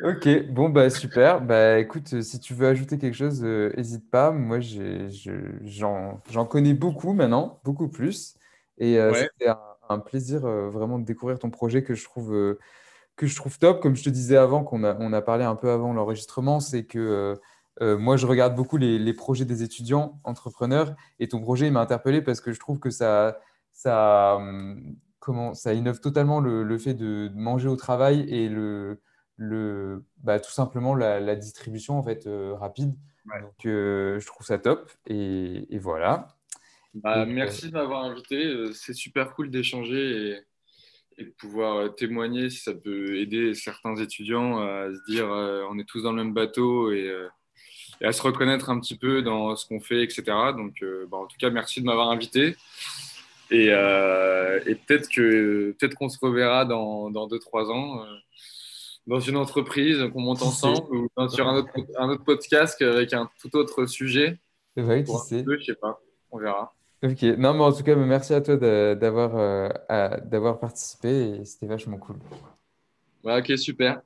Ok, 0.05 0.29
bon, 0.51 0.69
bah 0.69 0.91
super. 0.91 1.41
Bah 1.41 1.79
écoute, 1.81 2.23
si 2.23 2.39
tu 2.39 2.55
veux 2.55 2.69
ajouter 2.69 2.99
quelque 2.99 3.17
chose, 3.17 3.43
n'hésite 3.43 4.09
pas. 4.09 4.31
Moi, 4.31 4.61
j'en, 4.61 6.21
connais 6.49 6.73
beaucoup 6.73 7.13
maintenant, 7.13 7.61
beaucoup 7.65 7.89
plus. 7.89 8.37
Et 8.79 8.97
Ouais, 8.97 9.29
c'était 9.33 9.51
un, 9.51 9.59
un 9.89 9.99
plaisir 9.99 10.43
vraiment 10.43 11.01
de 11.01 11.05
découvrir 11.05 11.41
ton 11.41 11.51
projet 11.51 11.83
que 11.83 11.95
je 11.95 12.05
trouve, 12.05 12.57
que 13.17 13.27
je 13.27 13.35
trouve 13.35 13.59
top. 13.59 13.83
Comme 13.83 13.97
je 13.97 14.05
te 14.05 14.11
disais 14.11 14.37
avant, 14.37 14.63
qu'on 14.63 14.85
a, 14.85 14.97
on 15.01 15.13
a 15.13 15.21
parlé 15.21 15.45
un 15.45 15.57
peu 15.57 15.69
avant 15.71 15.93
l'enregistrement, 15.93 16.61
c'est 16.61 16.85
que 16.85 17.37
euh, 17.81 17.97
moi, 17.99 18.17
je 18.17 18.27
regarde 18.27 18.55
beaucoup 18.57 18.77
les, 18.77 18.99
les 18.99 19.13
projets 19.13 19.45
des 19.45 19.63
étudiants 19.63 20.21
entrepreneurs 20.25 20.95
et 21.21 21.29
ton 21.29 21.41
projet, 21.41 21.71
m'a 21.71 21.81
interpellé 21.81 22.23
parce 22.23 22.41
que 22.41 22.53
je 22.53 22.61
trouve 22.61 22.79
que 22.79 22.91
ça, 22.91 23.39
ça, 23.73 24.37
hum, 24.37 24.97
comment, 25.21 25.55
ça 25.55 25.75
innove 25.75 26.01
totalement 26.01 26.41
le, 26.41 26.63
le 26.63 26.79
fait 26.79 26.95
de 26.95 27.31
manger 27.35 27.69
au 27.69 27.77
travail 27.77 28.21
et 28.29 28.49
le, 28.49 29.01
le, 29.37 30.05
bah, 30.19 30.41
tout 30.41 30.51
simplement 30.51 30.95
la, 30.95 31.21
la 31.21 31.37
distribution 31.37 31.99
en 31.99 32.03
fait, 32.03 32.27
euh, 32.27 32.55
rapide. 32.55 32.95
ouais. 33.27 33.41
Donc, 33.41 33.67
euh, 33.67 34.19
je 34.19 34.27
trouve 34.27 34.47
ça 34.47 34.59
top 34.59 34.91
et, 35.07 35.67
et 35.75 35.79
voilà. 35.79 36.29
Bah, 36.95 37.25
Et, 37.25 37.27
merci 37.27 37.69
de 37.69 37.73
m'avoir 37.75 38.05
invité, 38.05 38.73
c'est 38.73 38.95
super 38.95 39.35
cool 39.35 39.51
d'échanger 39.51 40.31
et, 40.31 40.39
et 41.19 41.25
de 41.25 41.31
pouvoir 41.31 41.95
témoigner 41.95 42.49
si 42.51 42.61
ça 42.61 42.75
peut 42.75 43.17
aider 43.19 43.55
certains 43.55 43.97
étudiants 43.97 44.59
à 44.59 44.89
se 44.93 45.13
dire 45.13 45.31
euh, 45.31 45.65
on 45.71 45.79
est 45.79 45.85
tous 45.85 46.03
dans 46.03 46.13
le 46.13 46.25
même 46.25 46.35
bateau 46.35 46.91
et, 46.93 47.09
euh, 47.09 47.29
et 48.01 48.07
à 48.07 48.13
se 48.13 48.23
reconnaître 48.23 48.71
un 48.71 48.81
petit 48.81 48.97
peu 48.97 49.23
dans 49.23 49.57
ce 49.57 49.67
qu'on 49.67 49.81
fait, 49.81 50.03
etc. 50.03 50.23
Donc, 50.57 50.83
euh, 50.83 51.07
bah, 51.11 51.19
en 51.19 51.27
tout 51.27 51.37
cas, 51.39 51.51
merci 51.51 51.81
de 51.81 51.87
m'avoir 51.87 52.11
invité. 52.11 52.57
Et, 53.51 53.69
euh, 53.71 54.61
et 54.67 54.75
peut-être 54.75 55.09
que 55.09 55.75
peut-être 55.79 55.95
qu'on 55.95 56.09
se 56.11 56.19
reverra 56.21 56.65
dans, 56.67 57.11
dans 57.11 57.27
2-3 57.27 57.71
ans 57.71 58.03
euh, 58.03 58.07
dans 59.07 59.21
une 59.21 59.39
entreprise 59.39 60.05
qu'on 60.13 60.21
monte 60.21 60.43
ensemble 60.43 60.95
ou 60.95 61.09
dans- 61.17 61.31
sur 61.31 61.49
un 61.49 61.57
autre, 61.57 61.71
un 61.99 62.11
autre 62.11 62.25
podcast 62.25 62.81
avec 62.83 63.15
un 63.15 63.31
tout 63.41 63.57
autre 63.57 63.87
sujet 63.87 64.39
pour 64.75 65.17
un 65.23 65.25
sait? 65.25 65.43
peu, 65.43 65.59
je 65.59 65.65
sais 65.65 65.75
pas, 65.75 65.99
on 66.31 66.39
verra. 66.39 66.75
Ok, 67.03 67.23
non, 67.39 67.55
mais 67.55 67.63
en 67.63 67.73
tout 67.73 67.85
cas, 67.85 67.95
merci 67.95 68.35
à 68.35 68.43
toi 68.43 68.57
d'avoir 68.57 69.37
euh, 69.37 70.55
participé 70.61 71.39
et 71.41 71.45
c'était 71.45 71.67
vachement 71.67 71.97
cool. 71.97 72.17
Ouais, 73.25 73.39
ok, 73.39 73.57
super. 73.57 74.03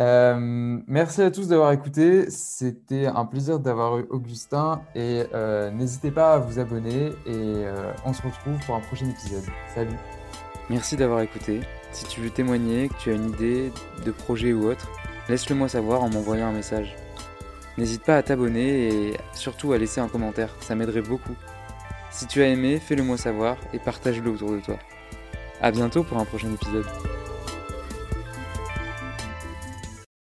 Euh, 0.00 0.80
merci 0.86 1.20
à 1.22 1.30
tous 1.30 1.48
d'avoir 1.48 1.72
écouté. 1.72 2.30
C'était 2.30 3.06
un 3.06 3.24
plaisir 3.24 3.58
d'avoir 3.58 3.98
eu 3.98 4.06
Augustin 4.10 4.82
et 4.94 5.24
euh, 5.34 5.70
n'hésitez 5.70 6.10
pas 6.10 6.34
à 6.34 6.38
vous 6.38 6.58
abonner 6.58 7.08
et 7.26 7.36
euh, 7.36 7.92
on 8.04 8.12
se 8.12 8.22
retrouve 8.22 8.58
pour 8.64 8.74
un 8.74 8.80
prochain 8.80 9.08
épisode. 9.08 9.44
Salut. 9.74 9.96
Merci 10.70 10.96
d'avoir 10.96 11.20
écouté. 11.20 11.60
Si 11.92 12.06
tu 12.06 12.20
veux 12.20 12.30
témoigner, 12.30 12.88
que 12.88 12.94
tu 12.94 13.10
as 13.10 13.14
une 13.14 13.30
idée 13.30 13.72
de 14.06 14.10
projet 14.10 14.52
ou 14.54 14.66
autre, 14.66 14.90
laisse-le 15.28 15.54
moi 15.54 15.68
savoir 15.68 16.02
en 16.02 16.08
m'envoyant 16.08 16.48
un 16.48 16.52
message. 16.52 16.96
N'hésite 17.76 18.02
pas 18.04 18.16
à 18.16 18.22
t'abonner 18.22 18.88
et 18.88 19.16
surtout 19.34 19.72
à 19.72 19.78
laisser 19.78 20.00
un 20.00 20.08
commentaire, 20.08 20.54
ça 20.60 20.74
m'aiderait 20.74 21.02
beaucoup. 21.02 21.34
Si 22.10 22.26
tu 22.26 22.42
as 22.42 22.48
aimé, 22.48 22.78
fais-le 22.78 23.02
moi 23.02 23.16
savoir 23.16 23.56
et 23.72 23.78
partage-le 23.78 24.30
autour 24.30 24.52
de 24.52 24.60
toi. 24.60 24.76
À 25.60 25.70
bientôt 25.70 26.02
pour 26.02 26.18
un 26.18 26.24
prochain 26.24 26.52
épisode. 26.52 26.86